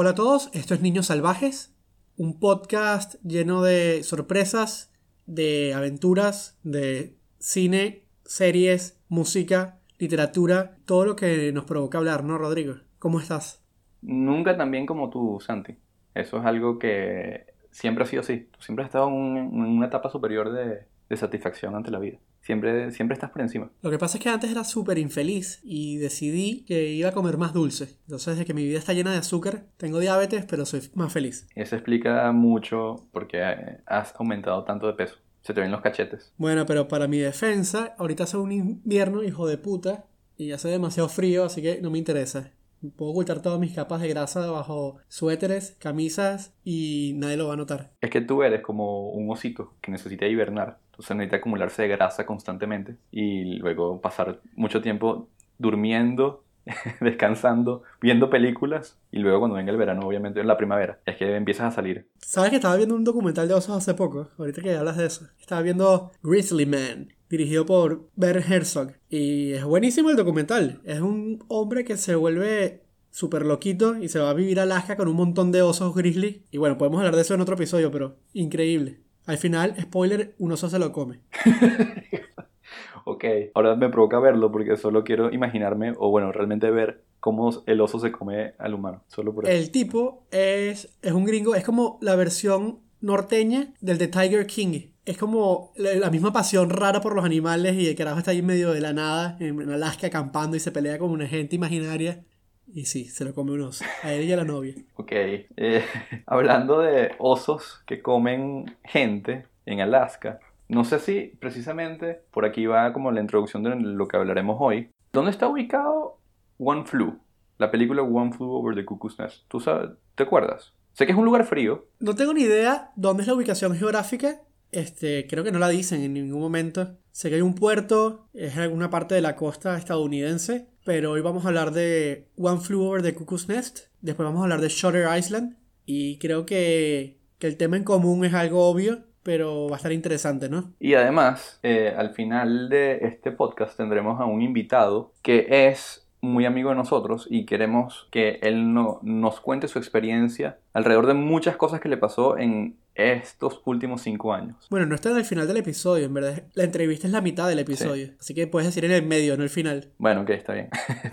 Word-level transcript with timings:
Hola 0.00 0.10
a 0.10 0.14
todos, 0.14 0.48
esto 0.54 0.74
es 0.74 0.80
Niños 0.80 1.06
Salvajes, 1.06 1.76
un 2.16 2.38
podcast 2.38 3.16
lleno 3.24 3.62
de 3.62 4.04
sorpresas, 4.04 4.94
de 5.26 5.74
aventuras, 5.74 6.56
de 6.62 7.16
cine, 7.40 8.04
series, 8.24 9.02
música, 9.08 9.80
literatura, 9.98 10.76
todo 10.84 11.04
lo 11.04 11.16
que 11.16 11.50
nos 11.52 11.64
provoca 11.64 11.98
hablar, 11.98 12.22
¿no, 12.22 12.38
Rodrigo? 12.38 12.76
¿Cómo 13.00 13.18
estás? 13.18 13.60
Nunca 14.00 14.56
tan 14.56 14.70
bien 14.70 14.86
como 14.86 15.10
tú, 15.10 15.40
Santi. 15.40 15.76
Eso 16.14 16.38
es 16.38 16.44
algo 16.44 16.78
que 16.78 17.46
siempre 17.72 18.04
ha 18.04 18.06
sido 18.06 18.20
así. 18.20 18.46
Tú 18.52 18.62
siempre 18.62 18.84
has 18.84 18.90
estado 18.90 19.08
en, 19.08 19.16
una 19.16 19.86
etapa 19.86 20.10
superior 20.10 20.52
de 20.52 21.16
satisfacción 21.16 21.74
ante 21.74 21.90
la 21.90 21.98
vida. 21.98 22.20
Siempre, 22.48 22.90
siempre 22.92 23.12
estás 23.12 23.28
por 23.28 23.42
encima. 23.42 23.70
Lo 23.82 23.90
que 23.90 23.98
pasa 23.98 24.16
es 24.16 24.24
que 24.24 24.30
antes 24.30 24.50
era 24.50 24.64
súper 24.64 24.96
infeliz 24.96 25.60
y 25.62 25.98
decidí 25.98 26.64
que 26.64 26.92
iba 26.92 27.10
a 27.10 27.12
comer 27.12 27.36
más 27.36 27.52
dulce. 27.52 27.98
Entonces, 28.06 28.36
desde 28.36 28.46
que 28.46 28.54
mi 28.54 28.64
vida 28.64 28.78
está 28.78 28.94
llena 28.94 29.12
de 29.12 29.18
azúcar, 29.18 29.66
tengo 29.76 29.98
diabetes, 29.98 30.46
pero 30.48 30.64
soy 30.64 30.80
más 30.94 31.12
feliz. 31.12 31.46
Eso 31.54 31.76
explica 31.76 32.32
mucho 32.32 33.06
por 33.12 33.28
qué 33.28 33.42
has 33.84 34.14
aumentado 34.18 34.64
tanto 34.64 34.86
de 34.86 34.94
peso. 34.94 35.16
Se 35.42 35.52
te 35.52 35.60
ven 35.60 35.70
los 35.70 35.82
cachetes. 35.82 36.32
Bueno, 36.38 36.64
pero 36.64 36.88
para 36.88 37.06
mi 37.06 37.18
defensa, 37.18 37.94
ahorita 37.98 38.24
hace 38.24 38.38
un 38.38 38.50
invierno, 38.50 39.22
hijo 39.22 39.46
de 39.46 39.58
puta, 39.58 40.06
y 40.38 40.52
hace 40.52 40.68
demasiado 40.68 41.10
frío, 41.10 41.44
así 41.44 41.60
que 41.60 41.82
no 41.82 41.90
me 41.90 41.98
interesa. 41.98 42.50
Puedo 42.96 43.12
ocultar 43.12 43.42
todas 43.42 43.58
mis 43.58 43.74
capas 43.74 44.00
de 44.00 44.08
grasa 44.08 44.42
debajo 44.42 44.98
suéteres, 45.08 45.76
camisas 45.80 46.54
y 46.64 47.12
nadie 47.16 47.36
lo 47.36 47.48
va 47.48 47.54
a 47.54 47.56
notar. 47.56 47.90
Es 48.00 48.10
que 48.10 48.20
tú 48.20 48.42
eres 48.42 48.62
como 48.62 49.10
un 49.10 49.30
osito 49.30 49.74
que 49.80 49.90
necesita 49.90 50.26
hibernar. 50.26 50.78
Entonces 50.92 51.16
necesita 51.16 51.36
acumularse 51.36 51.82
de 51.82 51.88
grasa 51.88 52.26
constantemente 52.26 52.96
y 53.10 53.56
luego 53.58 54.00
pasar 54.00 54.40
mucho 54.54 54.80
tiempo 54.80 55.28
durmiendo, 55.58 56.44
descansando, 57.00 57.82
viendo 58.00 58.30
películas 58.30 58.98
y 59.10 59.18
luego 59.18 59.40
cuando 59.40 59.56
venga 59.56 59.72
el 59.72 59.78
verano, 59.78 60.06
obviamente 60.06 60.40
en 60.40 60.46
la 60.46 60.56
primavera, 60.56 60.98
es 61.06 61.16
que 61.16 61.36
empiezas 61.36 61.66
a 61.66 61.76
salir. 61.76 62.08
¿Sabes 62.18 62.50
que 62.50 62.56
estaba 62.56 62.76
viendo 62.76 62.94
un 62.94 63.04
documental 63.04 63.48
de 63.48 63.54
osos 63.54 63.76
hace 63.76 63.94
poco? 63.94 64.28
Ahorita 64.38 64.62
que 64.62 64.76
hablas 64.76 64.96
de 64.96 65.06
eso. 65.06 65.26
Estaba 65.40 65.62
viendo 65.62 66.12
Grizzly 66.22 66.66
Man, 66.66 67.08
dirigido 67.28 67.66
por 67.66 68.08
Bert 68.16 68.50
Herzog. 68.50 68.92
Y 69.08 69.52
es 69.52 69.64
buenísimo 69.64 70.10
el 70.10 70.16
documental. 70.16 70.80
Es 70.84 71.00
un 71.00 71.44
hombre 71.48 71.84
que 71.84 71.96
se 71.96 72.14
vuelve 72.14 72.82
súper 73.10 73.44
loquito 73.44 73.96
y 73.96 74.08
se 74.08 74.20
va 74.20 74.30
a 74.30 74.34
vivir 74.34 74.60
a 74.60 74.62
Alaska 74.62 74.96
con 74.96 75.08
un 75.08 75.16
montón 75.16 75.52
de 75.52 75.62
osos 75.62 75.94
grizzly. 75.94 76.44
Y 76.50 76.58
bueno, 76.58 76.78
podemos 76.78 76.98
hablar 76.98 77.16
de 77.16 77.22
eso 77.22 77.34
en 77.34 77.40
otro 77.40 77.54
episodio, 77.54 77.90
pero 77.90 78.16
increíble. 78.32 79.00
Al 79.26 79.38
final, 79.38 79.74
spoiler, 79.80 80.34
un 80.38 80.52
oso 80.52 80.70
se 80.70 80.78
lo 80.78 80.92
come. 80.92 81.20
ok, 83.04 83.24
ahora 83.54 83.76
me 83.76 83.88
provoca 83.90 84.18
verlo 84.18 84.50
porque 84.50 84.76
solo 84.76 85.04
quiero 85.04 85.32
imaginarme, 85.32 85.94
o 85.98 86.10
bueno, 86.10 86.32
realmente 86.32 86.70
ver 86.70 87.04
cómo 87.20 87.50
el 87.66 87.80
oso 87.80 87.98
se 87.98 88.12
come 88.12 88.54
al 88.58 88.74
humano. 88.74 89.02
Solo 89.08 89.34
por 89.34 89.46
eso. 89.46 89.52
El 89.52 89.70
tipo 89.70 90.24
es, 90.30 90.96
es 91.02 91.12
un 91.12 91.24
gringo, 91.24 91.54
es 91.54 91.64
como 91.64 91.98
la 92.00 92.16
versión 92.16 92.78
norteña 93.00 93.74
del 93.80 93.98
de 93.98 94.08
Tiger 94.08 94.46
King. 94.46 94.80
Es 95.08 95.16
como 95.16 95.72
la 95.76 96.10
misma 96.10 96.34
pasión 96.34 96.68
rara 96.68 97.00
por 97.00 97.16
los 97.16 97.24
animales 97.24 97.74
y 97.76 97.88
el 97.88 97.96
carajo 97.96 98.18
está 98.18 98.32
ahí 98.32 98.40
en 98.40 98.46
medio 98.46 98.72
de 98.72 98.82
la 98.82 98.92
nada, 98.92 99.38
en 99.40 99.70
Alaska 99.70 100.08
acampando 100.08 100.54
y 100.54 100.60
se 100.60 100.70
pelea 100.70 100.98
con 100.98 101.10
una 101.10 101.26
gente 101.26 101.56
imaginaria. 101.56 102.26
Y 102.74 102.84
sí, 102.84 103.06
se 103.06 103.24
lo 103.24 103.32
come 103.32 103.52
un 103.52 103.62
oso. 103.62 103.86
A 104.02 104.12
él 104.12 104.28
y 104.28 104.32
a 104.34 104.36
la 104.36 104.44
novia. 104.44 104.74
Ok. 104.96 105.12
Eh, 105.12 105.82
hablando 106.26 106.80
de 106.80 107.12
osos 107.16 107.82
que 107.86 108.02
comen 108.02 108.76
gente 108.84 109.46
en 109.64 109.80
Alaska. 109.80 110.40
No 110.68 110.84
sé 110.84 110.98
si 110.98 111.32
precisamente 111.40 112.20
por 112.30 112.44
aquí 112.44 112.66
va 112.66 112.92
como 112.92 113.10
la 113.10 113.22
introducción 113.22 113.62
de 113.62 113.76
lo 113.76 114.08
que 114.08 114.18
hablaremos 114.18 114.58
hoy. 114.60 114.90
¿Dónde 115.14 115.30
está 115.30 115.48
ubicado 115.48 116.18
One 116.58 116.84
Flew? 116.84 117.18
La 117.56 117.70
película 117.70 118.02
One 118.02 118.34
Flew 118.34 118.50
Over 118.50 118.74
the 118.74 118.84
Cuckoo's 118.84 119.18
Nest. 119.18 119.44
¿Tú 119.48 119.58
sabes? 119.58 119.88
¿Te 120.14 120.24
acuerdas? 120.24 120.74
Sé 120.92 121.06
que 121.06 121.12
es 121.12 121.18
un 121.18 121.24
lugar 121.24 121.44
frío. 121.44 121.86
No 121.98 122.14
tengo 122.14 122.34
ni 122.34 122.42
idea 122.42 122.90
dónde 122.94 123.22
es 123.22 123.26
la 123.26 123.34
ubicación 123.34 123.74
geográfica. 123.74 124.42
Este, 124.72 125.26
creo 125.26 125.44
que 125.44 125.52
no 125.52 125.58
la 125.58 125.68
dicen 125.68 126.02
en 126.02 126.14
ningún 126.14 126.40
momento. 126.40 126.96
Sé 127.10 127.30
que 127.30 127.36
hay 127.36 127.40
un 127.40 127.54
puerto, 127.54 128.28
es 128.34 128.54
en 128.54 128.60
alguna 128.60 128.90
parte 128.90 129.14
de 129.14 129.20
la 129.20 129.34
costa 129.34 129.76
estadounidense, 129.76 130.66
pero 130.84 131.12
hoy 131.12 131.20
vamos 131.20 131.44
a 131.44 131.48
hablar 131.48 131.72
de 131.72 132.28
One 132.36 132.60
Flew 132.60 132.82
Over 132.82 133.02
the 133.02 133.14
Cuckoo's 133.14 133.48
Nest, 133.48 133.88
después 134.00 134.24
vamos 134.24 134.40
a 134.40 134.44
hablar 134.44 134.60
de 134.60 134.68
Shutter 134.68 135.06
Island, 135.18 135.56
y 135.84 136.18
creo 136.18 136.46
que, 136.46 137.18
el 137.40 137.56
tema 137.56 137.76
en 137.76 137.84
común 137.84 138.24
es 138.24 138.34
algo 138.34 138.68
obvio, 138.68 139.00
pero 139.22 139.68
va 139.68 139.76
a 139.76 139.78
estar 139.78 139.92
interesante, 139.92 140.48
¿no? 140.48 140.74
Y 140.80 140.94
además, 140.94 141.60
eh, 141.62 141.94
al 141.96 142.10
final 142.10 142.68
de 142.68 142.98
este 143.02 143.32
podcast 143.32 143.76
tendremos 143.76 144.20
a 144.20 144.24
un 144.24 144.42
invitado 144.42 145.12
que 145.22 145.46
es 145.68 146.06
muy 146.20 146.46
amigo 146.46 146.70
de 146.70 146.76
nosotros 146.76 147.26
y 147.30 147.46
queremos 147.46 148.08
que 148.10 148.38
él 148.42 148.72
no, 148.74 149.00
nos 149.02 149.40
cuente 149.40 149.68
su 149.68 149.78
experiencia 149.78 150.58
alrededor 150.72 151.06
de 151.06 151.14
muchas 151.14 151.56
cosas 151.56 151.80
que 151.80 151.88
le 151.88 151.96
pasó 151.96 152.38
en 152.38 152.76
estos 152.98 153.62
últimos 153.64 154.02
cinco 154.02 154.34
años. 154.34 154.66
Bueno, 154.70 154.86
no 154.86 154.96
está 154.96 155.10
en 155.10 155.18
el 155.18 155.24
final 155.24 155.46
del 155.46 155.58
episodio, 155.58 156.06
en 156.06 156.14
verdad. 156.14 156.42
La 156.54 156.64
entrevista 156.64 157.06
es 157.06 157.12
la 157.12 157.20
mitad 157.20 157.48
del 157.48 157.60
episodio. 157.60 158.10
Así 158.18 158.34
que 158.34 158.48
puedes 158.48 158.66
decir 158.66 158.84
en 158.84 158.90
el 158.90 159.06
medio, 159.06 159.36
no 159.36 159.44
el 159.44 159.50
final. 159.50 159.92
Bueno, 159.98 160.22
ok, 160.22 160.30
está 160.30 160.52
bien. 160.54 160.68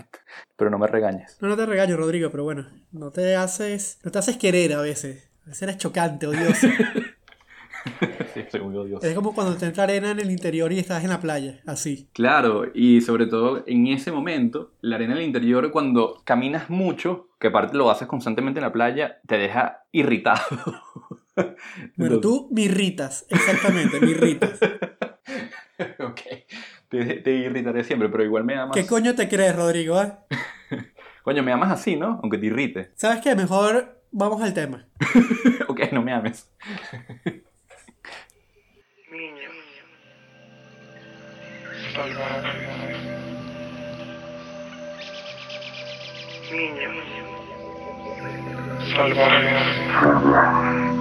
pero 0.56 0.68
no 0.68 0.78
me 0.78 0.88
regañes. 0.88 1.38
No, 1.40 1.48
no 1.48 1.56
te 1.56 1.64
regaño, 1.64 1.96
Rodrigo, 1.96 2.30
pero 2.30 2.42
bueno, 2.42 2.66
no 2.90 3.12
te 3.12 3.36
haces, 3.36 4.00
no 4.04 4.10
te 4.10 4.18
haces 4.18 4.36
querer 4.36 4.72
a 4.72 4.80
veces. 4.80 5.30
A 5.44 5.50
veces 5.50 5.62
eres 5.62 5.78
chocante, 5.78 6.26
odioso. 6.26 6.66
sí, 8.34 8.40
soy 8.50 8.60
muy 8.62 8.76
odioso. 8.76 9.06
Es 9.06 9.14
como 9.14 9.32
cuando 9.32 9.56
te 9.56 9.66
entra 9.66 9.84
arena 9.84 10.10
en 10.10 10.18
el 10.18 10.32
interior 10.32 10.72
y 10.72 10.80
estás 10.80 11.04
en 11.04 11.10
la 11.10 11.20
playa, 11.20 11.60
así. 11.66 12.08
Claro, 12.12 12.64
y 12.74 13.00
sobre 13.00 13.26
todo 13.26 13.62
en 13.66 13.86
ese 13.86 14.10
momento, 14.10 14.72
la 14.80 14.96
arena 14.96 15.12
en 15.12 15.18
el 15.20 15.26
interior, 15.26 15.70
cuando 15.70 16.20
caminas 16.24 16.68
mucho, 16.68 17.28
que 17.38 17.46
aparte 17.46 17.76
lo 17.76 17.90
haces 17.90 18.08
constantemente 18.08 18.58
en 18.58 18.64
la 18.64 18.72
playa, 18.72 19.20
te 19.26 19.38
deja 19.38 19.84
irritado. 19.92 20.42
Bueno, 21.96 22.20
tú 22.20 22.48
me 22.50 22.62
irritas, 22.62 23.26
exactamente, 23.28 24.00
me 24.00 24.10
irritas. 24.10 24.58
ok, 26.00 26.20
te, 26.88 27.30
irritaré 27.30 27.84
siempre, 27.84 28.08
pero 28.08 28.24
igual 28.24 28.44
me 28.44 28.54
amas. 28.54 28.74
¿Qué 28.74 28.86
coño 28.86 29.14
te 29.14 29.28
crees, 29.28 29.54
Rodrigo? 29.54 30.02
Eh? 30.02 30.12
coño, 31.22 31.42
me 31.42 31.52
amas 31.52 31.72
así, 31.72 31.96
¿no? 31.96 32.18
Aunque 32.22 32.38
te 32.38 32.46
irrite. 32.46 32.90
¿Sabes 32.94 33.20
qué? 33.20 33.34
Mejor 33.34 34.00
vamos 34.10 34.42
al 34.42 34.54
tema. 34.54 34.86
ok, 35.68 35.92
no 35.92 36.02
me 36.02 36.12
ames. 36.12 36.50
Niño. 39.10 39.50
Niño. 46.50 46.96
Wild 48.96 50.95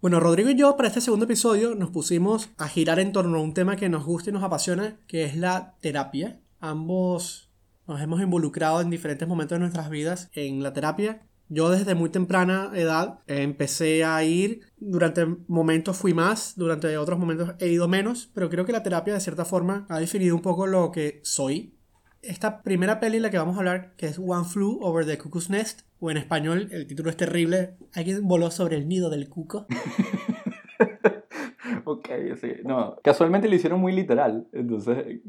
Bueno, 0.00 0.20
Rodrigo 0.20 0.50
y 0.50 0.54
yo 0.54 0.76
para 0.76 0.88
este 0.88 1.00
segundo 1.00 1.24
episodio 1.24 1.74
nos 1.74 1.88
pusimos 1.90 2.50
a 2.58 2.68
girar 2.68 3.00
en 3.00 3.12
torno 3.12 3.38
a 3.38 3.40
un 3.40 3.54
tema 3.54 3.76
que 3.76 3.88
nos 3.88 4.04
gusta 4.04 4.28
y 4.28 4.34
nos 4.34 4.42
apasiona, 4.42 5.00
que 5.06 5.24
es 5.24 5.34
la 5.34 5.76
terapia. 5.80 6.42
Ambos 6.60 7.50
nos 7.86 8.02
hemos 8.02 8.20
involucrado 8.20 8.82
en 8.82 8.90
diferentes 8.90 9.26
momentos 9.26 9.56
de 9.56 9.60
nuestras 9.60 9.88
vidas 9.88 10.28
en 10.34 10.62
la 10.62 10.74
terapia 10.74 11.22
yo 11.48 11.70
desde 11.70 11.94
muy 11.94 12.10
temprana 12.10 12.70
edad 12.74 13.20
empecé 13.26 14.04
a 14.04 14.22
ir, 14.24 14.60
durante 14.76 15.26
momentos 15.46 15.96
fui 15.96 16.14
más, 16.14 16.54
durante 16.56 16.96
otros 16.98 17.18
momentos 17.18 17.54
he 17.58 17.68
ido 17.68 17.88
menos, 17.88 18.30
pero 18.34 18.50
creo 18.50 18.64
que 18.64 18.72
la 18.72 18.82
terapia 18.82 19.14
de 19.14 19.20
cierta 19.20 19.44
forma 19.44 19.86
ha 19.88 19.98
definido 19.98 20.34
un 20.34 20.42
poco 20.42 20.66
lo 20.66 20.90
que 20.92 21.20
soy. 21.22 21.74
Esta 22.20 22.62
primera 22.62 23.00
peli 23.00 23.20
la 23.20 23.30
que 23.30 23.38
vamos 23.38 23.56
a 23.56 23.60
hablar, 23.60 23.94
que 23.96 24.06
es 24.06 24.18
One 24.18 24.44
Flew 24.44 24.78
Over 24.82 25.06
the 25.06 25.18
Cuckoo's 25.18 25.50
Nest, 25.50 25.82
o 26.00 26.10
en 26.10 26.16
español 26.16 26.68
el 26.70 26.86
título 26.86 27.10
es 27.10 27.16
terrible, 27.16 27.76
alguien 27.94 28.26
voló 28.26 28.50
sobre 28.50 28.76
el 28.76 28.88
nido 28.88 29.08
del 29.08 29.28
cuco. 29.28 29.66
ok, 31.84 32.08
sí. 32.40 32.52
No, 32.64 32.96
casualmente 33.02 33.48
lo 33.48 33.54
hicieron 33.54 33.80
muy 33.80 33.92
literal. 33.92 34.46
Entonces, 34.52 35.20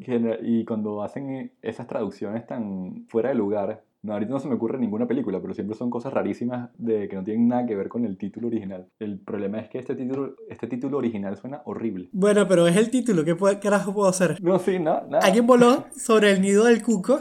y 0.42 0.66
cuando 0.66 1.04
hacen 1.04 1.54
esas 1.62 1.88
traducciones 1.88 2.46
tan 2.46 3.06
fuera 3.08 3.30
de 3.30 3.36
lugar, 3.36 3.84
no, 4.02 4.14
ahorita 4.14 4.32
no 4.32 4.40
se 4.40 4.48
me 4.48 4.56
ocurre 4.56 4.80
ninguna 4.80 5.08
película, 5.08 5.42
pero 5.42 5.54
siempre 5.54 5.76
son 5.76 5.90
cosas 5.90 6.14
rarísimas 6.14 6.70
de 6.78 7.10
que 7.10 7.16
no 7.16 7.24
tienen 7.24 7.48
nada 7.48 7.66
que 7.66 7.76
ver 7.76 7.90
con 7.90 8.06
el 8.06 8.18
título 8.18 8.48
original. 8.48 8.88
El 9.00 9.20
problema 9.20 9.60
es 9.60 9.70
que 9.70 9.78
este 9.78 9.96
título, 9.96 10.36
este 10.50 10.68
título 10.68 10.98
original 10.98 11.36
suena 11.38 11.62
horrible. 11.66 12.10
Bueno, 12.14 12.48
pero 12.48 12.68
es 12.68 12.78
el 12.78 12.90
título, 12.90 13.26
¿qué 13.26 13.36
carajo 13.60 13.94
puedo 13.94 14.08
hacer? 14.08 14.42
No, 14.42 14.58
sí, 14.60 14.80
no, 14.80 15.02
nada. 15.08 15.20
Alguien 15.26 15.46
voló 15.46 15.86
sobre 15.96 16.32
el 16.32 16.42
nido 16.42 16.66
del 16.66 16.82
cuco. 16.82 17.20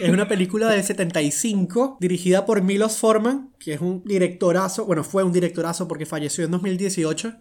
Es 0.00 0.10
una 0.10 0.26
película 0.26 0.68
del 0.68 0.82
75, 0.82 1.98
dirigida 2.00 2.44
por 2.44 2.62
Milos 2.62 2.98
Forman, 2.98 3.50
que 3.58 3.74
es 3.74 3.80
un 3.80 4.02
directorazo, 4.04 4.84
bueno, 4.86 5.04
fue 5.04 5.22
un 5.22 5.32
directorazo 5.32 5.86
porque 5.86 6.06
falleció 6.06 6.44
en 6.44 6.50
2018. 6.50 7.34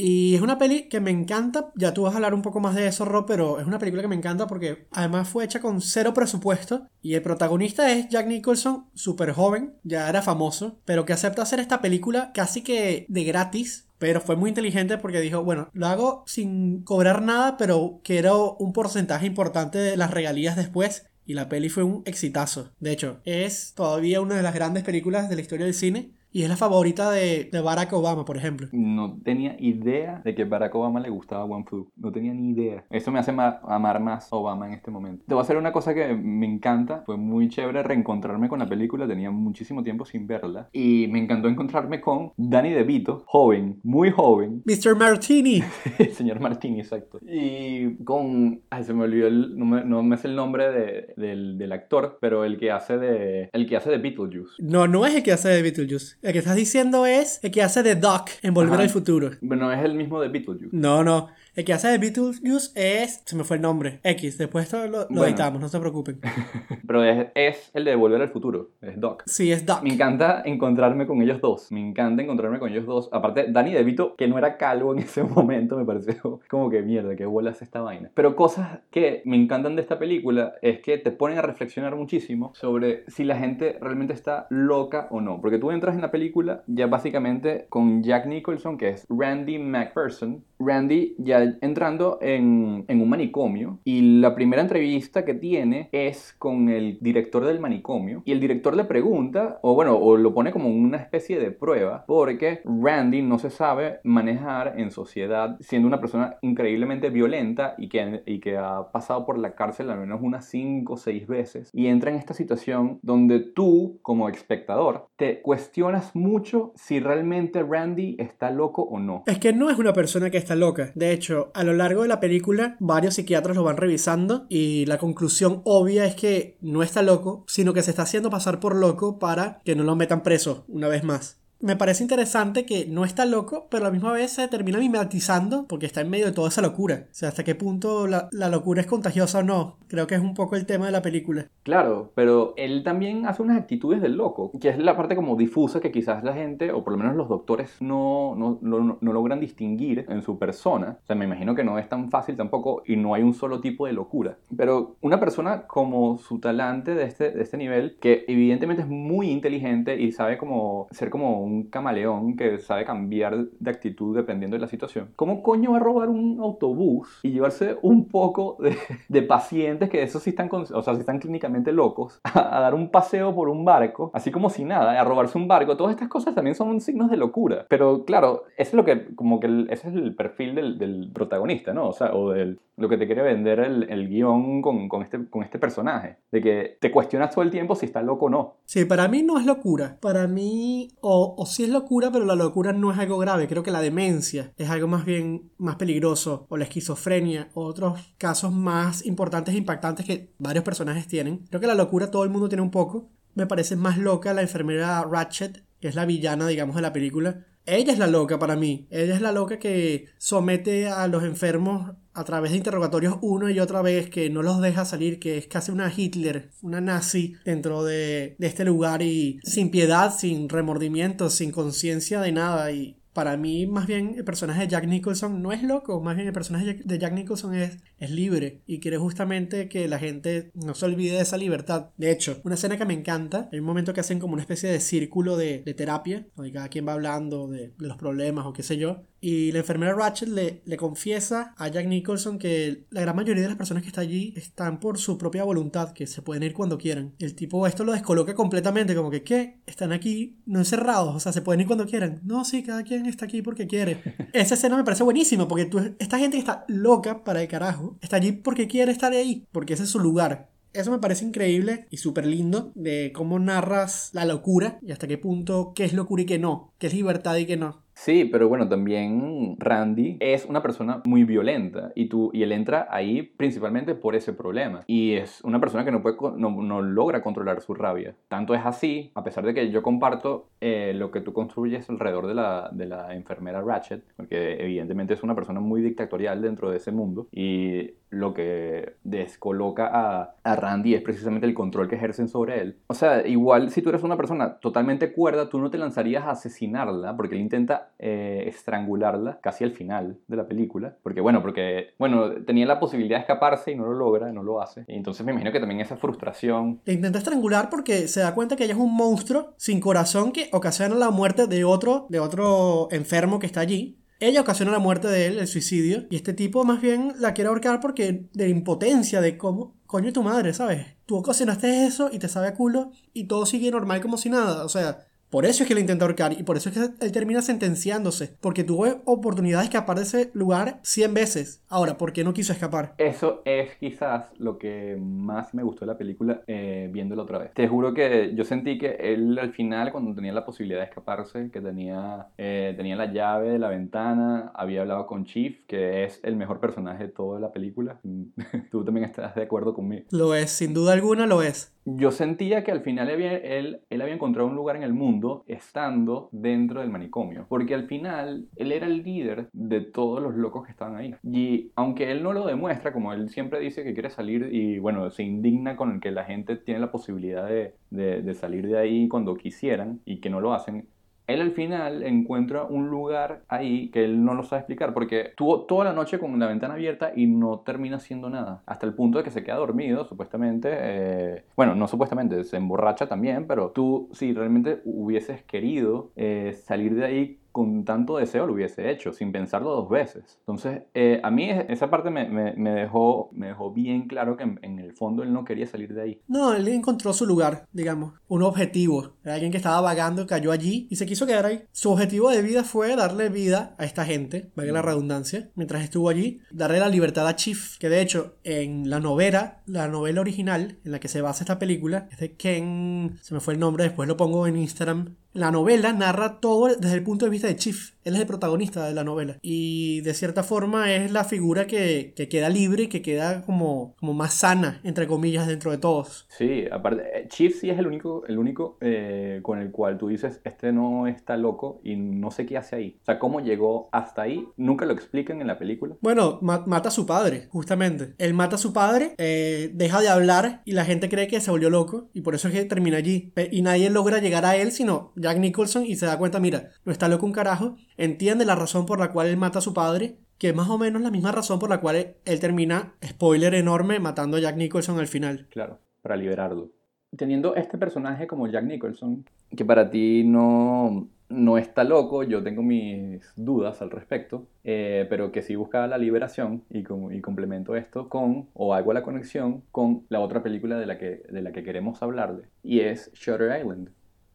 Y 0.00 0.36
es 0.36 0.40
una 0.40 0.58
peli 0.58 0.88
que 0.88 1.00
me 1.00 1.10
encanta, 1.10 1.72
ya 1.74 1.92
tú 1.92 2.02
vas 2.02 2.12
a 2.12 2.16
hablar 2.18 2.32
un 2.32 2.42
poco 2.42 2.60
más 2.60 2.76
de 2.76 2.86
eso, 2.86 3.04
Rob, 3.04 3.26
pero 3.26 3.58
es 3.58 3.66
una 3.66 3.80
película 3.80 4.00
que 4.00 4.06
me 4.06 4.14
encanta 4.14 4.46
porque 4.46 4.86
además 4.92 5.28
fue 5.28 5.44
hecha 5.44 5.60
con 5.60 5.80
cero 5.80 6.14
presupuesto 6.14 6.86
y 7.02 7.14
el 7.14 7.22
protagonista 7.22 7.90
es 7.90 8.08
Jack 8.08 8.28
Nicholson, 8.28 8.86
súper 8.94 9.32
joven, 9.32 9.74
ya 9.82 10.08
era 10.08 10.22
famoso, 10.22 10.78
pero 10.84 11.04
que 11.04 11.12
acepta 11.12 11.42
hacer 11.42 11.58
esta 11.58 11.80
película 11.80 12.30
casi 12.32 12.62
que 12.62 13.06
de 13.08 13.24
gratis 13.24 13.88
pero 13.98 14.20
fue 14.20 14.36
muy 14.36 14.50
inteligente 14.50 14.96
porque 14.96 15.20
dijo, 15.20 15.42
bueno, 15.42 15.70
lo 15.72 15.88
hago 15.88 16.22
sin 16.26 16.84
cobrar 16.84 17.20
nada, 17.20 17.56
pero 17.56 18.00
quiero 18.04 18.56
un 18.58 18.72
porcentaje 18.72 19.26
importante 19.26 19.78
de 19.78 19.96
las 19.96 20.12
regalías 20.12 20.54
después. 20.54 21.06
Y 21.26 21.34
la 21.34 21.48
peli 21.48 21.68
fue 21.68 21.82
un 21.82 22.02
exitazo. 22.06 22.72
De 22.78 22.92
hecho, 22.92 23.20
es 23.24 23.74
todavía 23.74 24.20
una 24.20 24.36
de 24.36 24.42
las 24.42 24.54
grandes 24.54 24.84
películas 24.84 25.28
de 25.28 25.34
la 25.34 25.42
historia 25.42 25.66
del 25.66 25.74
cine. 25.74 26.12
Y 26.38 26.44
es 26.44 26.48
la 26.48 26.56
favorita 26.56 27.10
de, 27.10 27.48
de 27.50 27.60
Barack 27.60 27.92
Obama, 27.94 28.24
por 28.24 28.36
ejemplo. 28.36 28.68
No 28.70 29.18
tenía 29.24 29.56
idea 29.58 30.22
de 30.24 30.36
que 30.36 30.44
Barack 30.44 30.72
Obama 30.76 31.00
le 31.00 31.10
gustaba 31.10 31.44
One 31.44 31.64
Flew. 31.68 31.88
No 31.96 32.12
tenía 32.12 32.32
ni 32.32 32.50
idea. 32.50 32.84
Eso 32.90 33.10
me 33.10 33.18
hace 33.18 33.32
ma- 33.32 33.58
amar 33.64 33.98
más 33.98 34.28
Obama 34.30 34.68
en 34.68 34.74
este 34.74 34.92
momento. 34.92 35.24
Te 35.26 35.34
voy 35.34 35.40
a 35.40 35.42
hacer 35.42 35.56
una 35.56 35.72
cosa 35.72 35.94
que 35.94 36.14
me 36.14 36.46
encanta. 36.46 37.02
Fue 37.06 37.16
muy 37.16 37.48
chévere 37.48 37.82
reencontrarme 37.82 38.48
con 38.48 38.60
la 38.60 38.68
película. 38.68 39.08
Tenía 39.08 39.32
muchísimo 39.32 39.82
tiempo 39.82 40.04
sin 40.04 40.28
verla. 40.28 40.68
Y 40.72 41.08
me 41.10 41.18
encantó 41.18 41.48
encontrarme 41.48 42.00
con 42.00 42.30
Danny 42.36 42.70
DeVito, 42.72 43.24
joven, 43.26 43.80
muy 43.82 44.12
joven. 44.12 44.62
Mr. 44.64 44.94
Martini. 44.96 45.60
El 45.98 46.12
señor 46.12 46.38
Martini, 46.38 46.78
exacto. 46.78 47.18
Y 47.26 47.96
con... 48.04 48.60
Ay, 48.70 48.84
se 48.84 48.94
me 48.94 49.02
olvidó 49.02 49.26
el... 49.26 49.58
No 49.58 49.64
me, 49.64 49.84
no 49.84 50.04
me 50.04 50.16
sé 50.16 50.28
el 50.28 50.36
nombre 50.36 50.70
de- 50.70 51.14
del, 51.16 51.58
del 51.58 51.72
actor, 51.72 52.18
pero 52.20 52.44
el 52.44 52.58
que 52.58 52.70
hace 52.70 52.96
de... 52.96 53.50
El 53.52 53.66
que 53.68 53.76
hace 53.76 53.90
de 53.90 53.98
Beetlejuice. 53.98 54.54
No, 54.60 54.86
no 54.86 55.04
es 55.04 55.16
el 55.16 55.24
que 55.24 55.32
hace 55.32 55.48
de 55.48 55.62
Beetlejuice. 55.62 56.16
El 56.28 56.34
que 56.34 56.40
estás 56.40 56.56
diciendo 56.56 57.06
es 57.06 57.40
el 57.42 57.50
que 57.50 57.62
hace 57.62 57.82
de 57.82 57.94
Doc 57.94 58.28
en 58.42 58.52
Volver 58.52 58.74
Ajá. 58.74 58.82
al 58.82 58.90
Futuro. 58.90 59.30
Bueno, 59.40 59.72
es 59.72 59.82
el 59.82 59.94
mismo 59.94 60.20
de 60.20 60.28
Beetlejuice. 60.28 60.76
No, 60.76 61.02
no. 61.02 61.30
El 61.54 61.64
que 61.64 61.72
hace 61.72 61.88
de 61.88 61.98
Beetlejuice 61.98 62.70
es. 62.74 63.22
Se 63.24 63.36
me 63.36 63.44
fue 63.44 63.56
el 63.56 63.62
nombre. 63.62 64.00
X. 64.04 64.38
Después 64.38 64.64
esto 64.66 64.86
lo, 64.86 65.00
lo 65.00 65.06
Bueno. 65.08 65.24
editamos, 65.24 65.60
no 65.60 65.68
se 65.68 65.80
preocupen. 65.80 66.20
Pero 66.86 67.04
es, 67.04 67.26
es 67.34 67.70
el 67.74 67.84
de 67.84 67.94
Volver 67.96 68.20
al 68.22 68.28
Futuro. 68.28 68.70
Es 68.80 68.98
Doc. 69.00 69.22
Sí, 69.26 69.50
es 69.50 69.66
Doc. 69.66 69.82
Me 69.82 69.92
encanta 69.92 70.42
encontrarme 70.44 71.06
con 71.06 71.20
ellos 71.20 71.40
dos. 71.40 71.70
Me 71.72 71.80
encanta 71.80 72.22
encontrarme 72.22 72.58
con 72.58 72.70
ellos 72.70 72.86
dos. 72.86 73.08
Aparte, 73.12 73.46
Danny 73.50 73.72
DeVito, 73.72 74.14
que 74.16 74.28
no 74.28 74.38
era 74.38 74.56
calvo 74.56 74.92
en 74.92 74.98
ese 75.00 75.22
momento, 75.24 75.76
me 75.76 75.84
pareció 75.84 76.40
como 76.48 76.70
que 76.70 76.82
mierda, 76.82 77.16
que 77.16 77.26
bolas 77.26 77.60
esta 77.62 77.80
vaina. 77.80 78.10
Pero 78.14 78.36
cosas 78.36 78.80
que 78.90 79.22
me 79.24 79.36
encantan 79.36 79.74
de 79.76 79.82
esta 79.82 79.98
película 79.98 80.54
es 80.62 80.80
que 80.80 80.98
te 80.98 81.10
ponen 81.10 81.38
a 81.38 81.42
reflexionar 81.42 81.96
muchísimo 81.96 82.52
sobre 82.54 83.04
si 83.08 83.24
la 83.24 83.36
gente 83.36 83.76
realmente 83.80 84.12
está 84.14 84.46
loca 84.50 85.08
o 85.10 85.20
no. 85.20 85.40
Porque 85.40 85.58
tú 85.58 85.70
entras 85.70 85.94
en 85.96 86.02
la 86.02 86.10
película 86.10 86.62
ya 86.66 86.86
básicamente 86.86 87.66
con 87.68 88.02
Jack 88.02 88.26
Nicholson, 88.26 88.78
que 88.78 88.90
es 88.90 89.06
Randy 89.08 89.58
McPherson. 89.58 90.44
Randy 90.60 91.14
ya 91.18 91.47
entrando 91.60 92.18
en, 92.20 92.84
en 92.88 93.00
un 93.00 93.08
manicomio 93.08 93.78
y 93.84 94.20
la 94.20 94.34
primera 94.34 94.62
entrevista 94.62 95.24
que 95.24 95.34
tiene 95.34 95.88
es 95.92 96.34
con 96.38 96.68
el 96.68 96.98
director 97.00 97.44
del 97.44 97.60
manicomio 97.60 98.22
y 98.24 98.32
el 98.32 98.40
director 98.40 98.74
le 98.74 98.84
pregunta, 98.84 99.58
o 99.62 99.74
bueno, 99.74 99.96
o 99.96 100.16
lo 100.16 100.34
pone 100.34 100.52
como 100.52 100.68
una 100.68 100.98
especie 100.98 101.38
de 101.38 101.50
prueba, 101.50 102.04
porque 102.06 102.60
Randy 102.64 103.22
no 103.22 103.38
se 103.38 103.50
sabe 103.50 104.00
manejar 104.04 104.74
en 104.78 104.90
sociedad 104.90 105.56
siendo 105.60 105.88
una 105.88 106.00
persona 106.00 106.36
increíblemente 106.42 107.10
violenta 107.10 107.74
y 107.78 107.88
que, 107.88 108.22
y 108.26 108.40
que 108.40 108.56
ha 108.56 108.90
pasado 108.92 109.24
por 109.26 109.38
la 109.38 109.54
cárcel 109.54 109.90
al 109.90 110.00
menos 110.00 110.20
unas 110.22 110.46
5 110.46 110.92
o 110.92 110.96
6 110.96 111.26
veces 111.26 111.70
y 111.72 111.86
entra 111.86 112.10
en 112.10 112.16
esta 112.16 112.34
situación 112.34 112.98
donde 113.02 113.40
tú 113.40 113.98
como 114.02 114.28
espectador 114.28 115.08
te 115.16 115.40
cuestionas 115.40 116.14
mucho 116.14 116.72
si 116.74 117.00
realmente 117.00 117.62
Randy 117.62 118.16
está 118.18 118.50
loco 118.50 118.82
o 118.82 118.98
no. 118.98 119.24
Es 119.26 119.38
que 119.38 119.52
no 119.52 119.70
es 119.70 119.78
una 119.78 119.92
persona 119.92 120.30
que 120.30 120.38
está 120.38 120.54
loca. 120.54 120.92
De 120.94 121.12
hecho, 121.12 121.27
a 121.54 121.64
lo 121.64 121.72
largo 121.74 122.02
de 122.02 122.08
la 122.08 122.20
película, 122.20 122.76
varios 122.80 123.14
psiquiatras 123.14 123.56
lo 123.56 123.64
van 123.64 123.76
revisando 123.76 124.46
y 124.48 124.86
la 124.86 124.98
conclusión 124.98 125.62
obvia 125.64 126.04
es 126.06 126.14
que 126.14 126.56
no 126.60 126.82
está 126.82 127.02
loco, 127.02 127.44
sino 127.46 127.72
que 127.72 127.82
se 127.82 127.90
está 127.90 128.02
haciendo 128.02 128.30
pasar 128.30 128.60
por 128.60 128.74
loco 128.74 129.18
para 129.18 129.60
que 129.64 129.74
no 129.74 129.84
lo 129.84 129.96
metan 129.96 130.22
preso 130.22 130.64
una 130.68 130.88
vez 130.88 131.04
más. 131.04 131.38
Me 131.60 131.74
parece 131.74 132.04
interesante 132.04 132.64
que 132.64 132.86
no 132.86 133.04
está 133.04 133.26
loco, 133.26 133.66
pero 133.68 133.82
a 133.84 133.88
la 133.88 133.92
misma 133.92 134.12
vez 134.12 134.30
se 134.30 134.46
termina 134.46 134.78
mimetizando 134.78 135.66
porque 135.68 135.86
está 135.86 136.00
en 136.02 136.08
medio 136.10 136.26
de 136.26 136.32
toda 136.32 136.50
esa 136.50 136.62
locura. 136.62 137.06
O 137.10 137.14
sea, 137.14 137.30
hasta 137.30 137.42
qué 137.42 137.56
punto 137.56 138.06
la, 138.06 138.28
la 138.30 138.48
locura 138.48 138.80
es 138.80 138.86
contagiosa 138.86 139.40
o 139.40 139.42
no. 139.42 139.76
Creo 139.88 140.06
que 140.06 140.14
es 140.14 140.20
un 140.20 140.34
poco 140.34 140.54
el 140.54 140.66
tema 140.66 140.86
de 140.86 140.92
la 140.92 141.02
película. 141.02 141.48
Claro, 141.64 142.12
pero 142.14 142.54
él 142.56 142.84
también 142.84 143.26
hace 143.26 143.42
unas 143.42 143.58
actitudes 143.58 144.00
del 144.00 144.16
loco, 144.16 144.52
que 144.60 144.68
es 144.68 144.78
la 144.78 144.96
parte 144.96 145.16
como 145.16 145.34
difusa 145.34 145.80
que 145.80 145.90
quizás 145.90 146.22
la 146.22 146.32
gente, 146.32 146.70
o 146.70 146.84
por 146.84 146.92
lo 146.92 146.98
menos 147.00 147.16
los 147.16 147.28
doctores, 147.28 147.74
no, 147.80 148.36
no, 148.36 148.58
no- 148.62 148.98
no 149.00 149.12
logran 149.12 149.40
distinguir 149.40 150.06
en 150.08 150.22
su 150.22 150.38
persona. 150.38 150.98
O 151.02 151.06
sea, 151.06 151.16
me 151.16 151.24
imagino 151.24 151.56
que 151.56 151.64
no 151.64 151.76
es 151.80 151.88
tan 151.88 152.08
fácil 152.08 152.36
tampoco 152.36 152.82
y 152.86 152.94
no 152.94 153.14
hay 153.14 153.22
un 153.24 153.34
solo 153.34 153.60
tipo 153.60 153.86
de 153.86 153.94
locura. 153.94 154.38
Pero 154.56 154.94
una 155.00 155.18
persona 155.18 155.66
como 155.66 156.18
su 156.18 156.38
talante 156.38 156.94
de 156.94 157.02
este, 157.04 157.32
de 157.32 157.42
este 157.42 157.56
nivel, 157.56 157.96
que 158.00 158.24
evidentemente 158.28 158.82
es 158.82 158.88
muy 158.88 159.30
inteligente 159.30 160.00
y 160.00 160.12
sabe 160.12 160.38
como 160.38 160.86
ser 160.92 161.10
como 161.10 161.47
camaleón 161.70 162.36
que 162.36 162.58
sabe 162.58 162.84
cambiar 162.84 163.36
de 163.58 163.70
actitud 163.70 164.16
dependiendo 164.16 164.56
de 164.56 164.60
la 164.60 164.66
situación, 164.68 165.08
¿cómo 165.16 165.42
coño 165.42 165.72
va 165.72 165.76
a 165.78 165.80
robar 165.80 166.08
un 166.08 166.38
autobús 166.40 167.20
y 167.22 167.30
llevarse 167.30 167.76
un 167.82 168.08
poco 168.08 168.56
de, 168.60 168.76
de 169.08 169.22
pacientes 169.22 169.90
que 169.90 170.02
esos 170.02 170.22
sí 170.22 170.30
están, 170.30 170.48
con- 170.48 170.64
o 170.72 170.82
sea, 170.82 170.94
sí 170.94 171.00
están 171.00 171.18
clínicamente 171.18 171.72
locos 171.72 172.20
a, 172.24 172.56
a 172.56 172.60
dar 172.60 172.74
un 172.74 172.90
paseo 172.90 173.34
por 173.34 173.48
un 173.48 173.64
barco, 173.64 174.10
así 174.14 174.30
como 174.30 174.50
si 174.50 174.64
nada, 174.64 175.00
a 175.00 175.04
robarse 175.04 175.38
un 175.38 175.48
barco? 175.48 175.76
Todas 175.76 175.92
estas 175.92 176.08
cosas 176.08 176.34
también 176.34 176.54
son 176.54 176.80
signos 176.80 177.10
de 177.10 177.16
locura. 177.16 177.66
Pero 177.68 178.04
claro, 178.04 178.44
eso 178.56 178.70
es 178.70 178.74
lo 178.74 178.84
que, 178.84 179.14
como 179.14 179.40
que 179.40 179.46
el- 179.46 179.68
ese 179.70 179.88
es 179.88 179.94
el 179.94 180.14
perfil 180.14 180.54
del, 180.54 180.78
del 180.78 181.10
protagonista, 181.12 181.72
¿no? 181.72 181.88
O 181.88 181.92
sea, 181.92 182.14
o 182.14 182.30
del, 182.30 182.58
lo 182.78 182.88
que 182.88 182.96
te 182.96 183.06
quiere 183.06 183.22
vender 183.22 183.58
el, 183.60 183.90
el 183.90 184.08
guion 184.08 184.62
con, 184.62 184.88
con 184.88 185.02
este, 185.02 185.28
con 185.28 185.42
este 185.42 185.58
personaje, 185.58 186.18
de 186.30 186.40
que 186.40 186.78
te 186.80 186.90
cuestionas 186.90 187.34
todo 187.34 187.42
el 187.42 187.50
tiempo 187.50 187.74
si 187.74 187.86
está 187.86 188.02
loco 188.02 188.26
o 188.26 188.30
no. 188.30 188.56
Sí, 188.64 188.84
para 188.84 189.08
mí 189.08 189.22
no 189.22 189.38
es 189.38 189.46
locura. 189.46 189.98
Para 190.00 190.26
mí, 190.26 190.88
o, 191.00 191.34
o 191.36 191.46
sí 191.46 191.64
es 191.64 191.70
locura, 191.70 192.10
pero 192.12 192.24
la 192.24 192.34
locura 192.34 192.72
no 192.72 192.92
es 192.92 192.98
algo 192.98 193.18
grave. 193.18 193.48
Creo 193.48 193.62
que 193.62 193.70
la 193.70 193.80
demencia 193.80 194.52
es 194.56 194.70
algo 194.70 194.86
más 194.88 195.04
bien 195.04 195.50
más 195.58 195.76
peligroso, 195.76 196.46
o 196.48 196.56
la 196.56 196.64
esquizofrenia, 196.64 197.48
o 197.54 197.64
otros 197.64 198.14
casos 198.16 198.52
más 198.52 199.04
importantes 199.04 199.54
e 199.54 199.58
impactantes 199.58 200.06
que 200.06 200.30
varios 200.38 200.64
personajes 200.64 201.06
tienen. 201.06 201.44
Creo 201.48 201.60
que 201.60 201.66
la 201.66 201.74
locura 201.74 202.10
todo 202.10 202.24
el 202.24 202.30
mundo 202.30 202.48
tiene 202.48 202.62
un 202.62 202.70
poco. 202.70 203.08
Me 203.34 203.46
parece 203.46 203.76
más 203.76 203.98
loca 203.98 204.34
la 204.34 204.42
enfermera 204.42 205.04
Ratchet, 205.04 205.64
que 205.80 205.88
es 205.88 205.94
la 205.94 206.06
villana, 206.06 206.46
digamos, 206.46 206.76
de 206.76 206.82
la 206.82 206.92
película. 206.92 207.44
Ella 207.66 207.92
es 207.92 207.98
la 207.98 208.06
loca 208.06 208.38
para 208.38 208.56
mí. 208.56 208.86
Ella 208.90 209.14
es 209.14 209.20
la 209.20 209.30
loca 209.30 209.58
que 209.58 210.06
somete 210.16 210.88
a 210.88 211.06
los 211.06 211.22
enfermos 211.22 211.92
a 212.18 212.24
través 212.24 212.50
de 212.50 212.58
interrogatorios 212.58 213.16
una 213.20 213.52
y 213.52 213.60
otra 213.60 213.80
vez, 213.80 214.10
que 214.10 214.28
no 214.28 214.42
los 214.42 214.60
deja 214.60 214.84
salir, 214.84 215.20
que 215.20 215.38
es 215.38 215.46
casi 215.46 215.70
una 215.70 215.92
Hitler, 215.94 216.50
una 216.62 216.80
nazi 216.80 217.36
dentro 217.44 217.84
de, 217.84 218.34
de 218.38 218.46
este 218.46 218.64
lugar 218.64 219.02
y 219.02 219.38
sin 219.44 219.70
piedad, 219.70 220.14
sin 220.16 220.48
remordimiento, 220.48 221.30
sin 221.30 221.52
conciencia 221.52 222.20
de 222.20 222.32
nada. 222.32 222.72
Y 222.72 222.96
para 223.18 223.36
mí, 223.36 223.66
más 223.66 223.88
bien, 223.88 224.14
el 224.16 224.22
personaje 224.22 224.60
de 224.60 224.68
Jack 224.68 224.86
Nicholson 224.86 225.42
no 225.42 225.50
es 225.50 225.64
loco, 225.64 226.00
más 226.00 226.14
bien 226.14 226.28
el 226.28 226.32
personaje 226.32 226.74
de 226.84 226.98
Jack 227.00 227.12
Nicholson 227.14 227.52
es, 227.52 227.78
es 227.98 228.10
libre 228.12 228.62
y 228.64 228.78
quiere 228.78 228.96
justamente 228.96 229.68
que 229.68 229.88
la 229.88 229.98
gente 229.98 230.52
no 230.54 230.72
se 230.76 230.86
olvide 230.86 231.16
de 231.16 231.22
esa 231.22 231.36
libertad. 231.36 231.88
De 231.96 232.12
hecho, 232.12 232.40
una 232.44 232.54
escena 232.54 232.78
que 232.78 232.84
me 232.84 232.94
encanta, 232.94 233.48
hay 233.52 233.58
un 233.58 233.64
momento 233.64 233.92
que 233.92 233.98
hacen 233.98 234.20
como 234.20 234.34
una 234.34 234.42
especie 234.42 234.70
de 234.70 234.78
círculo 234.78 235.36
de, 235.36 235.64
de 235.66 235.74
terapia, 235.74 236.28
donde 236.36 236.52
cada 236.52 236.68
quien 236.68 236.86
va 236.86 236.92
hablando 236.92 237.48
de, 237.48 237.72
de 237.76 237.88
los 237.88 237.96
problemas 237.96 238.46
o 238.46 238.52
qué 238.52 238.62
sé 238.62 238.76
yo, 238.76 239.02
y 239.20 239.50
la 239.50 239.58
enfermera 239.58 239.94
Ratchet 239.94 240.28
le, 240.28 240.62
le 240.64 240.76
confiesa 240.76 241.54
a 241.56 241.68
Jack 241.68 241.86
Nicholson 241.86 242.38
que 242.38 242.84
la 242.90 243.00
gran 243.00 243.16
mayoría 243.16 243.42
de 243.42 243.48
las 243.48 243.58
personas 243.58 243.82
que 243.82 243.88
están 243.88 244.04
allí 244.04 244.32
están 244.36 244.78
por 244.78 244.98
su 244.98 245.18
propia 245.18 245.42
voluntad, 245.42 245.92
que 245.92 246.06
se 246.06 246.22
pueden 246.22 246.44
ir 246.44 246.52
cuando 246.52 246.78
quieran. 246.78 247.14
El 247.18 247.34
tipo 247.34 247.66
esto 247.66 247.84
lo 247.84 247.92
descoloca 247.92 248.34
completamente, 248.34 248.94
como 248.94 249.10
que, 249.10 249.24
¿qué? 249.24 249.58
Están 249.66 249.92
aquí 249.92 250.38
no 250.46 250.60
encerrados, 250.60 251.16
o 251.16 251.20
sea, 251.20 251.32
se 251.32 251.42
pueden 251.42 251.62
ir 251.62 251.66
cuando 251.66 251.86
quieran. 251.86 252.20
No, 252.22 252.44
sí, 252.44 252.62
cada 252.62 252.84
quien 252.84 253.06
está 253.10 253.24
aquí 253.26 253.42
porque 253.42 253.66
quiere. 253.66 254.02
Esa 254.32 254.54
escena 254.54 254.76
me 254.76 254.84
parece 254.84 255.02
buenísima, 255.02 255.48
porque 255.48 255.64
tú, 255.64 255.94
esta 255.98 256.18
gente 256.18 256.38
está 256.38 256.64
loca 256.68 257.24
para 257.24 257.42
el 257.42 257.48
carajo, 257.48 257.96
está 258.00 258.16
allí 258.16 258.32
porque 258.32 258.68
quiere 258.68 258.92
estar 258.92 259.12
ahí, 259.12 259.46
porque 259.52 259.74
ese 259.74 259.84
es 259.84 259.90
su 259.90 259.98
lugar. 259.98 260.50
Eso 260.72 260.90
me 260.90 260.98
parece 260.98 261.24
increíble 261.24 261.86
y 261.90 261.96
súper 261.96 262.26
lindo 262.26 262.72
de 262.74 263.10
cómo 263.14 263.38
narras 263.38 264.10
la 264.12 264.24
locura 264.24 264.78
y 264.82 264.92
hasta 264.92 265.08
qué 265.08 265.16
punto 265.16 265.72
qué 265.74 265.84
es 265.84 265.92
locura 265.92 266.22
y 266.22 266.26
qué 266.26 266.38
no, 266.38 266.74
qué 266.78 266.88
es 266.88 266.94
libertad 266.94 267.36
y 267.36 267.46
qué 267.46 267.56
no. 267.56 267.82
Sí, 267.98 268.24
pero 268.24 268.48
bueno, 268.48 268.68
también 268.68 269.56
Randy 269.58 270.18
es 270.20 270.44
una 270.44 270.62
persona 270.62 271.02
muy 271.04 271.24
violenta 271.24 271.90
y, 271.96 272.08
tú, 272.08 272.30
y 272.32 272.44
él 272.44 272.52
entra 272.52 272.86
ahí 272.90 273.22
principalmente 273.22 273.96
por 273.96 274.14
ese 274.14 274.32
problema. 274.32 274.84
Y 274.86 275.14
es 275.14 275.42
una 275.42 275.58
persona 275.58 275.84
que 275.84 275.90
no, 275.90 276.00
puede, 276.00 276.16
no, 276.36 276.50
no 276.62 276.80
logra 276.80 277.22
controlar 277.22 277.60
su 277.60 277.74
rabia. 277.74 278.14
Tanto 278.28 278.54
es 278.54 278.64
así, 278.64 279.10
a 279.16 279.24
pesar 279.24 279.44
de 279.44 279.52
que 279.52 279.72
yo 279.72 279.82
comparto 279.82 280.46
eh, 280.60 280.92
lo 280.94 281.10
que 281.10 281.20
tú 281.20 281.32
construyes 281.32 281.90
alrededor 281.90 282.28
de 282.28 282.34
la, 282.34 282.70
de 282.72 282.86
la 282.86 283.16
enfermera 283.16 283.62
Ratchet, 283.62 284.04
porque 284.16 284.62
evidentemente 284.64 285.14
es 285.14 285.24
una 285.24 285.34
persona 285.34 285.58
muy 285.58 285.82
dictatorial 285.82 286.40
dentro 286.40 286.70
de 286.70 286.76
ese 286.76 286.92
mundo 286.92 287.26
y 287.32 287.94
lo 288.10 288.32
que 288.32 288.94
descoloca 289.02 289.90
a, 289.92 290.34
a 290.44 290.56
Randy 290.56 290.94
es 290.94 291.02
precisamente 291.02 291.46
el 291.46 291.54
control 291.54 291.88
que 291.88 291.96
ejercen 291.96 292.28
sobre 292.28 292.60
él. 292.60 292.76
O 292.86 292.94
sea, 292.94 293.26
igual 293.26 293.70
si 293.70 293.82
tú 293.82 293.88
eres 293.88 294.04
una 294.04 294.16
persona 294.16 294.60
totalmente 294.60 295.12
cuerda, 295.12 295.48
tú 295.48 295.58
no 295.58 295.68
te 295.68 295.78
lanzarías 295.78 296.24
a 296.24 296.30
asesinarla 296.30 297.16
porque 297.16 297.34
él 297.34 297.42
intenta 297.42 297.87
eh, 297.98 298.44
estrangularla 298.46 299.40
casi 299.40 299.64
al 299.64 299.72
final 299.72 300.18
de 300.26 300.36
la 300.36 300.46
película. 300.46 300.96
Porque, 301.02 301.20
bueno, 301.20 301.42
porque, 301.42 301.94
bueno, 301.98 302.44
tenía 302.44 302.66
la 302.66 302.80
posibilidad 302.80 303.18
de 303.18 303.22
escaparse 303.22 303.72
y 303.72 303.76
no 303.76 303.84
lo 303.84 303.94
logra, 303.94 304.32
no 304.32 304.42
lo 304.42 304.60
hace. 304.60 304.84
Y 304.86 304.96
entonces 304.96 305.24
me 305.24 305.32
imagino 305.32 305.52
que 305.52 305.60
también 305.60 305.80
esa 305.80 305.96
frustración. 305.96 306.80
Le 306.84 306.92
intenta 306.92 307.18
estrangular 307.18 307.70
porque 307.70 308.08
se 308.08 308.20
da 308.20 308.34
cuenta 308.34 308.56
que 308.56 308.64
ella 308.64 308.74
es 308.74 308.80
un 308.80 308.94
monstruo 308.94 309.54
sin 309.56 309.80
corazón 309.80 310.32
que 310.32 310.48
ocasiona 310.52 310.94
la 310.94 311.10
muerte 311.10 311.46
de 311.46 311.64
otro, 311.64 312.06
de 312.08 312.20
otro 312.20 312.88
enfermo 312.90 313.38
que 313.38 313.46
está 313.46 313.60
allí. 313.60 313.98
Ella 314.20 314.40
ocasiona 314.40 314.72
la 314.72 314.80
muerte 314.80 315.06
de 315.06 315.26
él, 315.26 315.38
el 315.38 315.46
suicidio, 315.46 316.06
y 316.10 316.16
este 316.16 316.32
tipo 316.32 316.64
más 316.64 316.80
bien 316.80 317.12
la 317.20 317.34
quiere 317.34 317.48
ahorcar 317.48 317.78
porque 317.78 318.24
de 318.32 318.48
impotencia, 318.48 319.20
de 319.20 319.38
cómo, 319.38 319.76
coño 319.86 320.12
tu 320.12 320.24
madre, 320.24 320.52
¿sabes? 320.54 320.86
Tú 321.06 321.16
ocasionaste 321.16 321.86
eso 321.86 322.10
y 322.12 322.18
te 322.18 322.28
sabe 322.28 322.48
a 322.48 322.54
culo 322.54 322.90
y 323.12 323.28
todo 323.28 323.46
sigue 323.46 323.70
normal 323.70 324.00
como 324.00 324.16
si 324.16 324.28
nada, 324.28 324.64
o 324.64 324.68
sea, 324.68 325.06
por 325.30 325.44
eso 325.44 325.62
es 325.62 325.68
que 325.68 325.74
le 325.74 325.80
intenta 325.80 326.04
ahorcar 326.04 326.32
y 326.32 326.42
por 326.42 326.56
eso 326.56 326.70
es 326.70 326.78
que 326.78 327.04
él 327.04 327.12
termina 327.12 327.42
sentenciándose. 327.42 328.34
Porque 328.40 328.64
tuvo 328.64 328.86
oportunidad 329.04 329.58
de 329.58 329.64
escapar 329.64 329.96
de 329.96 330.02
ese 330.04 330.30
lugar 330.32 330.80
100 330.82 331.14
veces. 331.14 331.62
Ahora, 331.68 331.98
¿por 331.98 332.12
qué 332.12 332.24
no 332.24 332.32
quiso 332.32 332.52
escapar? 332.52 332.94
Eso 332.96 333.42
es 333.44 333.76
quizás 333.76 334.30
lo 334.38 334.56
que 334.56 334.96
más 334.98 335.52
me 335.52 335.62
gustó 335.62 335.80
de 335.80 335.92
la 335.92 335.98
película 335.98 336.42
eh, 336.46 336.88
viéndola 336.90 337.22
otra 337.22 337.38
vez. 337.38 337.52
Te 337.52 337.68
juro 337.68 337.92
que 337.92 338.32
yo 338.34 338.44
sentí 338.44 338.78
que 338.78 338.96
él 339.00 339.38
al 339.38 339.52
final, 339.52 339.92
cuando 339.92 340.14
tenía 340.14 340.32
la 340.32 340.46
posibilidad 340.46 340.80
de 340.80 340.86
escaparse, 340.86 341.50
que 341.50 341.60
tenía, 341.60 342.28
eh, 342.38 342.72
tenía 342.76 342.96
la 342.96 343.12
llave 343.12 343.50
de 343.50 343.58
la 343.58 343.68
ventana, 343.68 344.50
había 344.54 344.80
hablado 344.80 345.06
con 345.06 345.24
Chief, 345.26 345.58
que 345.66 346.04
es 346.04 346.20
el 346.22 346.36
mejor 346.36 346.60
personaje 346.60 347.04
de 347.04 347.10
toda 347.10 347.38
la 347.38 347.52
película. 347.52 348.00
Tú 348.70 348.84
también 348.84 349.04
estás 349.04 349.34
de 349.34 349.42
acuerdo 349.42 349.74
conmigo. 349.74 350.04
Lo 350.10 350.34
es, 350.34 350.50
sin 350.50 350.72
duda 350.72 350.94
alguna 350.94 351.26
lo 351.26 351.42
es. 351.42 351.74
Yo 351.84 352.10
sentía 352.10 352.64
que 352.64 352.70
al 352.70 352.82
final 352.82 353.08
él, 353.08 353.80
él 353.88 354.02
había 354.02 354.14
encontrado 354.14 354.48
un 354.48 354.54
lugar 354.54 354.76
en 354.76 354.82
el 354.82 354.92
mundo 354.92 355.17
estando 355.46 356.28
dentro 356.32 356.80
del 356.80 356.90
manicomio, 356.90 357.46
porque 357.48 357.74
al 357.74 357.86
final 357.86 358.48
él 358.56 358.72
era 358.72 358.86
el 358.86 359.02
líder 359.02 359.48
de 359.52 359.80
todos 359.80 360.22
los 360.22 360.34
locos 360.34 360.64
que 360.64 360.72
estaban 360.72 360.96
ahí. 360.96 361.14
Y 361.22 361.70
aunque 361.76 362.10
él 362.10 362.22
no 362.22 362.32
lo 362.32 362.46
demuestra, 362.46 362.92
como 362.92 363.12
él 363.12 363.28
siempre 363.28 363.60
dice 363.60 363.84
que 363.84 363.94
quiere 363.94 364.10
salir 364.10 364.48
y 364.52 364.78
bueno, 364.78 365.10
se 365.10 365.22
indigna 365.22 365.76
con 365.76 365.92
el 365.92 366.00
que 366.00 366.10
la 366.10 366.24
gente 366.24 366.56
tiene 366.56 366.80
la 366.80 366.92
posibilidad 366.92 367.46
de, 367.46 367.74
de, 367.90 368.22
de 368.22 368.34
salir 368.34 368.66
de 368.66 368.78
ahí 368.78 369.08
cuando 369.08 369.34
quisieran 369.34 370.00
y 370.04 370.20
que 370.20 370.30
no 370.30 370.40
lo 370.40 370.52
hacen, 370.52 370.88
él 371.28 371.42
al 371.42 371.52
final 371.52 372.02
encuentra 372.02 372.64
un 372.64 372.88
lugar 372.88 373.42
ahí 373.48 373.90
que 373.90 374.02
él 374.04 374.24
no 374.24 374.34
lo 374.34 374.42
sabe 374.42 374.60
explicar 374.60 374.94
porque 374.94 375.32
tuvo 375.36 375.66
toda 375.66 375.84
la 375.84 375.92
noche 375.92 376.18
con 376.18 376.38
la 376.38 376.46
ventana 376.46 376.74
abierta 376.74 377.12
y 377.14 377.26
no 377.26 377.60
termina 377.60 377.98
haciendo 377.98 378.30
nada. 378.30 378.62
Hasta 378.66 378.86
el 378.86 378.94
punto 378.94 379.18
de 379.18 379.24
que 379.24 379.30
se 379.30 379.44
queda 379.44 379.56
dormido, 379.56 380.04
supuestamente. 380.06 380.70
Eh, 380.72 381.44
bueno, 381.54 381.74
no 381.74 381.86
supuestamente, 381.86 382.42
se 382.44 382.56
emborracha 382.56 383.06
también, 383.08 383.46
pero 383.46 383.70
tú 383.70 384.08
si 384.12 384.32
realmente 384.32 384.80
hubieses 384.84 385.42
querido 385.42 386.10
eh, 386.16 386.54
salir 386.64 386.94
de 386.94 387.04
ahí 387.04 387.38
con 387.58 387.84
tanto 387.84 388.18
deseo 388.18 388.46
lo 388.46 388.52
hubiese 388.52 388.88
hecho, 388.88 389.12
sin 389.12 389.32
pensarlo 389.32 389.70
dos 389.72 389.88
veces. 389.88 390.38
Entonces, 390.38 390.82
eh, 390.94 391.18
a 391.24 391.30
mí 391.32 391.50
esa 391.50 391.90
parte 391.90 392.08
me, 392.08 392.28
me, 392.28 392.70
dejó, 392.70 393.30
me 393.32 393.48
dejó 393.48 393.72
bien 393.72 394.06
claro 394.06 394.36
que 394.36 394.44
en, 394.44 394.78
el 394.78 394.92
fondo 394.92 395.24
él 395.24 395.32
no 395.32 395.44
quería 395.44 395.66
salir 395.66 395.92
de 395.92 396.02
ahí. 396.02 396.22
No, 396.28 396.54
él 396.54 396.68
encontró 396.68 397.12
su 397.12 397.26
lugar, 397.26 397.66
digamos, 397.72 398.14
un 398.28 398.44
objetivo. 398.44 399.14
Era 399.24 399.34
alguien 399.34 399.50
que 399.50 399.56
estaba 399.56 399.80
vagando, 399.80 400.24
cayó 400.28 400.52
allí 400.52 400.86
y 400.88 400.94
se 400.94 401.06
quiso 401.06 401.26
quedar 401.26 401.46
ahí. 401.46 401.64
Su 401.72 401.90
objetivo 401.90 402.30
de 402.30 402.42
vida 402.42 402.62
fue 402.62 402.94
darle 402.94 403.28
vida 403.28 403.74
a 403.76 403.84
esta 403.84 404.04
gente, 404.04 404.52
valga 404.54 404.74
la 404.74 404.82
redundancia, 404.82 405.50
mientras 405.56 405.82
estuvo 405.82 406.10
allí, 406.10 406.40
darle 406.52 406.78
la 406.78 406.88
libertad 406.88 407.26
a 407.26 407.34
Chief, 407.34 407.76
que 407.78 407.88
de 407.88 408.00
hecho 408.00 408.36
en 408.44 408.88
la 408.88 409.00
novela, 409.00 409.62
la 409.66 409.88
novela 409.88 410.20
original 410.20 410.78
en 410.84 410.92
la 410.92 411.00
que 411.00 411.08
se 411.08 411.22
basa 411.22 411.42
esta 411.42 411.58
película, 411.58 412.06
es 412.12 412.18
de 412.18 412.36
Ken, 412.36 413.18
se 413.20 413.34
me 413.34 413.40
fue 413.40 413.54
el 413.54 413.60
nombre, 413.60 413.82
después 413.82 414.08
lo 414.08 414.16
pongo 414.16 414.46
en 414.46 414.56
Instagram, 414.56 415.16
la 415.32 415.50
novela 415.50 415.92
narra 415.92 416.40
todo 416.40 416.74
desde 416.76 416.94
el 416.94 417.02
punto 417.02 417.24
de 417.24 417.30
vista 417.30 417.48
de 417.48 417.56
Chief. 417.56 417.92
Él 418.08 418.14
es 418.14 418.20
el 418.22 418.26
protagonista 418.26 418.86
de 418.86 418.94
la 418.94 419.04
novela. 419.04 419.36
Y 419.42 420.00
de 420.00 420.14
cierta 420.14 420.42
forma 420.42 420.94
es 420.94 421.12
la 421.12 421.24
figura 421.24 421.66
que, 421.66 422.14
queda 422.30 422.48
libre 422.48 422.84
y 422.84 422.88
que 422.88 423.02
queda 423.02 423.42
como, 423.42 423.94
como 424.00 424.14
más 424.14 424.32
sana, 424.32 424.80
entre 424.82 425.06
comillas, 425.06 425.46
dentro 425.46 425.70
de 425.70 425.78
todos. 425.78 426.26
Sí, 426.30 426.64
aparte, 426.72 427.02
eh, 427.14 427.28
Chief 427.28 427.54
sí 427.54 427.68
es 427.68 427.78
el 427.78 427.86
único, 427.86 428.24
el 428.26 428.38
único 428.38 428.78
eh, 428.80 429.40
con 429.42 429.58
el 429.60 429.70
cual 429.70 429.98
tú 429.98 430.08
dices, 430.08 430.40
este 430.44 430.72
no 430.72 431.06
está 431.06 431.36
loco 431.36 431.82
y 431.84 431.96
no 431.96 432.30
sé 432.30 432.46
qué 432.46 432.56
hace 432.56 432.76
ahí. 432.76 432.96
O 433.02 433.04
sea, 433.04 433.18
cómo 433.18 433.40
llegó 433.40 433.90
hasta 433.92 434.22
ahí, 434.22 434.48
nunca 434.56 434.86
lo 434.86 434.94
explican 434.94 435.42
en 435.42 435.46
la 435.46 435.58
película. 435.58 435.94
Bueno, 436.00 436.38
mata 436.40 436.88
a 436.88 436.92
su 436.92 437.04
padre, 437.04 437.48
justamente. 437.50 438.14
Él 438.16 438.32
mata 438.32 438.56
a 438.56 438.58
su 438.58 438.72
padre, 438.72 439.14
eh, 439.18 439.70
deja 439.74 440.00
de 440.00 440.08
hablar 440.08 440.62
y 440.64 440.72
la 440.72 440.86
gente 440.86 441.10
cree 441.10 441.28
que 441.28 441.40
se 441.40 441.50
volvió 441.50 441.68
loco 441.68 442.08
y 442.14 442.22
por 442.22 442.34
eso 442.34 442.48
es 442.48 442.54
que 442.54 442.64
termina 442.64 442.96
allí. 442.96 443.34
Y 443.50 443.60
nadie 443.60 443.90
logra 443.90 444.18
llegar 444.18 444.46
a 444.46 444.56
él, 444.56 444.72
sino 444.72 445.12
Jack 445.14 445.36
Nicholson 445.38 445.84
y 445.84 445.96
se 445.96 446.06
da 446.06 446.16
cuenta, 446.16 446.40
mira, 446.40 446.70
no 446.86 446.92
está 446.92 447.06
loco 447.08 447.26
un 447.26 447.32
carajo, 447.32 447.76
entiende 447.98 448.46
la 448.46 448.54
razón 448.54 448.86
por 448.86 448.98
la 448.98 449.12
cual 449.12 449.26
él 449.26 449.36
mata 449.36 449.58
a 449.58 449.62
su 449.62 449.74
padre, 449.74 450.16
que 450.38 450.48
es 450.48 450.54
más 450.54 450.70
o 450.70 450.78
menos 450.78 451.02
la 451.02 451.10
misma 451.10 451.32
razón 451.32 451.58
por 451.58 451.68
la 451.68 451.80
cual 451.80 452.14
él 452.24 452.40
termina, 452.40 452.94
spoiler 453.04 453.54
enorme, 453.54 453.98
matando 454.00 454.36
a 454.38 454.40
Jack 454.40 454.56
Nicholson 454.56 454.98
al 454.98 455.08
final. 455.08 455.46
Claro, 455.50 455.78
para 456.00 456.16
liberarlo. 456.16 456.70
Teniendo 457.16 457.54
este 457.56 457.76
personaje 457.76 458.26
como 458.26 458.46
Jack 458.46 458.64
Nicholson, 458.64 459.24
que 459.54 459.64
para 459.64 459.90
ti 459.90 460.24
no, 460.24 461.08
no 461.28 461.58
está 461.58 461.84
loco, 461.84 462.22
yo 462.22 462.42
tengo 462.42 462.62
mis 462.62 463.32
dudas 463.36 463.82
al 463.82 463.90
respecto, 463.90 464.46
eh, 464.64 465.06
pero 465.10 465.32
que 465.32 465.42
sí 465.42 465.56
buscaba 465.56 465.86
la 465.86 465.98
liberación 465.98 466.64
y, 466.70 466.80
y, 466.80 467.20
complemento 467.20 467.76
esto 467.76 468.08
con, 468.08 468.48
o 468.54 468.74
hago 468.74 468.92
la 468.92 469.02
conexión 469.02 469.62
con 469.70 470.04
la 470.08 470.20
otra 470.20 470.42
película 470.42 470.78
de 470.78 470.86
la 470.86 470.98
que, 470.98 471.22
de 471.28 471.42
la 471.42 471.52
que 471.52 471.64
queremos 471.64 472.02
hablarle, 472.02 472.44
y 472.62 472.80
es 472.80 473.10
Shutter 473.14 473.58
Island. 473.58 473.90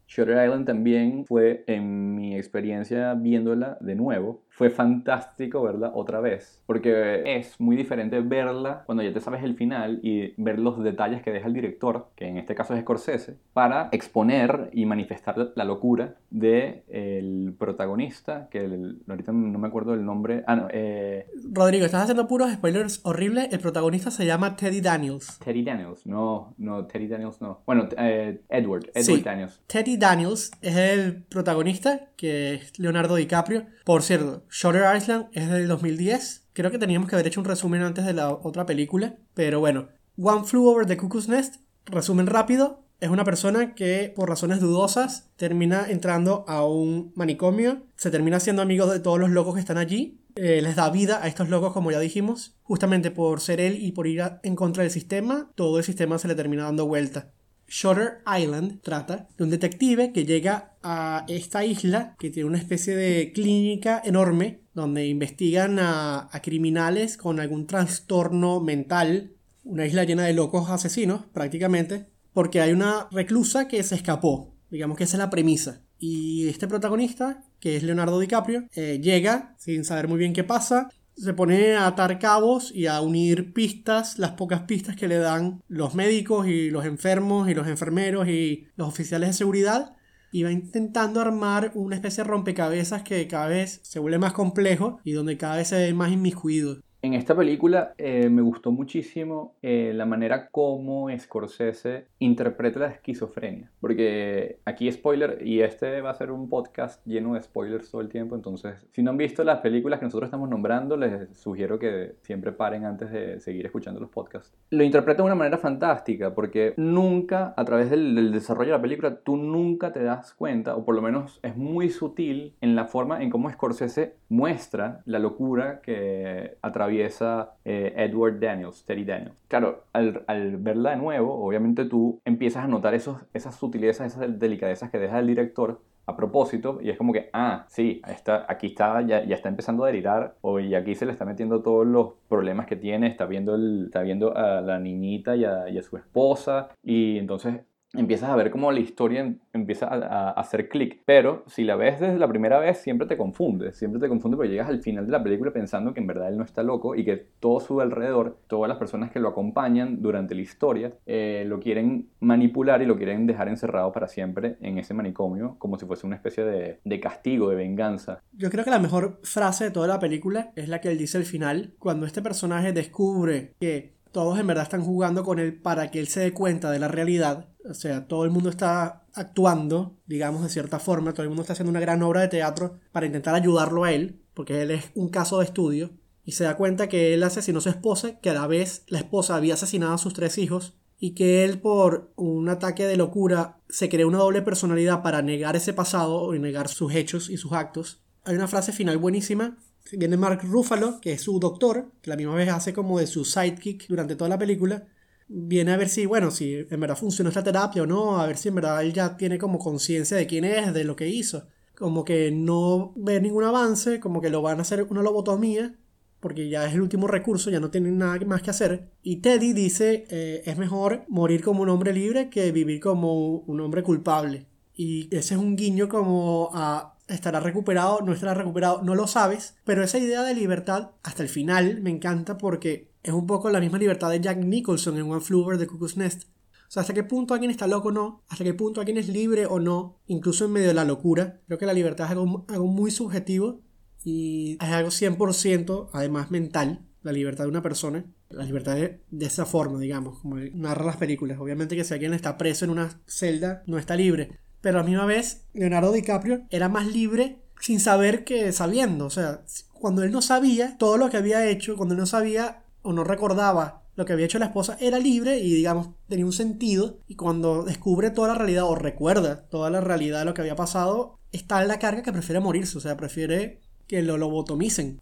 Shutter 0.06 0.44
Island 0.44 0.66
también 0.66 1.24
fue, 1.24 1.64
en 1.66 2.14
mi 2.14 2.36
experiencia 2.36 3.14
viéndola 3.14 3.78
de 3.80 3.94
nuevo, 3.94 4.42
fue 4.54 4.70
fantástico 4.70 5.62
verla 5.62 5.90
otra 5.94 6.20
vez, 6.20 6.62
porque 6.66 7.22
es 7.26 7.58
muy 7.60 7.76
diferente 7.76 8.20
verla 8.20 8.84
cuando 8.86 9.02
ya 9.02 9.12
te 9.12 9.20
sabes 9.20 9.42
el 9.42 9.56
final 9.56 9.98
y 10.02 10.32
ver 10.40 10.60
los 10.60 10.82
detalles 10.82 11.22
que 11.22 11.32
deja 11.32 11.48
el 11.48 11.54
director, 11.54 12.10
que 12.14 12.28
en 12.28 12.38
este 12.38 12.54
caso 12.54 12.72
es 12.72 12.80
Scorsese, 12.82 13.36
para 13.52 13.88
exponer 13.90 14.70
y 14.72 14.86
manifestar 14.86 15.52
la 15.56 15.64
locura 15.64 16.14
del 16.30 16.84
el 16.88 17.54
protagonista, 17.58 18.48
que 18.48 18.60
ahorita 19.08 19.32
no 19.32 19.58
me 19.58 19.66
acuerdo 19.66 19.90
del 19.90 20.04
nombre. 20.04 20.44
Ah, 20.46 20.54
no, 20.54 20.68
eh... 20.70 21.26
Rodrigo, 21.50 21.84
estás 21.84 22.02
haciendo 22.02 22.28
puros 22.28 22.52
spoilers 22.52 23.00
horribles. 23.04 23.48
El 23.52 23.58
protagonista 23.58 24.12
se 24.12 24.24
llama 24.24 24.54
Teddy 24.54 24.80
Daniels. 24.80 25.38
Teddy 25.40 25.64
Daniels, 25.64 26.06
no, 26.06 26.54
no, 26.58 26.86
Teddy 26.86 27.08
Daniels 27.08 27.40
no. 27.40 27.62
Bueno, 27.66 27.88
eh, 27.98 28.40
Edward, 28.48 28.90
Edward 28.94 29.24
Daniels. 29.24 29.60
Teddy 29.66 29.96
Daniels 29.96 30.52
es 30.62 30.76
el 30.76 31.24
protagonista, 31.24 32.08
que 32.16 32.54
es 32.54 32.78
Leonardo 32.78 33.16
DiCaprio. 33.16 33.66
Por 33.84 34.02
cierto, 34.02 34.43
Shutter 34.50 34.84
Island 34.96 35.26
es 35.32 35.48
del 35.48 35.68
2010. 35.68 36.48
Creo 36.52 36.70
que 36.70 36.78
teníamos 36.78 37.08
que 37.08 37.16
haber 37.16 37.26
hecho 37.26 37.40
un 37.40 37.46
resumen 37.46 37.82
antes 37.82 38.04
de 38.04 38.12
la 38.12 38.30
otra 38.30 38.66
película. 38.66 39.16
Pero 39.34 39.60
bueno, 39.60 39.88
One 40.16 40.44
Flew 40.44 40.66
Over 40.66 40.86
the 40.86 40.96
Cuckoo's 40.96 41.28
Nest, 41.28 41.56
resumen 41.86 42.26
rápido. 42.26 42.84
Es 43.00 43.10
una 43.10 43.24
persona 43.24 43.74
que 43.74 44.12
por 44.14 44.28
razones 44.28 44.60
dudosas 44.60 45.30
termina 45.36 45.90
entrando 45.90 46.44
a 46.48 46.64
un 46.64 47.12
manicomio, 47.16 47.82
se 47.96 48.10
termina 48.10 48.40
siendo 48.40 48.62
amigo 48.62 48.86
de 48.86 49.00
todos 49.00 49.18
los 49.18 49.30
locos 49.30 49.54
que 49.54 49.60
están 49.60 49.78
allí, 49.78 50.20
eh, 50.36 50.60
les 50.62 50.76
da 50.76 50.88
vida 50.90 51.22
a 51.22 51.28
estos 51.28 51.48
locos 51.48 51.72
como 51.72 51.90
ya 51.90 52.00
dijimos, 52.00 52.56
justamente 52.62 53.10
por 53.10 53.40
ser 53.40 53.60
él 53.60 53.78
y 53.82 53.92
por 53.92 54.06
ir 54.06 54.22
en 54.42 54.56
contra 54.56 54.82
del 54.82 54.92
sistema, 54.92 55.50
todo 55.54 55.78
el 55.78 55.84
sistema 55.84 56.18
se 56.18 56.28
le 56.28 56.34
termina 56.34 56.64
dando 56.64 56.86
vuelta. 56.86 57.32
Shutter 57.68 58.22
Island 58.26 58.80
trata 58.82 59.28
de 59.36 59.44
un 59.44 59.50
detective 59.50 60.12
que 60.12 60.24
llega 60.24 60.74
a 60.82 61.24
esta 61.28 61.64
isla 61.64 62.14
que 62.18 62.30
tiene 62.30 62.48
una 62.48 62.58
especie 62.58 62.94
de 62.94 63.32
clínica 63.32 64.00
enorme 64.04 64.60
donde 64.74 65.06
investigan 65.06 65.78
a, 65.78 66.28
criminales 66.42 67.16
con 67.16 67.40
algún 67.40 67.66
trastorno 67.66 68.60
mental, 68.60 69.32
una 69.62 69.86
isla 69.86 70.04
llena 70.04 70.24
de 70.24 70.34
locos 70.34 70.68
asesinos 70.68 71.22
prácticamente, 71.32 72.06
porque 72.32 72.60
hay 72.60 72.72
una 72.72 73.08
reclusa 73.12 73.68
que 73.68 73.82
se 73.82 73.94
escapó, 73.94 74.54
digamos 74.70 74.98
que 74.98 75.04
esa 75.04 75.16
es 75.16 75.20
la 75.20 75.30
premisa. 75.30 75.80
Y 75.98 76.48
este 76.48 76.66
protagonista, 76.66 77.44
que 77.60 77.76
es 77.76 77.82
Leonardo 77.84 78.18
DiCaprio, 78.18 78.64
eh, 78.74 79.00
llega 79.00 79.54
sin 79.58 79.84
saber 79.84 80.08
muy 80.08 80.18
bien 80.18 80.32
qué 80.32 80.42
pasa, 80.42 80.90
se 81.16 81.34
pone 81.34 81.74
a 81.74 81.86
atar 81.86 82.18
cabos 82.18 82.72
y 82.74 82.86
a 82.86 83.00
unir 83.00 83.52
pistas, 83.52 84.18
las 84.18 84.32
pocas 84.32 84.62
pistas 84.62 84.96
que 84.96 85.08
le 85.08 85.18
dan 85.18 85.62
los 85.68 85.94
médicos 85.94 86.46
y 86.46 86.70
los 86.70 86.84
enfermos 86.84 87.48
y 87.48 87.54
los 87.54 87.68
enfermeros 87.68 88.28
y 88.28 88.68
los 88.76 88.88
oficiales 88.88 89.30
de 89.30 89.34
seguridad 89.34 89.94
y 90.34 90.42
va 90.42 90.50
intentando 90.50 91.20
armar 91.20 91.70
una 91.74 91.94
especie 91.94 92.24
de 92.24 92.28
rompecabezas 92.30 93.04
que 93.04 93.28
cada 93.28 93.46
vez 93.46 93.78
se 93.84 94.00
vuelve 94.00 94.18
más 94.18 94.32
complejo 94.32 94.98
y 95.04 95.12
donde 95.12 95.38
cada 95.38 95.56
vez 95.56 95.68
se 95.68 95.76
ve 95.76 95.94
más 95.94 96.10
inmiscuido. 96.10 96.80
En 97.04 97.12
esta 97.12 97.36
película 97.36 97.92
eh, 97.98 98.30
me 98.30 98.40
gustó 98.40 98.72
muchísimo 98.72 99.56
eh, 99.60 99.92
la 99.94 100.06
manera 100.06 100.48
como 100.48 101.10
Scorsese 101.18 102.06
interpreta 102.18 102.80
la 102.80 102.86
esquizofrenia. 102.86 103.70
Porque 103.78 104.60
aquí 104.64 104.90
spoiler, 104.90 105.46
y 105.46 105.60
este 105.60 106.00
va 106.00 106.12
a 106.12 106.14
ser 106.14 106.30
un 106.30 106.48
podcast 106.48 107.04
lleno 107.04 107.34
de 107.34 107.42
spoilers 107.42 107.90
todo 107.90 108.00
el 108.00 108.08
tiempo, 108.08 108.34
entonces 108.34 108.86
si 108.90 109.02
no 109.02 109.10
han 109.10 109.18
visto 109.18 109.44
las 109.44 109.60
películas 109.60 109.98
que 109.98 110.06
nosotros 110.06 110.28
estamos 110.28 110.48
nombrando, 110.48 110.96
les 110.96 111.28
sugiero 111.36 111.78
que 111.78 112.14
siempre 112.22 112.52
paren 112.52 112.86
antes 112.86 113.10
de 113.12 113.38
seguir 113.38 113.66
escuchando 113.66 114.00
los 114.00 114.08
podcasts. 114.08 114.56
Lo 114.70 114.82
interpreta 114.82 115.18
de 115.18 115.26
una 115.26 115.34
manera 115.34 115.58
fantástica, 115.58 116.34
porque 116.34 116.72
nunca, 116.78 117.52
a 117.54 117.66
través 117.66 117.90
del, 117.90 118.14
del 118.14 118.32
desarrollo 118.32 118.70
de 118.70 118.78
la 118.78 118.82
película, 118.82 119.16
tú 119.16 119.36
nunca 119.36 119.92
te 119.92 120.02
das 120.02 120.32
cuenta, 120.32 120.74
o 120.74 120.86
por 120.86 120.94
lo 120.94 121.02
menos 121.02 121.38
es 121.42 121.54
muy 121.54 121.90
sutil 121.90 122.54
en 122.62 122.74
la 122.74 122.86
forma 122.86 123.22
en 123.22 123.28
cómo 123.28 123.50
Scorsese 123.50 124.14
muestra 124.30 125.02
la 125.04 125.18
locura 125.18 125.82
que 125.82 126.56
atraviesa 126.62 126.93
eh, 127.02 127.92
Edward 127.96 128.40
Daniels, 128.40 128.84
Terry 128.84 129.04
Daniels. 129.04 129.36
Claro, 129.48 129.84
al, 129.92 130.24
al, 130.26 130.56
verla 130.56 130.90
de 130.90 130.96
nuevo, 130.96 131.44
obviamente 131.44 131.84
tú 131.84 132.20
empiezas 132.24 132.64
a 132.64 132.68
notar 132.68 132.94
esos, 132.94 133.24
esas 133.32 133.56
sutilezas, 133.56 134.14
esas 134.14 134.38
delicadezas 134.38 134.90
que 134.90 134.98
deja 134.98 135.18
el 135.18 135.26
director 135.26 135.80
a 136.06 136.16
propósito 136.16 136.80
y 136.82 136.90
es 136.90 136.98
como 136.98 137.12
que, 137.12 137.30
ah, 137.32 137.64
sí, 137.68 138.02
está, 138.06 138.44
aquí 138.48 138.68
está, 138.68 139.00
ya, 139.02 139.24
ya 139.24 139.34
está 139.34 139.48
empezando 139.48 139.84
a 139.84 139.86
delirar 139.86 140.36
o 140.42 140.60
y 140.60 140.74
aquí 140.74 140.94
se 140.94 141.06
le 141.06 141.12
está 141.12 141.24
metiendo 141.24 141.62
todos 141.62 141.86
los 141.86 142.12
problemas 142.28 142.66
que 142.66 142.76
tiene, 142.76 143.06
está 143.06 143.24
viendo, 143.26 143.54
el, 143.54 143.86
está 143.86 144.02
viendo 144.02 144.36
a 144.36 144.60
la 144.60 144.78
niñita 144.78 145.34
y 145.36 145.44
a 145.44 145.82
su 145.82 145.96
esposa 145.96 146.68
y 146.82 147.18
entonces 147.18 147.62
empiezas 147.94 148.30
a 148.30 148.36
ver 148.36 148.50
cómo 148.50 148.70
la 148.72 148.80
historia 148.80 149.34
empieza 149.52 149.86
a, 149.86 150.30
hacer 150.30 150.68
clic. 150.68 151.00
Pero 151.04 151.44
si 151.46 151.64
la 151.64 151.76
ves 151.76 152.00
desde 152.00 152.18
la 152.18 152.28
primera 152.28 152.58
vez, 152.58 152.78
siempre 152.78 153.06
te 153.06 153.16
confunde. 153.16 153.72
Siempre 153.72 154.00
te 154.00 154.08
confunde 154.08 154.36
porque 154.36 154.50
llegas 154.50 154.68
al 154.68 154.80
final 154.80 155.06
de 155.06 155.12
la 155.12 155.22
película 155.22 155.52
pensando 155.52 155.94
que 155.94 156.00
en 156.00 156.06
verdad 156.06 156.28
él 156.28 156.36
no 156.36 156.44
está 156.44 156.62
loco 156.62 156.94
y 156.94 157.04
que 157.04 157.16
todo 157.40 157.60
su 157.60 157.80
alrededor, 157.80 158.38
todas 158.46 158.68
las 158.68 158.78
personas 158.78 159.10
que 159.10 159.20
lo 159.20 159.28
acompañan 159.28 160.02
durante 160.02 160.34
la 160.34 160.42
historia, 160.42 160.92
eh, 161.06 161.44
lo 161.46 161.60
quieren 161.60 162.08
manipular 162.20 162.82
y 162.82 162.86
lo 162.86 162.96
quieren 162.96 163.26
dejar 163.26 163.48
encerrado 163.48 163.92
para 163.92 164.08
siempre 164.08 164.56
en 164.60 164.78
ese 164.78 164.94
manicomio, 164.94 165.56
como 165.58 165.78
si 165.78 165.86
fuese 165.86 166.06
una 166.06 166.16
especie 166.16 166.44
de 166.44 167.00
castigo, 167.00 167.50
de 167.50 167.56
venganza. 167.56 168.20
Yo 168.32 168.50
creo 168.50 168.64
que 168.64 168.70
la 168.70 168.78
mejor 168.78 169.20
frase 169.22 169.64
de 169.64 169.70
toda 169.70 169.86
la 169.86 169.98
película 169.98 170.52
es 170.56 170.68
la 170.68 170.80
que 170.80 170.88
él 170.88 170.98
dice 170.98 171.18
al 171.18 171.24
final, 171.24 171.74
cuando 171.78 172.06
este 172.06 172.22
personaje 172.22 172.72
descubre 172.72 173.54
que 173.60 173.93
todos 174.14 174.38
en 174.38 174.46
verdad 174.46 174.62
están 174.62 174.84
jugando 174.84 175.24
con 175.24 175.40
él 175.40 175.60
para 175.60 175.90
que 175.90 175.98
él 175.98 176.06
se 176.06 176.20
dé 176.20 176.32
cuenta 176.32 176.70
de 176.70 176.78
la 176.78 176.86
realidad. 176.86 177.48
O 177.68 177.74
sea, 177.74 178.06
todo 178.06 178.24
el 178.24 178.30
mundo 178.30 178.48
está 178.48 179.04
actuando, 179.12 179.98
digamos, 180.06 180.44
de 180.44 180.48
cierta 180.48 180.78
forma, 180.78 181.12
todo 181.12 181.24
el 181.24 181.30
mundo 181.30 181.42
está 181.42 181.52
haciendo 181.52 181.70
una 181.70 181.80
gran 181.80 182.00
obra 182.00 182.20
de 182.20 182.28
teatro 182.28 182.78
para 182.92 183.06
intentar 183.06 183.34
ayudarlo 183.34 183.82
a 183.82 183.92
él, 183.92 184.22
porque 184.32 184.62
él 184.62 184.70
es 184.70 184.84
un 184.94 185.08
caso 185.08 185.40
de 185.40 185.46
estudio, 185.46 185.90
y 186.24 186.32
se 186.32 186.44
da 186.44 186.56
cuenta 186.56 186.88
que 186.88 187.12
él 187.12 187.24
asesinó 187.24 187.58
a 187.58 187.62
su 187.62 187.68
esposa, 187.68 188.20
que 188.20 188.30
a 188.30 188.34
la 188.34 188.46
vez 188.46 188.84
la 188.86 188.98
esposa 188.98 189.34
había 189.34 189.54
asesinado 189.54 189.94
a 189.94 189.98
sus 189.98 190.14
tres 190.14 190.38
hijos, 190.38 190.78
y 190.96 191.16
que 191.16 191.44
él 191.44 191.60
por 191.60 192.12
un 192.14 192.48
ataque 192.48 192.86
de 192.86 192.96
locura 192.96 193.58
se 193.68 193.88
creó 193.88 194.06
una 194.06 194.18
doble 194.18 194.42
personalidad 194.42 195.02
para 195.02 195.22
negar 195.22 195.56
ese 195.56 195.72
pasado 195.72 196.34
y 196.36 196.38
negar 196.38 196.68
sus 196.68 196.94
hechos 196.94 197.30
y 197.30 197.36
sus 197.36 197.52
actos. 197.52 198.00
Hay 198.24 198.36
una 198.36 198.48
frase 198.48 198.70
final 198.70 198.96
buenísima 198.96 199.58
viene 199.92 200.16
Mark 200.16 200.40
Ruffalo, 200.42 201.00
que 201.00 201.12
es 201.12 201.22
su 201.22 201.38
doctor, 201.38 201.92
que 202.00 202.10
la 202.10 202.16
misma 202.16 202.34
vez 202.34 202.48
hace 202.48 202.72
como 202.72 202.98
de 202.98 203.06
su 203.06 203.24
sidekick 203.24 203.86
durante 203.88 204.16
toda 204.16 204.30
la 204.30 204.38
película. 204.38 204.86
Viene 205.28 205.72
a 205.72 205.76
ver 205.76 205.88
si, 205.88 206.06
bueno, 206.06 206.30
si 206.30 206.66
en 206.68 206.80
verdad 206.80 206.96
funcionó 206.96 207.30
esta 207.30 207.42
terapia 207.42 207.82
o 207.82 207.86
no, 207.86 208.20
a 208.20 208.26
ver 208.26 208.36
si 208.36 208.48
en 208.48 208.56
verdad 208.56 208.82
él 208.82 208.92
ya 208.92 209.16
tiene 209.16 209.38
como 209.38 209.58
conciencia 209.58 210.16
de 210.16 210.26
quién 210.26 210.44
es, 210.44 210.72
de 210.72 210.84
lo 210.84 210.96
que 210.96 211.08
hizo. 211.08 211.46
Como 211.76 212.04
que 212.04 212.30
no 212.30 212.92
ve 212.96 213.20
ningún 213.20 213.44
avance, 213.44 214.00
como 214.00 214.20
que 214.20 214.30
lo 214.30 214.42
van 214.42 214.58
a 214.58 214.62
hacer 214.62 214.82
una 214.84 215.02
lobotomía, 215.02 215.74
porque 216.20 216.48
ya 216.48 216.66
es 216.66 216.74
el 216.74 216.80
último 216.80 217.06
recurso, 217.06 217.50
ya 217.50 217.60
no 217.60 217.70
tienen 217.70 217.98
nada 217.98 218.18
más 218.26 218.42
que 218.42 218.50
hacer. 218.50 218.90
Y 219.02 219.16
Teddy 219.16 219.52
dice, 219.52 220.06
eh, 220.08 220.42
es 220.46 220.56
mejor 220.56 221.04
morir 221.08 221.42
como 221.42 221.62
un 221.62 221.68
hombre 221.68 221.92
libre 221.92 222.30
que 222.30 222.52
vivir 222.52 222.80
como 222.80 223.38
un 223.38 223.60
hombre 223.60 223.82
culpable. 223.82 224.46
Y 224.74 225.14
ese 225.14 225.34
es 225.34 225.40
un 225.40 225.56
guiño 225.56 225.88
como 225.88 226.50
a 226.52 226.93
estará 227.08 227.40
recuperado, 227.40 228.00
no 228.00 228.12
estará 228.12 228.34
recuperado, 228.34 228.82
no 228.82 228.94
lo 228.94 229.06
sabes, 229.06 229.56
pero 229.64 229.82
esa 229.82 229.98
idea 229.98 230.22
de 230.22 230.34
libertad 230.34 230.92
hasta 231.02 231.22
el 231.22 231.28
final 231.28 231.80
me 231.82 231.90
encanta 231.90 232.38
porque 232.38 232.90
es 233.02 233.12
un 233.12 233.26
poco 233.26 233.50
la 233.50 233.60
misma 233.60 233.78
libertad 233.78 234.10
de 234.10 234.20
Jack 234.20 234.38
Nicholson 234.38 234.96
en 234.96 235.10
One 235.10 235.20
Flew 235.20 235.40
Over 235.40 235.58
the 235.58 235.66
Cuckoo's 235.66 235.96
Nest. 235.96 236.24
O 236.66 236.70
sea, 236.74 236.80
hasta 236.80 236.94
qué 236.94 237.04
punto 237.04 237.34
alguien 237.34 237.50
está 237.50 237.66
loco 237.66 237.88
o 237.88 237.92
no, 237.92 238.22
hasta 238.28 238.44
qué 238.44 238.54
punto 238.54 238.80
alguien 238.80 238.96
es 238.96 239.08
libre 239.08 239.46
o 239.46 239.60
no, 239.60 240.00
incluso 240.06 240.46
en 240.46 240.52
medio 240.52 240.68
de 240.68 240.74
la 240.74 240.84
locura. 240.84 241.40
Creo 241.46 241.58
que 241.58 241.66
la 241.66 241.74
libertad 241.74 242.06
es 242.06 242.12
algo, 242.12 242.46
algo 242.48 242.66
muy 242.66 242.90
subjetivo 242.90 243.60
y 244.02 244.56
es 244.60 244.70
algo 244.70 244.90
100% 244.90 245.90
además 245.92 246.30
mental, 246.30 246.86
la 247.02 247.12
libertad 247.12 247.44
de 247.44 247.50
una 247.50 247.62
persona. 247.62 248.04
La 248.30 248.44
libertad 248.44 248.74
de, 248.74 249.02
de 249.10 249.26
esa 249.26 249.44
forma, 249.44 249.78
digamos, 249.78 250.18
como 250.18 250.36
narra 250.36 250.84
las 250.84 250.96
películas. 250.96 251.38
Obviamente 251.38 251.76
que 251.76 251.84
si 251.84 251.94
alguien 251.94 252.14
está 252.14 252.36
preso 252.36 252.64
en 252.64 252.72
una 252.72 253.00
celda, 253.06 253.62
no 253.66 253.78
está 253.78 253.94
libre 253.94 254.40
pero 254.64 254.78
a 254.78 254.82
la 254.82 254.88
misma 254.88 255.04
vez 255.04 255.46
Leonardo 255.52 255.92
DiCaprio 255.92 256.46
era 256.48 256.70
más 256.70 256.86
libre 256.86 257.36
sin 257.60 257.80
saber 257.80 258.24
que 258.24 258.50
sabiendo. 258.50 259.04
O 259.04 259.10
sea, 259.10 259.42
cuando 259.74 260.02
él 260.02 260.10
no 260.10 260.22
sabía 260.22 260.78
todo 260.78 260.96
lo 260.96 261.10
que 261.10 261.18
había 261.18 261.46
hecho, 261.46 261.76
cuando 261.76 261.94
él 261.94 262.00
no 262.00 262.06
sabía 262.06 262.64
o 262.80 262.94
no 262.94 263.04
recordaba 263.04 263.82
lo 263.94 264.06
que 264.06 264.14
había 264.14 264.24
hecho 264.24 264.38
la 264.38 264.46
esposa, 264.46 264.78
era 264.80 264.98
libre 264.98 265.36
y 265.36 265.52
digamos 265.52 265.90
tenía 266.08 266.24
un 266.24 266.32
sentido. 266.32 266.96
Y 267.06 267.14
cuando 267.14 267.62
descubre 267.64 268.10
toda 268.10 268.28
la 268.28 268.36
realidad 268.36 268.64
o 268.64 268.74
recuerda 268.74 269.46
toda 269.50 269.68
la 269.68 269.82
realidad 269.82 270.20
de 270.20 270.24
lo 270.24 270.32
que 270.32 270.40
había 270.40 270.56
pasado, 270.56 271.18
está 271.30 271.60
en 271.60 271.68
la 271.68 271.78
carga 271.78 272.02
que 272.02 272.12
prefiere 272.12 272.40
morirse. 272.40 272.78
O 272.78 272.80
sea, 272.80 272.96
prefiere 272.96 273.60
que 273.86 274.00
lo 274.00 274.16
lobotomicen. 274.16 274.98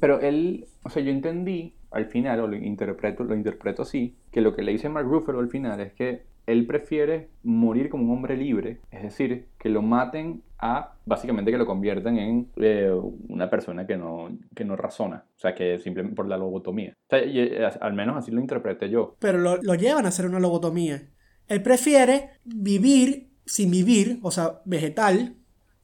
Pero 0.00 0.20
él, 0.20 0.68
o 0.84 0.88
sea, 0.88 1.02
yo 1.02 1.10
entendí 1.10 1.74
al 1.90 2.06
final, 2.06 2.40
o 2.40 2.46
lo 2.46 2.56
interpreto, 2.56 3.24
lo 3.24 3.34
interpreto 3.34 3.82
así, 3.82 4.16
que 4.30 4.40
lo 4.40 4.56
que 4.56 4.62
le 4.62 4.72
dice 4.72 4.88
Mark 4.88 5.06
Ruffalo 5.06 5.40
al 5.40 5.50
final 5.50 5.80
es 5.80 5.92
que 5.92 6.22
él 6.46 6.66
prefiere 6.66 7.28
morir 7.42 7.88
como 7.88 8.04
un 8.04 8.18
hombre 8.18 8.36
libre, 8.36 8.80
es 8.90 9.02
decir, 9.02 9.48
que 9.58 9.68
lo 9.68 9.82
maten 9.82 10.42
a 10.58 10.94
básicamente 11.04 11.50
que 11.50 11.58
lo 11.58 11.66
conviertan 11.66 12.18
en 12.18 12.48
eh, 12.56 12.90
una 13.28 13.50
persona 13.50 13.86
que 13.86 13.96
no, 13.96 14.28
que 14.54 14.64
no 14.64 14.76
razona, 14.76 15.24
o 15.36 15.40
sea, 15.40 15.54
que 15.54 15.78
simplemente 15.78 16.16
por 16.16 16.28
la 16.28 16.36
lobotomía. 16.36 16.94
O 17.06 17.10
sea, 17.10 17.20
eh, 17.20 17.68
al 17.80 17.94
menos 17.94 18.16
así 18.16 18.30
lo 18.30 18.40
interpreté 18.40 18.88
yo. 18.88 19.16
Pero 19.18 19.38
lo, 19.38 19.56
lo 19.62 19.74
llevan 19.74 20.04
a 20.04 20.08
hacer 20.08 20.26
una 20.26 20.40
lobotomía. 20.40 21.02
Él 21.48 21.62
prefiere 21.62 22.30
vivir 22.44 23.30
sin 23.44 23.70
vivir, 23.70 24.18
o 24.22 24.30
sea, 24.30 24.60
vegetal, 24.64 25.36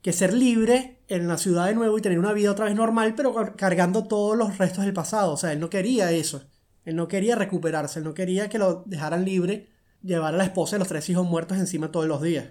que 0.03 0.12
ser 0.12 0.33
libre 0.33 1.01
en 1.09 1.27
la 1.27 1.38
ciudad 1.38 1.66
de 1.66 1.75
nuevo 1.75 1.99
y 1.99 2.03
tener 2.03 2.18
una 2.18 2.33
vida 2.33 2.53
otra 2.53 2.66
vez 2.66 2.75
normal, 2.75 3.14
pero 3.16 3.35
cargando 3.57 4.07
todos 4.07 4.37
los 4.37 4.59
restos 4.59 4.85
del 4.85 4.92
pasado. 4.92 5.33
O 5.33 5.37
sea, 5.37 5.53
él 5.53 5.61
no 5.61 5.71
quería 5.71 6.12
eso. 6.12 6.49
Él 6.85 6.97
no 6.97 7.09
quería 7.09 7.35
recuperarse, 7.37 7.99
él 7.99 8.05
no 8.05 8.14
quería 8.14 8.49
que 8.49 8.59
lo 8.59 8.85
dejaran 8.87 9.25
libre 9.25 9.66
llevar 10.03 10.35
a 10.35 10.37
la 10.37 10.45
esposa 10.45 10.77
y 10.77 10.79
los 10.79 10.89
tres 10.89 11.09
hijos 11.11 11.27
muertos 11.27 11.59
encima 11.59 11.91
todos 11.91 12.07
los 12.07 12.23
días. 12.23 12.51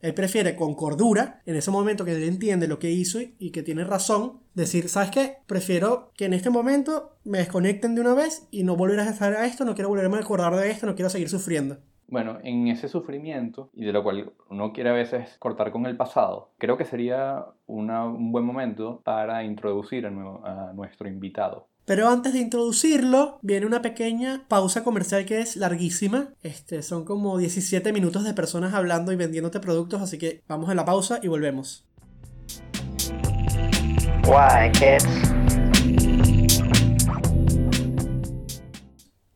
Él 0.00 0.12
prefiere 0.12 0.54
con 0.54 0.74
cordura, 0.74 1.40
en 1.46 1.56
ese 1.56 1.70
momento 1.70 2.04
que 2.04 2.14
él 2.14 2.24
entiende 2.24 2.68
lo 2.68 2.78
que 2.78 2.90
hizo 2.90 3.20
y 3.38 3.52
que 3.52 3.62
tiene 3.62 3.84
razón, 3.84 4.40
decir, 4.52 4.90
¿sabes 4.90 5.10
qué? 5.10 5.38
Prefiero 5.46 6.12
que 6.14 6.26
en 6.26 6.34
este 6.34 6.50
momento 6.50 7.16
me 7.24 7.38
desconecten 7.38 7.94
de 7.94 8.02
una 8.02 8.12
vez 8.12 8.46
y 8.50 8.64
no 8.64 8.76
volver 8.76 9.00
a 9.00 9.08
estar 9.08 9.32
a 9.32 9.46
esto, 9.46 9.64
no 9.64 9.74
quiero 9.74 9.88
volverme 9.88 10.18
a 10.18 10.20
acordar 10.20 10.54
de 10.56 10.70
esto, 10.70 10.84
no 10.86 10.94
quiero 10.94 11.08
seguir 11.08 11.30
sufriendo. 11.30 11.78
Bueno, 12.06 12.38
en 12.42 12.68
ese 12.68 12.88
sufrimiento, 12.88 13.70
y 13.72 13.86
de 13.86 13.92
lo 13.92 14.02
cual 14.02 14.30
uno 14.50 14.74
quiere 14.74 14.90
a 14.90 14.92
veces 14.92 15.38
cortar 15.38 15.72
con 15.72 15.86
el 15.86 15.96
pasado, 15.96 16.52
creo 16.58 16.76
que 16.76 16.84
sería 16.84 17.46
una, 17.66 18.04
un 18.04 18.30
buen 18.30 18.44
momento 18.44 19.00
para 19.04 19.42
introducir 19.42 20.04
a, 20.04 20.10
a 20.10 20.72
nuestro 20.74 21.08
invitado. 21.08 21.68
Pero 21.86 22.08
antes 22.08 22.32
de 22.32 22.38
introducirlo, 22.38 23.38
viene 23.42 23.66
una 23.66 23.82
pequeña 23.82 24.46
pausa 24.48 24.82
comercial 24.82 25.26
que 25.26 25.40
es 25.40 25.56
larguísima. 25.56 26.32
Este, 26.42 26.80
son 26.80 27.04
como 27.04 27.36
17 27.36 27.92
minutos 27.92 28.24
de 28.24 28.32
personas 28.32 28.72
hablando 28.72 29.12
y 29.12 29.16
vendiéndote 29.16 29.60
productos, 29.60 30.00
así 30.00 30.16
que 30.16 30.42
vamos 30.48 30.70
a 30.70 30.74
la 30.74 30.86
pausa 30.86 31.20
y 31.22 31.28
volvemos. 31.28 31.86
Why, 34.26 34.72
kids? 34.72 35.04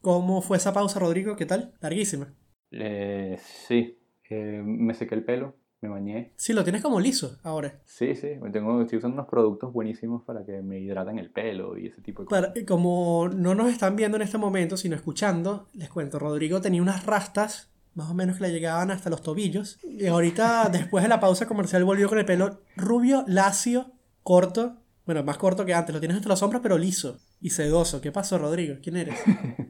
¿Cómo 0.00 0.40
fue 0.40 0.56
esa 0.56 0.72
pausa, 0.72 1.00
Rodrigo? 1.00 1.36
¿Qué 1.36 1.44
tal? 1.44 1.74
Larguísima. 1.80 2.32
Eh, 2.70 3.38
sí, 3.66 3.98
eh, 4.30 4.62
me 4.64 4.94
sequé 4.94 5.14
el 5.16 5.24
pelo, 5.24 5.54
me 5.80 5.88
bañé. 5.88 6.32
Sí, 6.36 6.52
lo 6.52 6.64
tienes 6.64 6.82
como 6.82 6.98
liso 7.00 7.38
ahora. 7.44 7.80
Sí, 7.84 8.14
sí, 8.16 8.28
tengo, 8.52 8.82
estoy 8.82 8.98
usando 8.98 9.14
unos 9.14 9.28
productos 9.28 9.72
buenísimos 9.72 10.22
para 10.24 10.44
que 10.44 10.60
me 10.62 10.80
hidraten 10.80 11.18
el 11.18 11.30
pelo 11.30 11.78
y 11.78 11.86
ese 11.86 12.00
tipo 12.02 12.22
de 12.22 12.28
cosas. 12.28 12.48
Para- 12.48 12.66
como 12.66 13.28
no 13.34 13.54
nos 13.54 13.70
están 13.70 13.94
viendo 13.96 14.16
en 14.16 14.22
este 14.22 14.38
momento, 14.38 14.76
sino 14.76 14.96
escuchando, 14.96 15.68
les 15.74 15.88
cuento, 15.88 16.18
Rodrigo 16.18 16.60
tenía 16.60 16.82
unas 16.82 17.06
rastas, 17.06 17.70
más 17.94 18.10
o 18.10 18.14
menos 18.14 18.36
que 18.38 18.42
le 18.44 18.52
llegaban 18.52 18.90
hasta 18.90 19.10
los 19.10 19.22
tobillos. 19.22 19.78
Y 19.84 20.06
ahorita, 20.06 20.68
después 20.72 21.02
de 21.04 21.08
la 21.08 21.20
pausa 21.20 21.46
comercial, 21.46 21.84
volvió 21.84 22.08
con 22.08 22.18
el 22.18 22.24
pelo 22.24 22.60
rubio, 22.76 23.24
lacio, 23.28 23.92
corto. 24.22 24.76
Bueno, 25.06 25.22
más 25.22 25.38
corto 25.38 25.64
que 25.64 25.74
antes, 25.74 25.94
lo 25.94 26.00
tienes 26.00 26.16
hasta 26.18 26.28
los 26.28 26.42
hombros, 26.42 26.60
pero 26.62 26.76
liso 26.76 27.18
y 27.40 27.50
sedoso. 27.50 28.00
¿Qué 28.00 28.12
pasó, 28.12 28.36
Rodrigo? 28.36 28.76
¿Quién 28.82 28.96
eres? 28.96 29.18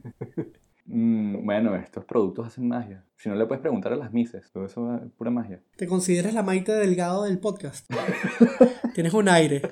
Bueno, 1.49 1.75
estos 1.75 2.05
productos 2.05 2.45
hacen 2.45 2.67
magia. 2.67 3.03
Si 3.15 3.27
no 3.27 3.33
le 3.33 3.47
puedes 3.47 3.59
preguntar 3.59 3.91
a 3.91 3.95
las 3.95 4.13
mises, 4.13 4.51
todo 4.51 4.65
eso 4.65 4.93
es 4.97 5.11
pura 5.13 5.31
magia. 5.31 5.63
¿Te 5.77 5.87
consideras 5.87 6.35
la 6.35 6.43
Maite 6.43 6.73
Delgado 6.73 7.23
del 7.23 7.39
podcast? 7.39 7.89
Tienes 8.93 9.15
un 9.15 9.27
aire 9.27 9.63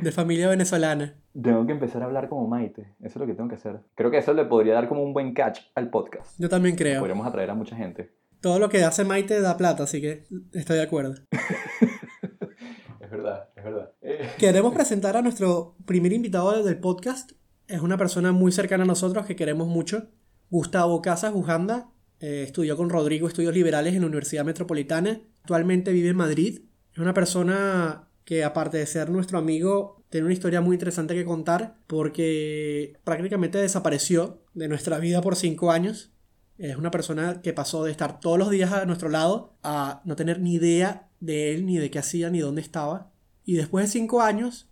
de 0.00 0.10
familia 0.10 0.48
venezolana. 0.48 1.20
Tengo 1.34 1.66
que 1.66 1.72
empezar 1.72 2.00
a 2.00 2.06
hablar 2.06 2.30
como 2.30 2.48
Maite. 2.48 2.94
Eso 3.00 3.08
es 3.08 3.16
lo 3.16 3.26
que 3.26 3.34
tengo 3.34 3.50
que 3.50 3.56
hacer. 3.56 3.80
Creo 3.94 4.10
que 4.10 4.16
eso 4.16 4.32
le 4.32 4.46
podría 4.46 4.72
dar 4.72 4.88
como 4.88 5.02
un 5.02 5.12
buen 5.12 5.34
catch 5.34 5.60
al 5.74 5.90
podcast. 5.90 6.34
Yo 6.38 6.48
también 6.48 6.76
creo. 6.76 7.00
Podríamos 7.00 7.26
atraer 7.26 7.50
a 7.50 7.54
mucha 7.54 7.76
gente. 7.76 8.14
Todo 8.40 8.58
lo 8.58 8.70
que 8.70 8.82
hace 8.82 9.04
Maite 9.04 9.38
da 9.42 9.58
plata, 9.58 9.82
así 9.82 10.00
que 10.00 10.24
estoy 10.54 10.78
de 10.78 10.82
acuerdo. 10.82 11.12
es 13.00 13.10
verdad, 13.10 13.50
es 13.54 13.64
verdad. 13.64 13.92
Eh, 14.00 14.30
Queremos 14.38 14.72
presentar 14.72 15.14
a 15.18 15.20
nuestro 15.20 15.76
primer 15.84 16.14
invitado 16.14 16.62
del 16.62 16.78
podcast. 16.78 17.32
Es 17.68 17.82
una 17.82 17.98
persona 17.98 18.32
muy 18.32 18.50
cercana 18.50 18.84
a 18.84 18.86
nosotros 18.86 19.26
que 19.26 19.36
queremos 19.36 19.68
mucho. 19.68 20.08
Gustavo 20.50 21.02
Casas 21.02 21.32
Bujanda. 21.32 21.90
Eh, 22.20 22.44
estudió 22.44 22.76
con 22.76 22.90
Rodrigo 22.90 23.28
Estudios 23.28 23.54
Liberales 23.54 23.94
en 23.94 24.00
la 24.00 24.06
Universidad 24.06 24.44
Metropolitana. 24.44 25.20
Actualmente 25.40 25.92
vive 25.92 26.08
en 26.08 26.16
Madrid. 26.16 26.60
Es 26.92 26.98
una 26.98 27.14
persona 27.14 28.08
que 28.24 28.42
aparte 28.42 28.78
de 28.78 28.86
ser 28.86 29.10
nuestro 29.10 29.38
amigo, 29.38 30.04
tiene 30.08 30.26
una 30.26 30.34
historia 30.34 30.60
muy 30.60 30.74
interesante 30.74 31.14
que 31.14 31.24
contar 31.24 31.76
porque 31.86 32.94
prácticamente 33.04 33.58
desapareció 33.58 34.42
de 34.54 34.68
nuestra 34.68 34.98
vida 34.98 35.20
por 35.20 35.36
cinco 35.36 35.70
años. 35.70 36.12
Es 36.58 36.76
una 36.76 36.90
persona 36.90 37.42
que 37.42 37.52
pasó 37.52 37.84
de 37.84 37.90
estar 37.90 38.18
todos 38.18 38.38
los 38.38 38.50
días 38.50 38.72
a 38.72 38.86
nuestro 38.86 39.08
lado 39.10 39.56
a 39.62 40.02
no 40.04 40.16
tener 40.16 40.40
ni 40.40 40.54
idea 40.54 41.08
de 41.20 41.54
él, 41.54 41.66
ni 41.66 41.78
de 41.78 41.90
qué 41.90 41.98
hacía, 41.98 42.30
ni 42.30 42.40
dónde 42.40 42.62
estaba. 42.62 43.12
Y 43.44 43.54
después 43.54 43.86
de 43.86 43.92
cinco 43.92 44.22
años, 44.22 44.68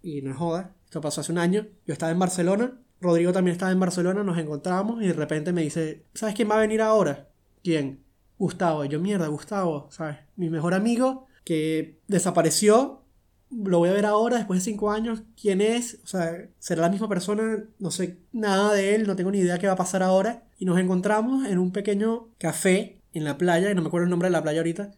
y 0.00 0.22
no 0.22 0.30
es 0.30 0.36
joda, 0.36 0.74
esto 0.84 1.00
pasó 1.00 1.20
hace 1.20 1.32
un 1.32 1.38
año, 1.38 1.66
yo 1.86 1.92
estaba 1.92 2.12
en 2.12 2.18
Barcelona, 2.18 2.80
Rodrigo 3.04 3.32
también 3.32 3.52
estaba 3.52 3.70
en 3.70 3.78
Barcelona, 3.78 4.24
nos 4.24 4.38
encontramos 4.38 5.02
y 5.02 5.06
de 5.06 5.12
repente 5.12 5.52
me 5.52 5.62
dice, 5.62 6.06
¿sabes 6.14 6.34
quién 6.34 6.50
va 6.50 6.56
a 6.56 6.60
venir 6.60 6.82
ahora? 6.82 7.28
¿Quién? 7.62 8.02
Gustavo. 8.38 8.84
Y 8.84 8.88
yo, 8.88 8.98
mierda, 8.98 9.28
Gustavo, 9.28 9.88
¿sabes? 9.90 10.16
Mi 10.36 10.50
mejor 10.50 10.74
amigo 10.74 11.26
que 11.44 12.00
desapareció, 12.08 13.02
lo 13.50 13.78
voy 13.78 13.90
a 13.90 13.92
ver 13.92 14.06
ahora 14.06 14.38
después 14.38 14.58
de 14.60 14.70
cinco 14.70 14.90
años, 14.90 15.22
¿quién 15.40 15.60
es? 15.60 16.00
O 16.02 16.06
sea, 16.06 16.48
será 16.58 16.82
la 16.82 16.88
misma 16.88 17.08
persona, 17.08 17.64
no 17.78 17.90
sé 17.90 18.18
nada 18.32 18.72
de 18.72 18.94
él, 18.94 19.06
no 19.06 19.14
tengo 19.14 19.30
ni 19.30 19.38
idea 19.38 19.58
qué 19.58 19.66
va 19.66 19.74
a 19.74 19.76
pasar 19.76 20.02
ahora. 20.02 20.44
Y 20.58 20.64
nos 20.64 20.78
encontramos 20.78 21.46
en 21.46 21.58
un 21.58 21.70
pequeño 21.70 22.30
café 22.38 23.00
en 23.12 23.24
la 23.24 23.38
playa, 23.38 23.72
no 23.74 23.82
me 23.82 23.88
acuerdo 23.88 24.04
el 24.04 24.10
nombre 24.10 24.28
de 24.28 24.32
la 24.32 24.42
playa 24.42 24.60
ahorita. 24.60 24.92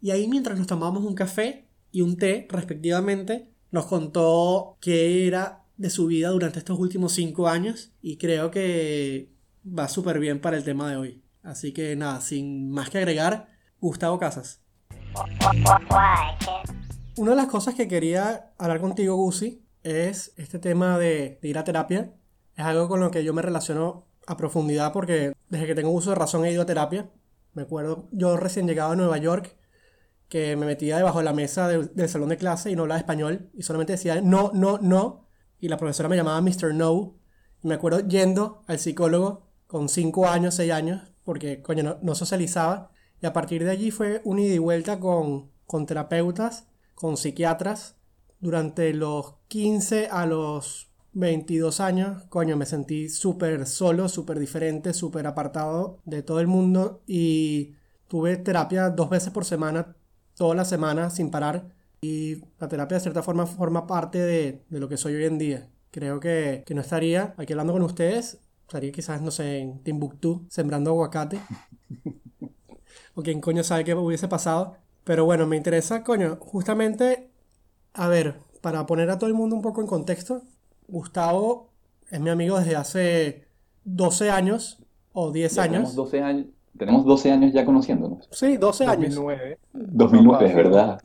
Y 0.00 0.10
ahí 0.10 0.26
mientras 0.26 0.58
nos 0.58 0.66
tomábamos 0.66 1.04
un 1.04 1.14
café 1.14 1.68
y 1.92 2.02
un 2.02 2.16
té, 2.16 2.46
respectivamente, 2.50 3.48
nos 3.70 3.86
contó 3.86 4.76
qué 4.80 5.26
era 5.26 5.61
de 5.82 5.90
su 5.90 6.06
vida 6.06 6.28
durante 6.28 6.60
estos 6.60 6.78
últimos 6.78 7.12
cinco 7.12 7.48
años 7.48 7.90
y 8.00 8.16
creo 8.16 8.52
que 8.52 9.32
va 9.66 9.88
súper 9.88 10.20
bien 10.20 10.40
para 10.40 10.56
el 10.56 10.62
tema 10.62 10.88
de 10.88 10.96
hoy. 10.96 11.24
Así 11.42 11.72
que 11.72 11.96
nada, 11.96 12.20
sin 12.20 12.70
más 12.70 12.88
que 12.88 12.98
agregar, 12.98 13.48
Gustavo 13.80 14.16
Casas. 14.16 14.62
Una 17.16 17.30
de 17.32 17.36
las 17.36 17.48
cosas 17.48 17.74
que 17.74 17.88
quería 17.88 18.52
hablar 18.58 18.80
contigo, 18.80 19.16
Gusi, 19.16 19.66
es 19.82 20.32
este 20.36 20.60
tema 20.60 20.98
de, 21.00 21.40
de 21.42 21.48
ir 21.48 21.58
a 21.58 21.64
terapia. 21.64 22.14
Es 22.56 22.64
algo 22.64 22.86
con 22.86 23.00
lo 23.00 23.10
que 23.10 23.24
yo 23.24 23.34
me 23.34 23.42
relaciono 23.42 24.06
a 24.28 24.36
profundidad 24.36 24.92
porque 24.92 25.32
desde 25.48 25.66
que 25.66 25.74
tengo 25.74 25.90
uso 25.90 26.10
de 26.10 26.16
razón 26.16 26.44
he 26.44 26.52
ido 26.52 26.62
a 26.62 26.66
terapia. 26.66 27.10
Me 27.54 27.62
acuerdo, 27.62 28.08
yo 28.12 28.36
recién 28.36 28.68
llegado 28.68 28.92
a 28.92 28.96
Nueva 28.96 29.18
York, 29.18 29.56
que 30.28 30.54
me 30.54 30.64
metía 30.64 30.96
debajo 30.96 31.18
de 31.18 31.24
la 31.24 31.32
mesa 31.32 31.66
del, 31.66 32.08
salón 32.08 32.28
de 32.28 32.36
clase 32.36 32.70
y 32.70 32.76
no 32.76 32.82
hablaba 32.82 33.00
español 33.00 33.50
y 33.52 33.64
solamente 33.64 33.94
decía 33.94 34.20
no, 34.20 34.52
no, 34.54 34.78
no. 34.78 35.22
Y 35.62 35.68
la 35.68 35.76
profesora 35.76 36.08
me 36.08 36.16
llamaba 36.16 36.40
Mr. 36.40 36.74
No. 36.74 37.14
Me 37.62 37.74
acuerdo 37.74 38.00
yendo 38.00 38.64
al 38.66 38.80
psicólogo 38.80 39.46
con 39.68 39.88
5 39.88 40.26
años, 40.26 40.56
6 40.56 40.72
años, 40.72 41.02
porque 41.22 41.62
coño, 41.62 41.84
no, 41.84 41.98
no 42.02 42.16
socializaba. 42.16 42.90
Y 43.22 43.26
a 43.26 43.32
partir 43.32 43.62
de 43.62 43.70
allí 43.70 43.92
fue 43.92 44.20
un 44.24 44.40
ida 44.40 44.54
y 44.54 44.58
vuelta 44.58 44.98
con, 44.98 45.52
con 45.64 45.86
terapeutas, 45.86 46.66
con 46.96 47.16
psiquiatras. 47.16 47.94
Durante 48.40 48.92
los 48.92 49.36
15 49.46 50.08
a 50.08 50.26
los 50.26 50.90
22 51.12 51.78
años, 51.78 52.24
coño, 52.24 52.56
me 52.56 52.66
sentí 52.66 53.08
súper 53.08 53.64
solo, 53.68 54.08
súper 54.08 54.40
diferente, 54.40 54.92
súper 54.92 55.28
apartado 55.28 56.00
de 56.04 56.24
todo 56.24 56.40
el 56.40 56.48
mundo 56.48 57.04
y 57.06 57.76
tuve 58.08 58.36
terapia 58.36 58.90
dos 58.90 59.10
veces 59.10 59.30
por 59.30 59.44
semana, 59.44 59.94
toda 60.34 60.56
la 60.56 60.64
semana 60.64 61.08
sin 61.08 61.30
parar. 61.30 61.70
Y 62.04 62.42
la 62.58 62.66
terapia 62.66 62.96
de 62.96 63.00
cierta 63.00 63.22
forma 63.22 63.46
forma 63.46 63.86
parte 63.86 64.18
de, 64.18 64.64
de 64.68 64.80
lo 64.80 64.88
que 64.88 64.96
soy 64.96 65.14
hoy 65.14 65.24
en 65.24 65.38
día. 65.38 65.68
Creo 65.92 66.18
que, 66.18 66.64
que 66.66 66.74
no 66.74 66.80
estaría 66.80 67.32
aquí 67.36 67.52
hablando 67.52 67.72
con 67.72 67.82
ustedes, 67.82 68.40
estaría 68.62 68.90
quizás, 68.90 69.22
no 69.22 69.30
sé, 69.30 69.60
en 69.60 69.84
Timbuktu, 69.84 70.44
sembrando 70.48 70.90
aguacate. 70.90 71.38
o 73.14 73.22
quién 73.22 73.40
coño 73.40 73.62
sabe 73.62 73.84
qué 73.84 73.94
hubiese 73.94 74.26
pasado. 74.26 74.76
Pero 75.04 75.24
bueno, 75.24 75.46
me 75.46 75.56
interesa, 75.56 76.02
coño, 76.02 76.38
justamente, 76.40 77.30
a 77.92 78.08
ver, 78.08 78.34
para 78.60 78.84
poner 78.84 79.08
a 79.08 79.18
todo 79.18 79.28
el 79.28 79.34
mundo 79.34 79.54
un 79.54 79.62
poco 79.62 79.80
en 79.80 79.86
contexto, 79.86 80.42
Gustavo 80.88 81.70
es 82.10 82.18
mi 82.18 82.30
amigo 82.30 82.58
desde 82.58 82.74
hace 82.74 83.46
12 83.84 84.28
años 84.28 84.78
o 85.12 85.30
10 85.30 85.54
ya 85.54 85.62
años. 85.62 85.72
Tenemos 85.74 85.94
12 85.94 86.20
años. 86.20 86.46
Tenemos 86.78 87.04
12 87.04 87.30
años 87.32 87.52
ya 87.52 87.64
conociéndonos. 87.64 88.28
Sí, 88.30 88.56
12 88.56 88.86
años. 88.86 89.14
2009. 89.14 89.58
2009, 89.72 90.46
es 90.46 90.54
verdad. 90.54 91.00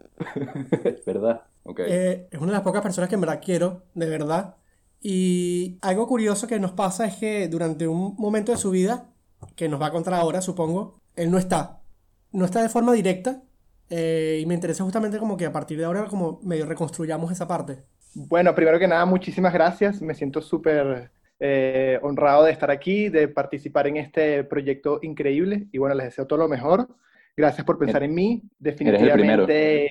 es 0.84 1.06
verdad. 1.06 1.42
Ok. 1.64 1.82
Eh, 1.86 2.28
es 2.32 2.38
una 2.40 2.48
de 2.48 2.54
las 2.54 2.62
pocas 2.62 2.82
personas 2.82 3.10
que 3.10 3.16
en 3.16 3.22
verdad 3.22 3.42
quiero, 3.44 3.84
de 3.94 4.10
verdad. 4.10 4.56
Y 5.02 5.78
algo 5.82 6.08
curioso 6.08 6.48
que 6.48 6.60
nos 6.60 6.72
pasa 6.72 7.06
es 7.06 7.16
que 7.18 7.48
durante 7.50 7.88
un 7.88 8.16
momento 8.18 8.52
de 8.52 8.58
su 8.58 8.72
vida, 8.72 9.10
que 9.56 9.70
nos 9.70 9.82
va 9.82 9.88
a 9.88 9.92
contar 9.92 10.14
ahora, 10.16 10.42
supongo, 10.42 11.02
él 11.16 11.30
no 11.32 11.38
está. 11.38 11.82
No 12.32 12.46
está 12.46 12.62
de 12.62 12.70
forma 12.70 12.94
directa. 12.94 13.44
eh, 13.90 14.40
y 14.42 14.46
me 14.46 14.54
interesa 14.56 14.84
justamente 14.84 15.18
como 15.20 15.38
que 15.38 15.46
a 15.46 15.52
partir 15.54 15.78
de 15.78 15.86
ahora 15.86 16.06
como 16.08 16.40
medio 16.44 16.66
reconstruyamos 16.66 17.32
esa 17.32 17.48
parte. 17.48 17.84
Bueno, 18.14 18.56
primero 18.56 18.80
que 18.80 18.88
nada, 18.88 19.06
muchísimas 19.06 19.54
gracias. 19.54 20.02
Me 20.02 20.16
siento 20.16 20.42
súper 20.42 21.12
eh, 21.40 22.00
honrado 22.02 22.44
de 22.44 22.52
estar 22.52 22.72
aquí, 22.72 23.10
de 23.10 23.28
participar 23.28 23.88
en 23.88 23.98
este 23.98 24.44
proyecto 24.44 25.00
increíble. 25.02 25.68
Y 25.72 25.78
bueno, 25.78 25.96
les 25.96 26.08
deseo 26.08 26.28
todo 26.28 26.40
lo 26.40 26.48
mejor. 26.48 26.88
Gracias 27.36 27.66
por 27.66 27.78
pensar 27.78 28.04
en 28.04 28.16
mí. 28.16 28.42
Definitivamente. 28.58 29.90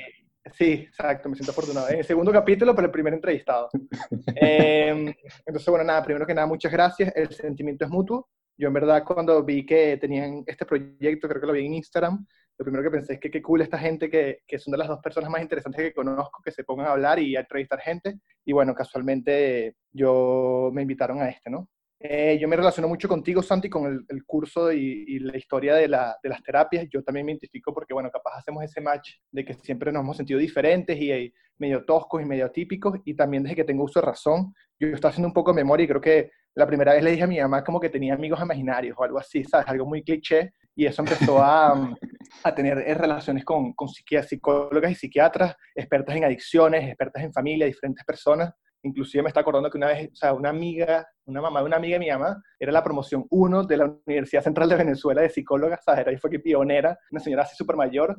Sí, 0.53 0.73
exacto, 0.73 1.29
me 1.29 1.35
siento 1.35 1.51
afortunado. 1.51 1.89
En 1.89 1.99
el 1.99 2.05
segundo 2.05 2.33
capítulo, 2.33 2.75
pero 2.75 2.87
el 2.87 2.93
primer 2.93 3.15
entrevistado. 3.15 3.69
Eh, 4.39 5.15
entonces, 5.47 5.69
bueno, 5.69 5.85
nada, 5.85 6.03
primero 6.03 6.27
que 6.27 6.35
nada, 6.35 6.47
muchas 6.47 6.71
gracias. 6.71 7.13
El 7.17 7.31
sentimiento 7.31 7.85
es 7.85 7.91
mutuo. 7.91 8.29
Yo 8.59 8.69
en 8.69 8.75
verdad 8.75 9.05
cuando 9.05 9.43
vi 9.45 9.67
que 9.67 9.97
tenían 9.99 10.43
este 10.47 10.65
proyecto, 10.65 11.29
creo 11.29 11.41
que 11.41 11.47
lo 11.47 11.53
vi 11.53 11.67
en 11.67 11.75
Instagram, 11.75 12.27
lo 12.59 12.65
primero 12.65 12.83
que 12.83 12.91
pensé 12.91 13.15
es 13.15 13.21
que 13.21 13.31
qué 13.31 13.43
cool 13.43 13.61
esta 13.61 13.79
gente 13.79 14.09
que, 14.09 14.41
que 14.47 14.59
son 14.59 14.73
de 14.73 14.79
las 14.79 14.89
dos 14.89 15.01
personas 15.01 15.31
más 15.31 15.43
interesantes 15.43 15.83
que 15.83 15.93
conozco, 15.93 16.43
que 16.43 16.51
se 16.51 16.65
pongan 16.65 16.87
a 16.87 16.93
hablar 16.93 17.19
y 17.19 17.37
a 17.37 17.41
entrevistar 17.41 17.81
gente. 17.81 18.19
Y 18.45 18.53
bueno, 18.53 18.75
casualmente 18.75 19.77
yo 19.93 20.71
me 20.73 20.83
invitaron 20.83 21.21
a 21.21 21.29
este, 21.29 21.51
¿no? 21.51 21.69
Eh, 21.99 22.39
yo 22.39 22.47
me 22.47 22.57
relaciono 22.57 22.89
mucho 22.89 23.09
contigo, 23.09 23.43
Santi, 23.43 23.71
con 23.71 23.87
el, 23.87 24.05
el 24.09 24.25
curso 24.25 24.71
y, 24.71 25.05
y, 25.09 25.19
la 25.19 25.37
historia 25.37 25.75
de, 25.75 25.89
la, 25.89 26.17
de, 26.23 26.29
las 26.29 26.43
terapias. 26.43 26.87
Yo 26.91 27.03
también 27.03 27.25
me 27.25 27.33
identifico 27.33 27.73
porque, 27.73 27.95
bueno, 27.95 28.11
capaz 28.11 28.39
hacemos 28.39 28.63
ese 28.65 28.83
match 28.83 29.13
de 29.31 29.45
que 29.45 29.55
siempre 29.55 29.91
nos 29.91 30.03
hemos 30.03 30.17
sentido 30.17 30.39
diferentes 30.39 30.99
y, 30.99 31.11
y 31.11 31.33
medio 31.59 31.85
toscos 31.87 32.21
y 32.21 32.27
medio 32.27 32.51
típicos. 32.51 33.01
Y 33.05 33.15
también 33.15 33.43
desde 33.45 33.57
que 33.57 33.65
tengo 33.65 33.85
uso 33.85 34.01
de 34.01 34.07
razón, 34.07 34.53
yo 34.79 34.89
estoy 34.89 35.09
haciendo 35.09 35.29
un 35.29 35.35
poco 35.35 35.53
de 35.53 35.57
memoria 35.57 35.85
y 35.85 35.89
creo 35.89 36.01
que 36.01 36.31
la 36.55 36.67
primera 36.67 36.93
vez 36.93 37.03
le 37.03 37.13
dije 37.13 37.23
a 37.23 37.27
mi 37.27 37.41
mamá 37.41 37.65
como 37.65 37.81
que 37.81 37.89
tenía 37.89 38.15
amigos 38.15 38.41
imaginarios 38.43 38.97
o 38.99 39.05
algo 39.05 39.19
así, 39.19 39.43
¿sabes? 39.45 39.67
Algo 39.69 39.87
muy 39.87 40.03
cliché. 40.03 40.53
Y 40.75 40.85
eso 40.85 41.01
empezó 41.01 41.43
a, 41.43 41.97
a 42.45 42.55
tener 42.55 42.77
relaciones 42.99 43.43
con, 43.43 43.73
con 43.73 43.89
psicólogas 43.89 44.93
y 44.93 44.95
psiquiatras, 44.95 45.57
expertas 45.75 46.15
en 46.15 46.25
adicciones, 46.25 46.85
expertas 46.85 47.25
en 47.25 47.33
familia, 47.33 47.65
diferentes 47.65 48.05
personas. 48.05 48.53
Inclusive 48.87 49.23
me 49.23 49.29
está 49.29 49.41
acordando 49.41 49.69
que 49.69 49.79
una 49.79 49.89
vez, 49.89 50.11
o 50.13 50.15
sea, 50.15 50.33
una 50.33 50.51
amiga, 50.51 51.07
una 51.25 51.41
mamá 51.41 51.61
de 51.61 51.67
una 51.67 51.77
amiga 51.77 51.95
de 51.95 52.05
mi 52.05 52.11
mamá, 52.11 52.41
era 52.59 52.71
la 52.71 52.85
promoción 52.85 53.27
1 53.31 53.65
de 53.65 53.77
la 53.77 53.85
Universidad 54.07 54.43
Central 54.43 54.69
de 54.69 54.77
Venezuela 54.77 55.23
de 55.23 55.31
psicólogas, 55.31 55.81
¿sabes? 55.85 56.07
Ahí 56.07 56.17
fue 56.17 56.31
que 56.31 56.39
pionera, 56.39 56.97
una 57.11 57.21
señora 57.21 57.43
así 57.43 57.57
súper 57.57 57.77
mayor. 57.77 58.17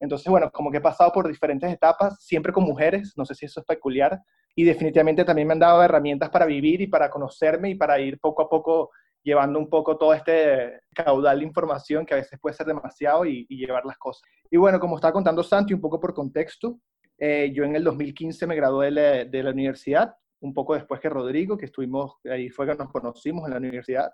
Entonces, 0.00 0.28
bueno, 0.28 0.50
como 0.50 0.70
que 0.70 0.78
he 0.78 0.80
pasado 0.80 1.12
por 1.12 1.28
diferentes 1.28 1.72
etapas, 1.72 2.22
siempre 2.24 2.52
con 2.52 2.64
mujeres, 2.64 3.14
no 3.16 3.24
sé 3.24 3.34
si 3.34 3.46
eso 3.46 3.60
es 3.60 3.66
peculiar, 3.66 4.20
y 4.56 4.64
definitivamente 4.64 5.24
también 5.24 5.46
me 5.46 5.52
han 5.52 5.60
dado 5.60 5.82
herramientas 5.82 6.30
para 6.30 6.46
vivir 6.46 6.80
y 6.80 6.88
para 6.88 7.10
conocerme 7.10 7.70
y 7.70 7.74
para 7.76 8.00
ir 8.00 8.18
poco 8.18 8.42
a 8.42 8.48
poco 8.48 8.90
llevando 9.22 9.58
un 9.58 9.68
poco 9.68 9.96
todo 9.96 10.14
este 10.14 10.80
caudal 10.94 11.38
de 11.38 11.44
información 11.44 12.04
que 12.06 12.14
a 12.14 12.16
veces 12.16 12.38
puede 12.40 12.56
ser 12.56 12.66
demasiado 12.66 13.24
y, 13.24 13.46
y 13.48 13.56
llevar 13.56 13.84
las 13.84 13.98
cosas. 13.98 14.22
Y 14.50 14.56
bueno, 14.56 14.80
como 14.80 14.96
estaba 14.96 15.12
contando 15.12 15.42
Santi, 15.44 15.74
un 15.74 15.80
poco 15.80 16.00
por 16.00 16.14
contexto, 16.14 16.80
eh, 17.18 17.50
yo 17.52 17.64
en 17.64 17.74
el 17.74 17.84
2015 17.84 18.46
me 18.46 18.56
gradué 18.56 18.90
de 19.26 19.42
la, 19.42 19.50
universidad, 19.50 20.14
un 20.40 20.54
poco 20.54 20.74
después 20.74 21.00
que 21.00 21.08
Rodrigo, 21.08 21.58
que 21.58 21.66
estuvimos, 21.66 22.14
ahí 22.30 22.48
fue 22.48 22.66
que 22.66 22.76
nos 22.76 22.90
conocimos 22.90 23.44
en 23.46 23.50
la 23.50 23.58
universidad. 23.58 24.10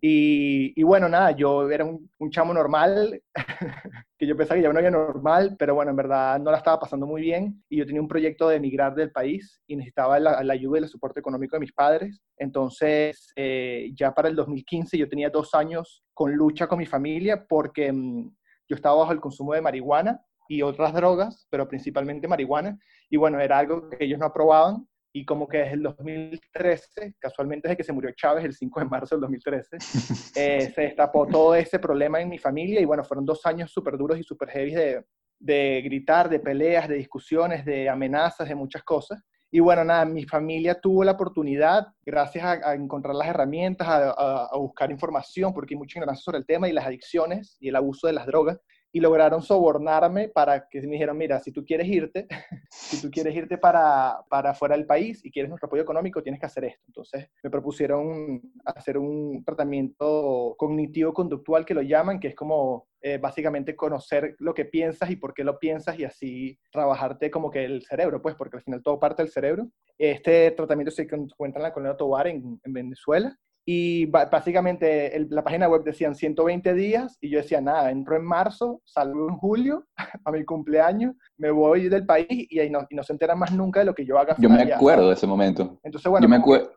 Y, 0.00 0.80
bueno, 0.84 1.08
nada, 1.08 1.32
yo 1.32 1.68
era 1.68 1.84
un, 1.84 2.30
chamo 2.30 2.54
normal, 2.54 3.20
que 4.16 4.26
yo 4.26 4.36
pensaba 4.36 4.56
que 4.56 4.62
ya 4.62 4.72
no 4.72 4.78
era 4.78 4.92
normal, 4.92 5.56
pero 5.58 5.74
bueno, 5.74 5.90
en 5.90 5.96
verdad 5.96 6.38
no 6.38 6.52
la 6.52 6.58
estaba 6.58 6.78
pasando 6.78 7.04
muy 7.04 7.22
bien. 7.22 7.64
Y 7.68 7.78
yo 7.78 7.86
tenía 7.86 8.00
un 8.00 8.06
proyecto 8.06 8.48
de 8.48 8.56
emigrar 8.56 8.94
del 8.94 9.10
país 9.10 9.60
y 9.66 9.74
necesitaba 9.74 10.20
la, 10.20 10.42
la 10.44 10.52
ayuda 10.52 10.78
y 10.78 10.82
el 10.82 10.88
soporte 10.88 11.18
económico 11.18 11.56
de 11.56 11.60
mis 11.60 11.72
padres. 11.72 12.20
Entonces, 12.36 13.32
eh, 13.34 13.90
ya 13.94 14.14
para 14.14 14.28
el 14.28 14.36
2015 14.36 14.96
yo 14.96 15.08
tenía 15.08 15.30
dos 15.30 15.52
años 15.54 16.04
con 16.14 16.32
lucha 16.32 16.68
con 16.68 16.78
mi 16.78 16.86
familia 16.86 17.44
porque 17.48 17.90
mmm, 17.92 18.30
yo 18.68 18.76
estaba 18.76 18.98
bajo 18.98 19.12
el 19.12 19.20
consumo 19.20 19.54
de 19.54 19.62
marihuana 19.62 20.20
y 20.48 20.62
otras 20.62 20.94
drogas, 20.94 21.46
pero 21.50 21.68
principalmente 21.68 22.26
marihuana. 22.26 22.78
Y 23.10 23.16
bueno, 23.16 23.38
era 23.38 23.58
algo 23.58 23.88
que 23.90 24.04
ellos 24.04 24.18
no 24.18 24.26
aprobaban. 24.26 24.88
y 25.10 25.24
como 25.24 25.48
que 25.48 25.58
desde 25.58 25.74
el 25.74 25.82
2013, 25.82 27.14
casualmente 27.18 27.66
desde 27.66 27.78
que 27.78 27.84
se 27.84 27.92
murió 27.92 28.10
Chávez 28.12 28.44
el 28.44 28.54
5 28.54 28.80
de 28.80 28.86
marzo 28.86 29.14
del 29.14 29.22
2013, 29.22 29.76
eh, 30.36 30.72
se 30.74 30.80
destapó 30.82 31.26
todo 31.26 31.54
ese 31.54 31.78
problema 31.78 32.20
en 32.20 32.28
mi 32.28 32.38
familia 32.38 32.80
y 32.80 32.84
bueno, 32.84 33.04
fueron 33.04 33.24
dos 33.24 33.44
años 33.46 33.70
súper 33.70 33.96
duros 33.96 34.18
y 34.18 34.22
súper 34.22 34.50
heavy 34.50 34.74
de, 34.74 35.04
de 35.38 35.82
gritar, 35.82 36.28
de 36.28 36.40
peleas, 36.40 36.88
de 36.88 36.96
discusiones, 36.96 37.64
de 37.64 37.88
amenazas, 37.88 38.48
de 38.48 38.54
muchas 38.54 38.82
cosas. 38.84 39.22
Y 39.50 39.60
bueno, 39.60 39.82
nada, 39.82 40.04
mi 40.04 40.24
familia 40.24 40.78
tuvo 40.78 41.02
la 41.04 41.12
oportunidad, 41.12 41.86
gracias 42.04 42.44
a, 42.44 42.74
encontrar 42.74 43.14
las 43.14 43.28
herramientas, 43.28 43.88
a, 43.88 44.10
a, 44.42 44.58
buscar 44.58 44.90
información, 44.90 45.54
porque 45.54 45.74
hay 45.74 45.78
mucha 45.78 45.98
ignorancia 45.98 46.22
sobre 46.22 46.38
el 46.38 46.46
tema 46.46 46.68
y 46.68 46.72
las 46.72 46.86
adicciones 46.86 47.56
y 47.58 47.68
el 47.68 47.76
abuso 47.76 48.06
de 48.06 48.12
las 48.12 48.26
drogas 48.26 48.60
y 48.92 49.00
lograron 49.00 49.42
sobornarme 49.42 50.28
para 50.28 50.68
que 50.68 50.80
me 50.82 50.92
dijeron, 50.92 51.16
mira, 51.18 51.38
si 51.40 51.52
tú 51.52 51.64
quieres 51.64 51.86
irte, 51.88 52.26
si 52.70 53.00
tú 53.02 53.10
quieres 53.10 53.34
irte 53.34 53.58
para, 53.58 54.20
para 54.28 54.54
fuera 54.54 54.76
del 54.76 54.86
país 54.86 55.24
y 55.24 55.30
quieres 55.30 55.48
nuestro 55.48 55.66
apoyo 55.66 55.82
económico, 55.82 56.22
tienes 56.22 56.40
que 56.40 56.46
hacer 56.46 56.64
esto. 56.64 56.82
Entonces 56.86 57.28
me 57.42 57.50
propusieron 57.50 58.40
hacer 58.64 58.98
un 58.98 59.44
tratamiento 59.44 60.54
cognitivo-conductual 60.58 61.64
que 61.64 61.74
lo 61.74 61.82
llaman, 61.82 62.18
que 62.18 62.28
es 62.28 62.34
como 62.34 62.88
eh, 63.00 63.18
básicamente 63.18 63.76
conocer 63.76 64.34
lo 64.38 64.54
que 64.54 64.64
piensas 64.64 65.10
y 65.10 65.16
por 65.16 65.34
qué 65.34 65.44
lo 65.44 65.58
piensas 65.58 65.98
y 65.98 66.04
así 66.04 66.58
trabajarte 66.72 67.30
como 67.30 67.50
que 67.50 67.64
el 67.64 67.82
cerebro, 67.82 68.22
pues 68.22 68.34
porque 68.34 68.56
al 68.56 68.62
final 68.62 68.82
todo 68.82 68.98
parte 68.98 69.22
del 69.22 69.30
cerebro. 69.30 69.68
Este 69.98 70.50
tratamiento 70.52 70.90
se 70.90 71.02
encuentra 71.02 71.60
en 71.60 71.64
la 71.64 71.72
colonia 71.72 71.96
Tobar 71.96 72.26
en 72.26 72.58
Venezuela 72.64 73.36
y 73.70 74.06
básicamente 74.06 75.26
la 75.28 75.44
página 75.44 75.68
web 75.68 75.84
decían 75.84 76.14
120 76.14 76.72
días 76.72 77.18
y 77.20 77.28
yo 77.28 77.36
decía, 77.36 77.60
nada, 77.60 77.90
entro 77.90 78.16
en 78.16 78.24
marzo, 78.24 78.80
salgo 78.86 79.28
en 79.28 79.36
julio 79.36 79.84
a 80.24 80.32
mi 80.32 80.42
cumpleaños, 80.46 81.14
me 81.36 81.50
voy 81.50 81.90
del 81.90 82.06
país 82.06 82.26
y, 82.30 82.60
ahí 82.60 82.70
no, 82.70 82.86
y 82.88 82.94
no 82.94 83.02
se 83.02 83.12
enteran 83.12 83.38
más 83.38 83.52
nunca 83.52 83.80
de 83.80 83.84
lo 83.84 83.94
que 83.94 84.06
yo 84.06 84.18
haga. 84.18 84.36
Yo 84.38 84.48
me 84.48 84.62
acuerdo 84.72 85.08
de 85.08 85.12
ese 85.12 85.26
momento. 85.26 85.78
Entonces, 85.82 86.10
bueno, 86.10 86.26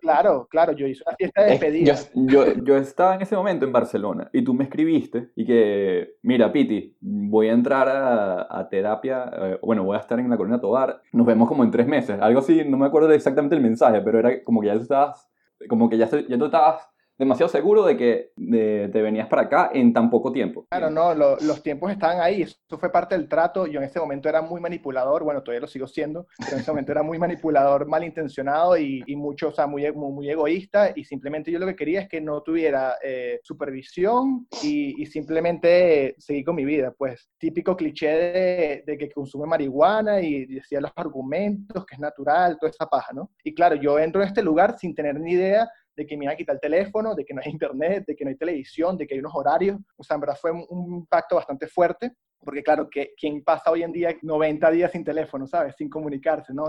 claro, 0.02 0.46
claro, 0.50 0.74
yo 0.74 0.86
hice 0.86 1.02
una 1.08 1.16
fiesta 1.16 1.44
de 1.44 1.52
despedida. 1.52 1.96
Yo, 2.14 2.46
yo, 2.46 2.62
yo, 2.62 2.76
estaba 2.76 3.16
en 3.16 3.22
ese 3.22 3.38
momento 3.38 3.66
en 3.66 3.72
Barcelona 3.72 4.30
y 4.34 4.44
tú 4.44 4.54
me 4.54 4.66
escribiste 4.66 5.30
y 5.38 5.46
que, 5.46 6.16
mira, 6.24 6.52
Piti, 6.52 6.98
voy 7.00 7.48
a 7.48 7.54
entrar 7.54 7.88
a, 7.88 8.48
a 8.50 8.68
terapia, 8.68 9.32
eh, 9.34 9.60
bueno, 9.62 9.86
voy 9.86 9.96
a 9.96 10.02
estar 10.02 10.20
en 10.20 10.30
la 10.30 10.36
Colonia 10.36 10.60
Tobar, 10.60 11.02
nos 11.14 11.26
vemos 11.26 11.48
como 11.48 11.64
en 11.64 11.72
tres 11.72 11.88
meses, 11.88 12.20
algo 12.20 12.42
así, 12.42 12.66
no 12.66 12.76
me 12.76 12.86
acuerdo 12.86 13.10
exactamente 13.14 13.56
el 13.56 13.62
mensaje, 13.62 14.02
pero 14.02 14.20
era 14.20 14.44
como 14.44 14.60
que 14.60 14.68
ya 14.68 14.74
estabas 14.74 15.32
como 15.68 15.90
que 15.90 15.98
ya, 15.98 16.10
ya 16.10 16.38
tú 16.38 16.46
estabas 16.46 16.88
demasiado 17.18 17.50
seguro 17.50 17.86
de 17.86 17.98
que 17.98 18.32
te 18.36 19.02
venías 19.02 19.28
para 19.28 19.44
acá 19.44 19.72
en 19.74 19.94
tan 19.94 20.10
poco 20.10 20.32
tiempo. 20.32 20.66
Claro, 20.70 20.90
no, 20.90 21.14
los 21.14 21.62
tiempos 21.62 21.92
estaban 21.92 22.20
ahí, 22.20 22.42
eso 22.42 22.58
fue 22.80 22.92
parte 22.92 23.16
del 23.16 23.28
trato, 23.28 23.68
yo 23.68 23.80
en 23.80 23.86
ese 23.86 24.00
momento 24.00 24.28
era 24.28 24.42
muy 24.42 24.60
manipulador, 24.60 25.24
bueno, 25.24 25.44
todavía 25.44 25.62
lo 25.62 25.68
sigo 25.68 25.88
siendo, 25.88 26.28
pero 26.40 26.54
en 26.54 26.60
ese 26.60 26.72
momento 26.72 26.92
era 26.92 27.04
muy 27.04 27.20
manipulador, 27.20 27.88
malintencionado 27.88 28.78
y, 28.78 29.04
y 29.06 29.16
mucho, 29.16 29.50
o 29.50 29.52
sea, 29.52 29.68
muy, 29.68 29.92
muy, 29.92 30.30
egoísta 30.30 30.94
y 30.96 31.04
simplemente 31.04 31.52
yo 31.52 31.60
lo 31.60 31.68
que 31.68 31.76
quería 31.76 32.02
es 32.02 32.10
que 32.10 32.22
no 32.22 32.42
tuviera 32.42 32.96
eh, 33.04 33.40
supervisión 33.44 34.48
y, 34.64 35.02
y, 35.02 35.06
simplemente 35.06 36.16
seguir 36.18 36.46
con 36.46 36.56
mi 36.56 36.64
vida, 36.64 36.94
pues 36.98 37.30
típico 37.38 37.76
cliché 37.76 38.08
de, 38.08 38.84
de, 38.86 38.98
que 38.98 39.12
consume 39.12 39.46
marihuana 39.46 40.22
y 40.22 40.46
decía 40.46 40.80
los 40.80 40.92
argumentos, 40.96 41.86
que 41.86 41.96
es 41.96 42.00
natural, 42.00 42.58
toda 42.60 42.70
esa 42.70 42.88
paja, 42.88 43.14
¿no? 43.14 43.32
Y 43.44 43.54
claro, 43.54 43.76
yo 43.76 44.00
entro 44.00 44.22
en 44.22 44.30
este 44.30 44.42
lugar 44.42 44.78
sin 44.80 44.96
tener 44.96 45.20
ni 45.20 45.34
idea 45.34 45.70
de 46.02 46.08
que 46.08 46.18
me 46.18 46.26
iban 46.26 46.34
a 46.34 46.38
quitar 46.38 46.56
el 46.56 46.62
teléfono, 46.62 47.14
de 47.14 47.24
que 47.24 47.34
no 47.34 47.42
hay 47.46 47.52
internet, 47.52 48.06
de 48.08 48.16
que 48.16 48.26
no 48.26 48.30
hay 48.30 48.36
televisión, 48.36 48.98
de 48.98 49.06
que 49.06 49.14
hay 49.14 49.20
unos 49.20 49.36
horarios. 49.36 49.78
O 49.96 50.04
sea, 50.04 50.16
en 50.16 50.22
verdad 50.22 50.38
fue 50.40 50.52
un, 50.52 50.96
impacto 50.96 51.36
bastante 51.36 51.68
fuerte, 51.68 52.14
porque 52.40 52.64
claro, 52.64 52.90
que 52.90 53.14
¿quién 53.20 53.44
pasa 53.44 53.70
hoy 53.70 53.84
en 53.84 53.92
día 53.92 54.18
90 54.22 54.72
días 54.72 54.92
sin 54.92 55.04
teléfono, 55.04 55.46
¿sabes? 55.46 55.76
Sin 55.78 55.90
comunicarse, 55.90 56.54
¿no? 56.54 56.66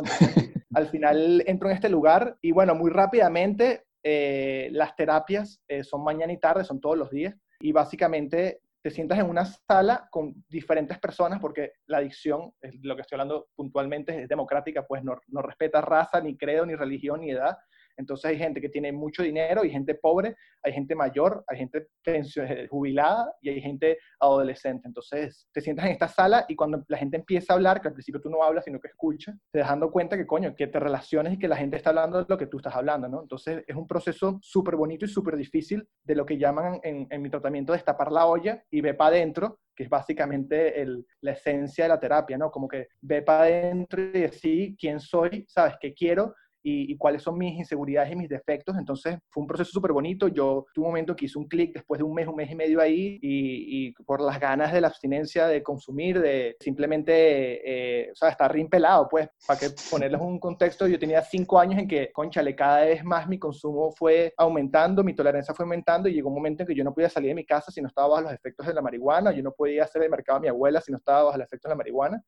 al 0.75 0.87
final 0.89 1.43
entro 1.47 1.71
en 1.71 1.75
este 1.75 1.89
lugar 1.89 2.37
y 2.41 2.53
bueno, 2.53 2.75
muy 2.75 2.91
rápidamente 2.91 3.85
eh, 4.03 4.69
las 4.73 4.95
terapias 4.97 5.63
eh, 5.69 5.83
son 5.83 6.05
mañana 6.05 6.33
y 6.33 6.39
tarde, 6.39 6.65
son 6.65 6.81
todos 6.81 6.99
los 6.99 7.11
días, 7.11 7.35
y 7.61 7.73
básicamente 7.73 8.61
te 8.83 8.91
sientas 8.91 9.19
en 9.19 9.31
una 9.31 9.45
sala 9.45 10.09
con 10.11 10.45
diferentes 10.49 10.99
personas, 10.99 11.41
porque 11.41 11.73
la 11.87 11.99
adicción, 11.99 12.53
lo 12.83 12.97
que 12.97 13.03
estoy 13.03 13.17
hablando 13.17 13.49
puntualmente, 13.55 14.23
es 14.23 14.29
democrática, 14.29 14.85
pues 14.87 15.05
no, 15.05 15.17
no 15.29 15.41
respeta 15.41 15.81
raza, 15.81 16.21
ni 16.21 16.37
credo, 16.37 16.67
ni 16.67 16.75
religión, 16.75 17.21
ni 17.21 17.31
edad, 17.31 17.57
entonces 18.03 18.31
hay 18.31 18.39
gente 18.39 18.61
que 18.61 18.69
tiene 18.69 18.93
mucho 18.93 19.23
dinero, 19.23 19.63
hay 19.63 19.71
gente 19.71 19.95
pobre, 19.95 20.37
hay 20.63 20.73
gente 20.73 20.95
mayor, 20.95 21.45
hay 21.49 21.59
gente 21.59 21.89
eh, 22.05 22.67
jubilada 22.69 23.33
y 23.41 23.49
hay 23.51 23.61
gente 23.61 23.99
adolescente. 24.21 24.87
Entonces 24.87 25.49
te 25.53 25.61
sientas 25.61 25.87
en 25.87 25.93
esta 25.93 26.09
sala 26.09 26.45
y 26.49 26.55
cuando 26.55 26.85
la 26.89 26.99
gente 26.99 27.17
empieza 27.17 27.53
a 27.53 27.57
hablar, 27.57 27.81
que 27.81 27.89
al 27.89 27.95
principio 27.95 28.21
tú 28.21 28.31
no 28.31 28.43
hablas, 28.43 28.65
sino 28.65 28.81
que 28.81 28.89
escuchas, 28.89 29.37
te 29.51 29.61
das 29.61 29.69
dando 29.69 29.91
cuenta 29.91 30.17
que 30.17 30.27
coño, 30.27 30.55
que 30.55 30.67
te 30.67 30.79
relaciones 30.79 31.35
y 31.35 31.39
que 31.39 31.49
la 31.49 31.57
gente 31.57 31.77
está 31.77 31.91
hablando 31.91 32.19
de 32.19 32.27
lo 32.29 32.39
que 32.39 32.47
tú 32.47 32.59
estás 32.59 32.75
hablando, 32.75 33.09
¿no? 33.09 33.23
Entonces 33.23 33.65
es 33.67 33.77
un 33.77 33.87
proceso 33.87 34.39
súper 34.43 34.77
bonito 34.77 35.05
y 35.05 35.09
súper 35.09 35.37
difícil 35.37 35.87
de 36.05 36.15
lo 36.15 36.27
que 36.27 36.39
llaman 36.39 36.81
en, 36.83 37.23
mi 37.23 37.31
tratamiento 37.31 37.73
destapar 37.73 38.11
la 38.11 38.27
olla 38.27 38.63
y 38.71 38.81
ve 38.81 38.95
para 38.95 39.17
adentro, 39.17 39.61
que 39.75 39.85
es 39.85 39.89
básicamente 39.89 40.85
la 41.21 41.33
esencia 41.33 41.85
de 41.85 41.89
la 41.89 42.01
terapia, 42.01 42.37
¿no? 42.37 42.51
Como 42.51 42.69
que 42.69 42.89
ve 43.01 43.23
para 43.23 43.45
adentro 43.45 44.03
y 44.03 44.21
decir 44.21 44.77
quién 44.77 45.01
soy, 45.01 45.45
¿sabes? 45.49 45.75
¿Qué 45.81 45.95
quiero? 45.95 46.35
Y, 46.63 46.97
cuáles 46.97 47.23
son 47.23 47.39
mis 47.39 47.59
inseguridades 47.59 48.13
y 48.13 48.17
mis 48.17 48.29
defectos. 48.29 48.77
Entonces 48.79 49.19
fue 49.29 49.43
un 49.43 49.47
proceso 49.47 49.71
súper 49.71 49.93
bonito. 49.93 50.29
Yo 50.29 50.67
tuve 50.73 50.85
un 50.85 50.91
momento 50.93 51.17
que 51.17 51.27
hice 51.27 51.39
un 51.39 51.49
clic 51.49 51.75
después 51.75 51.99
de 51.99 52.05
un 52.05 52.15
mes, 52.15 52.29
un 52.29 52.37
mes 52.37 52.51
y 52.51 52.55
medio 52.55 52.81
ahí 52.81 53.19
y, 53.21 53.93
por 54.05 54.21
las 54.21 54.39
ganas 54.39 54.73
de 54.73 54.81
la 54.81 54.89
abstinencia 54.89 55.47
de 55.47 55.63
consumir, 55.63 56.21
de 56.21 56.57
simplemente, 56.61 58.03
eh, 58.05 58.11
o 58.13 58.15
sea, 58.15 58.29
estar 58.29 58.53
rimpelado, 58.53 59.09
pues, 59.09 59.29
para 59.47 59.59
que 59.59 59.71
ponerles 59.91 60.21
un 60.21 60.39
contexto, 60.39 60.87
yo 60.87 60.99
tenía 60.99 61.23
cinco 61.23 61.59
años 61.59 61.81
en 61.81 61.89
que, 61.89 62.11
conchale, 62.13 62.55
cada 62.55 62.85
vez 62.85 63.05
más 63.05 63.29
mi 63.29 63.39
consumo 63.39 63.93
fue 63.93 64.33
aumentando, 64.37 65.03
mi 65.03 65.15
tolerancia 65.15 65.55
fue 65.55 65.65
aumentando 65.65 66.09
y 66.09 66.15
llegó 66.15 66.29
un 66.29 66.35
momento 66.35 66.63
en 66.63 66.69
que 66.69 66.75
yo 66.75 66.85
no 66.85 66.95
podía 66.95 67.09
salir 67.09 67.31
de 67.31 67.35
mi 67.35 67.45
casa 67.45 67.71
si 67.73 67.81
no 67.81 67.89
estaba 67.89 68.09
bajo 68.09 68.23
los 68.23 68.33
efectos 68.33 68.67
de 68.67 68.75
la 68.75 68.83
marihuana, 68.83 69.33
yo 69.33 69.43
no 69.43 69.53
podía 69.53 69.85
hacer 69.85 70.03
el 70.03 70.11
mercado 70.11 70.39
a 70.39 70.41
mi 70.41 70.49
abuela 70.49 70.81
si 70.81 70.93
no 70.93 70.99
estaba 70.99 71.25
bajo 71.25 71.39
los 71.39 71.47
efectos 71.47 71.69
de 71.69 71.73
la 71.73 71.77
marihuana. 71.77 72.23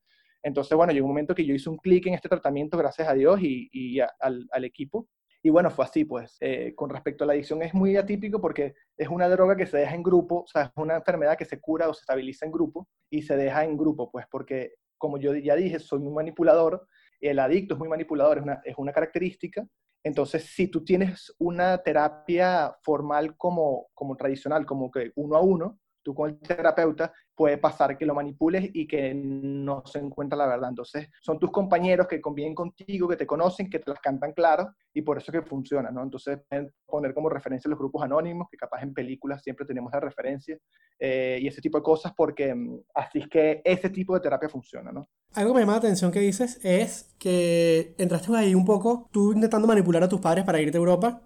Entonces, 0.45 0.77
bueno, 0.77 0.93
llegó 0.93 1.07
un 1.07 1.13
momento 1.13 1.35
que 1.35 1.47
yo 1.47 1.55
hice 1.55 1.71
un 1.71 1.79
clic 1.79 2.07
en 2.07 2.15
este 2.15 2.29
tratamiento, 2.29 2.77
gracias 2.77 3.09
a 3.09 3.15
Dios 3.15 3.41
y, 3.41 3.99
al, 4.21 4.65
equipo. 4.65 5.09
Y 5.43 5.49
bueno, 5.49 5.71
fue 5.71 5.87
así, 5.87 6.05
pues. 6.05 6.37
Eh, 6.41 6.75
con 6.77 6.91
respecto 6.91 7.25
a 7.25 7.27
la 7.27 7.33
adicción 7.33 7.63
es 7.63 7.73
muy 7.73 7.97
atípico 7.97 8.41
porque 8.43 8.75
es 8.99 9.09
una 9.09 9.27
droga 9.29 9.57
que 9.57 9.67
se 9.67 9.79
deja 9.79 9.95
en 9.95 10.03
grupo, 10.03 10.43
o 10.43 10.47
sea, 10.47 10.65
es 10.65 10.71
una 10.77 10.97
enfermedad 10.97 11.39
que 11.39 11.47
se 11.47 11.61
cura 11.61 11.89
o 11.89 11.95
se 11.95 12.01
estabiliza 12.01 12.45
en 12.45 12.53
grupo 12.53 12.87
y 13.11 13.23
se 13.23 13.37
deja 13.37 13.65
en 13.65 13.77
grupo, 13.77 14.11
pues, 14.11 14.27
porque 14.31 14.75
como 14.99 15.19
yo 15.19 15.35
ya 15.35 15.57
dije, 15.57 15.79
soy 15.79 16.01
muy 16.01 16.13
manipulador, 16.13 16.87
el 17.21 17.39
adicto 17.39 17.75
es 17.75 17.79
muy 17.81 17.89
manipulador, 17.89 18.39
es 18.39 18.45
una, 18.45 18.61
es 18.65 18.75
una 18.77 18.93
característica. 18.93 19.67
Entonces, 20.05 20.45
si 20.45 20.69
tú 20.69 20.85
tienes 20.85 21.35
una 21.39 21.79
terapia 21.79 22.77
formal 22.83 23.35
como, 23.39 23.87
como 23.95 24.15
tradicional, 24.15 24.67
como 24.67 24.91
que 24.91 25.11
uno 25.15 25.37
a 25.37 25.41
uno, 25.41 25.79
tú 26.05 26.15
con 26.15 26.31
el 26.31 26.39
terapeuta 26.39 27.13
puede 27.35 27.59
pasar 27.59 27.99
que 27.99 28.07
lo 28.07 28.15
manipules 28.15 28.71
y 28.73 28.87
que 28.87 29.13
no 29.15 29.83
se 29.87 29.99
encuentra 29.99 30.39
la 30.39 30.47
verdad. 30.47 30.69
Entonces, 30.69 31.09
son 31.21 31.39
tus 31.39 31.51
compañeros 31.51 32.07
que 32.07 32.21
conviven 32.21 32.55
contigo, 32.55 33.09
que 33.09 33.17
te 33.17 33.27
conocen, 33.27 33.69
que 33.69 33.81
te 33.81 33.91
las 33.91 34.01
cantan 34.01 34.33
claro 34.33 34.73
y 34.93 35.03
por 35.03 35.19
eso 35.19 35.33
que 35.33 35.43
funciona, 35.43 35.91
¿no? 35.91 36.03
Entonces, 36.03 36.39
poner 36.87 37.15
como 37.15 37.29
referencia 37.29 37.69
los 37.69 37.79
grupos 37.79 38.05
anónimos, 38.05 38.47
que 38.49 38.57
capaz 38.57 38.83
en 38.83 38.95
películas 38.95 39.43
siempre 39.43 39.67
tenemos 39.67 39.93
la 39.93 40.01
referencia 40.01 40.57
eh, 41.01 41.39
y 41.41 41.49
ese 41.49 41.61
tipo 41.61 41.79
de 41.79 41.83
cosas 41.83 42.13
porque 42.17 42.55
mm, 42.55 42.83
así 42.95 43.19
es 43.19 43.29
que 43.29 43.63
ese 43.65 43.91
tipo 43.91 44.15
de 44.15 44.21
terapia 44.21 44.49
funciona, 44.49 44.93
¿no? 44.93 45.09
Algo 45.33 45.53
que 45.53 45.55
me 45.57 45.61
llama 45.63 45.73
la 45.73 45.79
atención 45.79 46.13
que 46.13 46.21
dices 46.21 46.61
es 46.63 47.15
que 47.19 47.97
entraste 47.99 48.35
ahí 48.37 48.55
un 48.55 48.65
poco, 48.65 49.09
tú 49.11 49.33
intentando 49.33 49.67
manipular 49.67 50.05
a 50.05 50.09
tus 50.09 50.21
padres 50.21 50.45
para 50.45 50.61
irte 50.61 50.77
a 50.77 50.81
Europa 50.81 51.23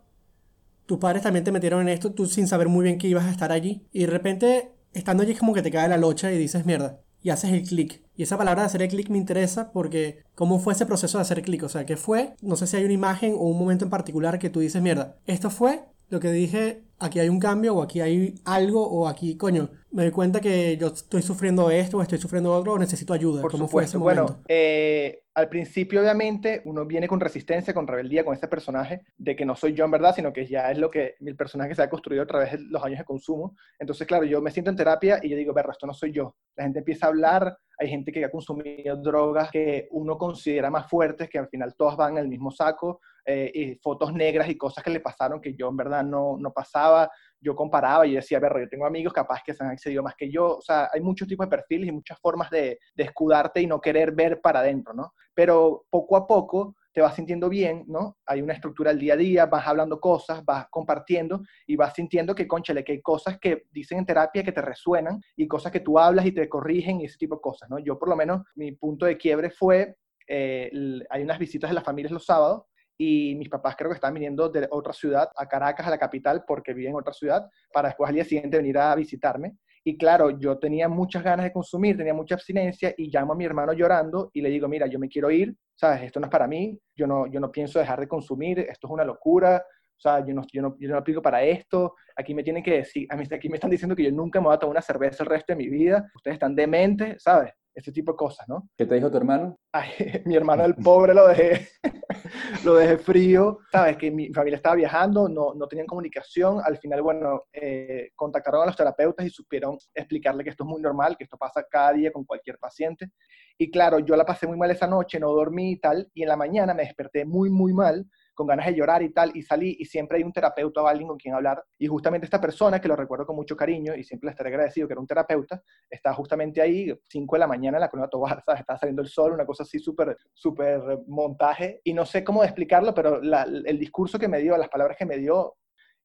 tus 0.89 0.99
padres 0.99 1.23
también 1.23 1.45
te 1.45 1.53
metieron 1.53 1.83
en 1.83 1.91
esto, 1.91 2.13
tú 2.13 2.25
sin 2.25 2.49
saber 2.49 2.69
muy 2.69 2.83
bien 2.83 2.97
que 2.97 3.09
ibas 3.09 3.27
a 3.27 3.31
estar 3.31 3.53
allí. 3.53 3.87
Y 3.93 4.01
de 4.01 4.07
repente, 4.07 4.73
estando 4.95 5.23
allí 5.23 5.33
es 5.33 5.39
como 5.39 5.53
que 5.53 5.61
te 5.61 5.71
cae 5.71 5.87
la 5.87 5.99
locha 5.99 6.33
y 6.33 6.39
dices 6.39 6.65
mierda. 6.65 7.03
Y 7.23 7.29
haces 7.29 7.53
el 7.53 7.63
clic. 7.63 8.03
Y 8.17 8.23
esa 8.23 8.39
palabra 8.39 8.63
de 8.63 8.67
hacer 8.69 8.81
el 8.81 8.89
clic 8.89 9.11
me 9.11 9.19
interesa 9.19 9.71
porque 9.71 10.23
¿cómo 10.35 10.59
fue 10.59 10.73
ese 10.73 10.87
proceso 10.87 11.19
de 11.19 11.23
hacer 11.23 11.43
clic? 11.43 11.63
O 11.63 11.69
sea, 11.69 11.85
¿qué 11.85 11.99
fue? 11.99 12.37
No 12.41 12.57
sé 12.57 12.67
si 12.67 12.79
hay 12.79 12.85
una 12.85 12.95
imagen 12.95 13.35
o 13.35 13.49
un 13.49 13.59
momento 13.59 13.85
en 13.85 13.91
particular 13.91 14.39
que 14.39 14.49
tú 14.49 14.61
dices, 14.61 14.81
mierda, 14.81 15.19
esto 15.27 15.51
fue 15.51 15.85
lo 16.09 16.21
que 16.21 16.33
dije, 16.33 16.85
aquí 16.99 17.21
hay 17.21 17.29
un 17.29 17.39
cambio 17.39 17.75
o 17.75 17.83
aquí 17.83 18.01
hay 18.01 18.37
algo 18.47 18.89
o 18.89 19.09
aquí, 19.09 19.37
coño, 19.37 19.69
me 19.91 20.05
doy 20.05 20.13
cuenta 20.13 20.41
que 20.41 20.79
yo 20.79 20.87
estoy 20.87 21.21
sufriendo 21.21 21.71
esto 21.71 21.99
o 21.99 22.03
estoy 22.03 22.19
sufriendo 22.19 22.51
otro 22.55 22.73
o 22.73 22.79
necesito 22.79 23.13
ayuda. 23.13 23.43
Por 23.43 23.51
¿Cómo 23.51 23.69
fue 23.69 23.85
ese 23.85 23.99
momento? 23.99 24.23
Bueno, 24.23 24.43
eh, 24.49 25.25
al 25.39 25.49
principio 25.49 26.01
obviamente 26.01 26.63
uno 26.65 26.85
viene 26.85 27.07
con 27.07 27.21
resistencia, 27.21 27.73
con 27.73 27.87
rebeldía 27.87 28.25
con 28.25 28.35
este 28.35 28.49
personaje 28.49 29.03
de 29.17 29.37
que 29.37 29.47
no 29.47 29.55
soy 29.55 29.73
yo 29.73 29.85
en 29.85 29.93
verdad, 29.93 30.13
sino 30.13 30.33
que 30.33 30.45
ya 30.45 30.69
es 30.73 30.79
lo 30.79 30.91
que 30.91 31.15
el 31.21 31.37
personaje 31.37 31.77
se 31.77 31.83
ha 31.83 31.89
construido 31.89 32.25
a 32.25 32.27
través 32.27 32.51
de 32.53 32.59
los 32.59 32.83
años 32.83 32.99
de 32.99 33.05
consumo. 33.05 33.55
Entonces, 33.79 34.05
claro, 34.05 34.25
yo 34.25 34.43
me 34.43 34.51
siento 34.51 34.73
en 34.73 34.77
terapia 34.77 35.21
y 35.23 35.29
yo 35.29 35.37
digo, 35.37 35.55
verro, 35.55 35.71
esto 35.71 35.87
no 35.87 35.95
soy 35.95 36.11
yo. 36.11 36.35
La 36.57 36.65
gente 36.65 36.81
empieza 36.81 37.07
a 37.07 37.11
hablar, 37.11 37.57
hay 37.79 37.89
gente 37.89 38.11
que 38.11 38.25
ha 38.25 38.33
consumido 38.33 38.97
drogas 38.97 39.49
que 39.53 39.87
uno 39.93 40.19
considera 40.19 40.71
más 40.71 40.91
fuertes, 40.91 41.29
que 41.29 41.39
al 41.39 41.49
final 41.49 41.77
todas 41.77 41.97
van 41.97 42.15
en 42.15 42.25
el 42.25 42.29
mismo 42.29 42.51
saco, 42.51 43.01
eh, 43.25 43.53
y 43.55 43.75
fotos 43.77 44.13
negras 44.13 44.49
y 44.49 44.57
cosas 44.57 44.83
que 44.83 44.91
le 44.91 45.01
pasaron 45.01 45.41
que 45.41 45.55
yo 45.55 45.69
en 45.69 45.77
verdad 45.77 46.03
no, 46.03 46.37
no 46.39 46.51
pasaba 46.51 47.11
yo 47.41 47.55
comparaba 47.55 48.07
y 48.07 48.15
decía, 48.15 48.41
ver, 48.41 48.53
yo 48.59 48.69
tengo 48.69 48.87
amigos 48.87 49.13
capaz 49.13 49.43
que 49.45 49.55
se 49.55 49.63
han 49.63 49.71
accedido 49.71 50.03
más 50.03 50.15
que 50.17 50.31
yo, 50.31 50.57
o 50.57 50.61
sea, 50.61 50.89
hay 50.93 51.01
muchos 51.01 51.29
tipos 51.29 51.47
de 51.47 51.57
perfiles 51.57 51.89
y 51.89 51.93
muchas 51.93 52.19
formas 52.21 52.51
de, 52.51 52.79
de 52.95 53.05
escudarte 53.05 53.61
y 53.61 53.67
no 53.67 53.81
querer 53.81 54.13
ver 54.13 54.41
para 54.41 54.61
adentro, 54.61 54.93
¿no? 54.93 55.15
Pero 55.39 55.87
poco 55.89 56.17
a 56.17 56.27
poco 56.27 56.75
te 56.93 57.01
vas 57.01 57.15
sintiendo 57.15 57.49
bien, 57.49 57.85
¿no? 57.87 58.17
Hay 58.27 58.43
una 58.43 58.55
estructura 58.55 58.91
del 58.91 58.99
día 58.99 59.15
a 59.15 59.17
día, 59.17 59.47
vas 59.47 59.69
hablando 59.69 60.01
cosas, 60.01 60.45
vas 60.45 60.67
compartiendo 60.69 61.43
y 61.65 61.77
vas 61.77 61.95
sintiendo 61.95 62.35
que, 62.35 62.49
conchale, 62.49 62.83
que 62.83 62.91
hay 62.91 63.01
cosas 63.01 63.39
que 63.39 63.67
dicen 63.71 63.99
en 63.99 64.07
terapia 64.07 64.43
que 64.43 64.51
te 64.51 64.61
resuenan 64.61 65.21
y 65.37 65.47
cosas 65.47 65.71
que 65.71 65.79
tú 65.79 65.97
hablas 65.97 66.27
y 66.27 66.33
te 66.33 66.49
corrigen 66.49 67.01
y 67.01 67.05
ese 67.05 67.19
tipo 67.19 67.37
de 67.37 67.41
cosas, 67.41 67.71
¿no? 67.71 67.79
Yo 67.79 67.97
por 68.01 68.09
lo 68.09 68.17
menos, 68.17 68.43
mi 68.57 68.73
punto 68.73 69.07
de 69.07 69.17
quiebre 69.17 69.51
fue, 69.51 69.95
eh, 70.27 70.73
hay 71.09 71.23
unas 71.23 71.39
visitas 71.39 71.71
de 71.71 71.75
las 71.75 71.85
familias 71.85 72.11
los 72.11 72.25
sábados 72.25 72.65
y 72.99 73.37
mis 73.37 73.49
papás 73.49 73.77
creo 73.77 73.91
que 73.91 73.95
estaban 73.95 74.15
viniendo 74.15 74.49
de 74.49 74.67
otra 74.73 74.93
ciudad 74.93 75.31
a 75.37 75.47
Caracas, 75.47 75.87
a 75.87 75.91
la 75.91 75.99
capital, 75.99 76.43
porque 76.49 76.75
viven 76.75 76.95
en 76.95 76.99
otra 76.99 77.13
ciudad, 77.13 77.49
para 77.73 77.91
después 77.91 78.09
al 78.09 78.17
día 78.17 78.25
siguiente 78.25 78.57
venir 78.57 78.77
a 78.77 78.93
visitarme. 78.97 79.57
Y 79.89 79.97
claro, 79.97 80.39
yo 80.39 80.59
tenía 80.59 80.87
muchas 80.87 81.23
ganas 81.25 81.45
de 81.45 81.51
consumir, 81.51 81.97
tenía 81.97 82.13
mucha 82.13 82.35
abstinencia 82.35 82.93
y 82.95 83.11
llamo 83.11 83.33
a 83.33 83.37
mi 83.37 83.47
hermano 83.47 83.73
llorando 83.73 84.31
y 84.35 84.43
le 84.43 84.51
digo, 84.51 84.69
mira, 84.69 84.87
yo 84.87 84.99
me 84.99 85.09
quiero 85.09 85.31
ir, 85.31 85.57
¿sabes? 85.75 86.03
Esto 86.03 86.21
no 86.21 86.27
es 86.27 86.31
para 86.31 86.47
mí, 86.47 86.79
yo 86.95 87.07
no, 87.07 87.27
yo 87.27 87.41
no 87.41 87.51
pienso 87.51 87.79
dejar 87.79 87.99
de 87.99 88.07
consumir, 88.07 88.59
esto 88.59 88.87
es 88.87 88.91
una 88.91 89.03
locura, 89.03 89.65
o 89.97 89.99
sea, 89.99 90.23
yo 90.27 90.35
no, 90.35 90.43
yo 90.53 90.61
no, 90.61 90.77
yo 90.79 90.91
no 90.91 90.99
aplico 90.99 91.23
para 91.23 91.43
esto, 91.43 91.95
aquí 92.15 92.35
me 92.35 92.43
tienen 92.43 92.63
que 92.63 92.73
decir, 92.73 93.09
a 93.11 93.17
aquí 93.17 93.49
me 93.49 93.55
están 93.55 93.71
diciendo 93.71 93.97
que 93.97 94.05
yo 94.05 94.13
nunca 94.13 94.43
me 94.43 94.49
voy 94.49 94.57
a 94.57 94.59
tomar 94.59 94.73
una 94.73 94.83
cerveza 94.83 95.23
el 95.23 95.31
resto 95.31 95.55
de 95.55 95.57
mi 95.57 95.71
vida, 95.71 96.07
ustedes 96.15 96.35
están 96.35 96.55
dementes, 96.55 97.23
¿sabes? 97.23 97.55
Ese 97.79 97.93
tipo 97.93 98.11
de 98.11 98.17
cosas, 98.17 98.49
¿no? 98.49 98.69
¿Qué 98.77 98.87
te 98.87 98.97
dijo 98.97 99.09
tu 99.09 99.19
hermano? 99.19 99.57
Ay, 99.73 99.91
mi 100.27 100.35
hermano, 100.35 100.65
el 100.65 100.75
pobre, 100.75 101.15
lo 101.15 101.29
dejé, 101.29 101.69
lo 102.65 102.75
dejé 102.75 102.99
frío, 102.99 103.61
¿sabes? 103.71 103.97
Que 103.97 104.11
mi 104.11 104.33
familia 104.33 104.57
estaba 104.57 104.75
viajando, 104.75 105.29
no, 105.29 105.55
no 105.55 105.69
tenían 105.69 105.87
comunicación, 105.87 106.61
al 106.65 106.79
final, 106.79 107.03
bueno, 107.03 107.45
eh, 107.53 108.11
contactaron 108.17 108.63
a 108.63 108.67
los 108.67 108.75
terapeutas 108.75 109.25
y 109.25 109.31
supieron 109.31 109.79
explicarle 109.95 110.43
que 110.43 110.51
esto 110.51 110.65
es 110.65 110.69
muy 110.69 110.83
normal, 110.83 111.17
que 111.17 111.23
esto 111.23 111.37
pasa 111.39 111.65
cada 111.71 111.93
día 111.93 112.11
con 112.11 112.25
cualquier 112.25 112.59
paciente. 112.59 113.13
Y 113.57 113.71
claro, 113.71 114.01
yo 114.01 114.17
la 114.17 114.27
pasé 114.27 114.49
muy 114.49 114.57
mal 114.57 114.73
esa 114.73 114.89
noche, 114.89 115.21
no 115.21 115.31
dormí 115.31 115.71
y 115.71 115.79
tal, 115.79 116.11
y 116.15 116.23
en 116.23 116.31
la 116.31 116.37
mañana 116.37 116.75
me 116.75 116.83
desperté 116.83 117.25
muy, 117.25 117.49
muy 117.49 117.73
mal, 117.73 118.05
con 118.39 118.47
ganas 118.47 118.67
de 118.67 118.75
llorar 118.77 119.03
y 119.03 119.09
tal, 119.13 119.33
y 119.35 119.43
salí 119.43 119.77
y 119.81 119.85
siempre 119.85 120.19
hay 120.19 120.23
un 120.23 120.33
terapeuta 120.33 120.81
o 120.81 120.87
alguien 120.87 121.09
con 121.09 121.19
quien 121.19 121.35
hablar. 121.35 121.61
Y 121.77 121.89
justamente 121.89 122.25
esta 122.25 122.41
persona, 122.41 122.81
que 122.81 122.87
lo 122.87 122.95
recuerdo 122.95 123.27
con 123.27 123.35
mucho 123.35 123.57
cariño 123.57 123.97
y 123.97 124.05
siempre 124.05 124.29
le 124.29 124.31
estaré 124.31 124.51
agradecido 124.51 124.87
que 124.87 124.93
era 124.93 125.01
un 125.01 125.09
terapeuta, 125.09 125.61
está 125.91 126.15
justamente 126.15 126.63
ahí, 126.63 126.97
5 127.09 127.35
de 127.35 127.41
la 127.41 127.49
mañana 127.49 127.79
en 127.79 127.81
la 127.81 127.89
Colonia 127.89 128.09
Tobar, 128.09 128.41
¿sabes? 128.47 128.61
Está 128.61 128.79
saliendo 128.79 129.03
el 129.03 129.09
sol, 129.09 129.33
una 129.33 129.45
cosa 129.45 129.65
así 129.65 129.81
súper, 129.81 130.17
súper 130.33 130.81
montaje. 131.09 131.81
Y 131.83 131.93
no 131.95 132.07
sé 132.07 132.23
cómo 132.23 132.45
explicarlo, 132.45 132.95
pero 132.95 133.21
el 133.21 133.79
discurso 133.81 134.21
que 134.21 134.29
me 134.29 134.39
dio, 134.39 134.57
las 134.57 134.69
palabras 134.69 134.97
que 134.97 135.05
me 135.05 135.17
dio, 135.17 135.57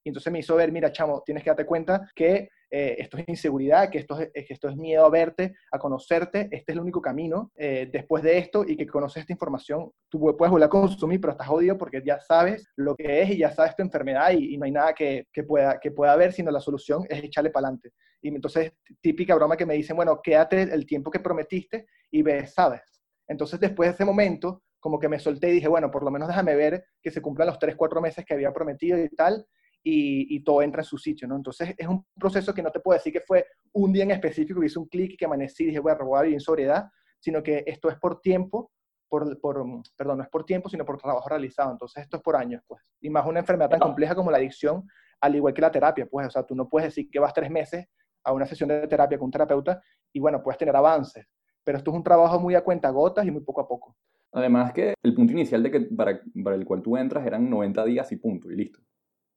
y 0.04 0.10
entonces 0.10 0.34
me 0.34 0.40
hizo 0.40 0.56
ver, 0.56 0.72
mira, 0.72 0.92
chamo, 0.92 1.22
tienes 1.24 1.44
que 1.44 1.52
darte 1.52 1.68
cuenta 1.68 2.10
que 2.16 2.50
eh, 2.76 2.96
esto 2.98 3.20
es 3.20 3.30
inseguridad, 3.30 3.92
que 3.92 4.00
esto 4.00 4.18
es, 4.20 4.76
miedo 4.76 5.06
a 5.06 5.10
verte, 5.12 5.54
a 5.72 5.78
conocerte, 5.78 6.50
este 6.50 6.72
es 6.72 6.76
el 6.76 6.80
único 6.80 7.04
camino 7.04 7.52
eh, 7.56 7.88
después 7.94 8.24
de 8.24 8.40
esto 8.40 8.66
y 8.68 8.76
que 8.76 8.88
conoces 8.88 9.22
esta 9.22 9.32
información, 9.32 9.92
tú 10.10 10.20
puedes 10.36 10.50
volver 10.50 10.66
a 10.66 10.70
consumir, 10.70 11.22
pero 11.22 11.34
estás 11.34 11.46
jodido 11.46 11.78
porque 11.78 12.02
ya 12.04 12.20
sabes 12.20 12.68
lo 12.76 12.96
que 12.96 13.22
es 13.22 13.30
y 13.30 13.38
ya 13.38 13.52
sabes 13.52 13.76
tu 13.76 13.84
enfermedad 13.84 14.32
y, 14.32 14.58
no 14.58 14.66
hay 14.66 14.72
nada 14.72 14.94
que, 14.96 15.28
que, 15.32 15.44
pueda, 15.44 15.80
que 15.80 15.92
pueda 15.92 16.14
haber, 16.14 16.34
sino 16.34 16.50
la 16.50 16.60
solución 16.60 17.06
es 17.10 17.24
echarle 17.24 17.52
para 17.52 17.68
adelante. 17.68 17.92
Y 18.24 18.30
entonces, 18.30 18.74
típica 19.02 19.36
broma 19.36 19.56
que 19.56 19.68
me 19.68 19.76
dicen, 19.76 19.96
bueno, 19.96 20.20
quédate 20.24 20.64
el 20.64 20.88
tiempo 20.88 21.12
que 21.12 21.20
prometiste 21.20 21.86
y 22.10 22.24
ves, 22.24 22.56
sabes. 22.56 23.04
Entonces, 23.28 23.60
después 23.60 23.90
de 23.90 23.94
ese 23.94 24.06
momento, 24.06 24.64
como 24.80 24.98
que 24.98 25.10
me 25.10 25.20
solté 25.20 25.50
y 25.50 25.54
dije, 25.54 25.68
bueno, 25.68 25.92
por 25.92 26.04
lo 26.04 26.10
menos 26.10 26.28
déjame 26.28 26.56
ver 26.56 26.86
que 27.04 27.12
se 27.12 27.22
cumplan 27.22 27.50
los 27.50 27.60
3, 27.60 27.76
4 27.76 28.02
meses 28.02 28.26
que 28.26 28.34
había 28.34 28.52
prometido 28.52 28.98
y 28.98 29.10
tal, 29.10 29.46
y, 29.84 30.40
todo 30.44 30.62
entra 30.62 30.82
en 30.82 30.86
su 30.86 30.98
sitio, 30.98 31.28
¿no? 31.28 31.36
Entonces 31.36 31.76
es 31.78 31.88
un 31.88 32.06
proceso 32.18 32.54
que 32.54 32.64
no 32.64 32.72
te 32.72 32.80
puedo 32.80 32.98
decir 32.98 33.12
que 33.12 33.20
fue 33.20 33.46
un 33.74 33.92
día 33.92 34.04
en 34.04 34.12
específico 34.12 34.60
que 34.60 34.68
hice 34.68 34.80
un 34.80 34.88
clic 34.88 35.12
y 35.12 35.18
que 35.18 35.26
amanecí 35.26 35.64
y 35.64 35.68
dije, 35.68 35.80
voy 35.80 35.92
a 35.92 35.96
robar 35.96 36.26
bien 36.26 36.40
sobriedad, 36.40 36.90
sino 37.20 37.44
que 37.44 37.64
esto 37.68 37.90
es 37.90 37.98
por 37.98 38.22
tiempo, 38.22 38.72
por, 39.10 39.40
por, 39.40 39.64
perdón, 39.98 40.18
no 40.18 40.24
es 40.24 40.30
por 40.30 40.46
tiempo, 40.46 40.70
sino 40.70 40.86
por 40.86 40.98
trabajo 40.98 41.28
realizado. 41.28 41.72
Entonces 41.72 42.04
esto 42.04 42.18
es 42.18 42.24
por 42.24 42.36
años, 42.36 42.62
pues. 42.66 42.82
Y 43.02 43.10
más 43.10 43.26
una 43.26 43.40
enfermedad 43.40 43.70
tan 43.70 43.80
compleja 43.80 44.16
como 44.16 44.32
la 44.32 44.38
adicción, 44.38 44.88
al 45.20 45.36
igual 45.36 45.54
que 45.54 45.62
la 45.62 45.72
terapia, 45.72 46.08
pues. 46.10 46.28
O 46.28 46.32
sea, 46.32 46.44
tú 46.44 46.56
no 46.56 46.70
puedes 46.70 46.90
decir 46.90 47.10
que 47.12 47.20
vas 47.20 47.34
tres 47.34 47.52
meses 47.52 47.86
a 48.24 48.32
una 48.32 48.46
sesión 48.46 48.70
de 48.70 48.88
terapia 48.88 49.18
con 49.18 49.26
un 49.26 49.32
terapeuta 49.32 49.82
y 50.14 50.20
bueno, 50.20 50.42
puedes 50.42 50.58
tener 50.58 50.76
avances. 50.76 51.26
Pero 51.64 51.78
esto 51.78 51.92
es 51.92 51.98
un 51.98 52.04
trabajo 52.04 52.40
muy 52.40 52.56
a 52.56 52.64
cuenta 52.64 52.90
gotas 52.90 53.26
y 53.26 53.32
muy 53.32 53.42
poco 53.42 53.62
a 53.62 53.68
poco. 53.68 53.96
Además 54.32 54.74
que 54.74 54.94
el 55.04 55.14
punto 55.14 55.34
inicial 55.34 55.62
de 55.62 55.72
que 55.72 55.82
para, 55.82 56.22
para 56.44 56.56
el 56.56 56.66
cual 56.66 56.82
tú 56.82 56.98
entras 56.98 57.26
eran 57.26 57.50
90 57.50 57.86
días 57.86 58.12
y 58.12 58.16
punto, 58.16 58.50
y 58.50 58.56
listo. 58.56 58.80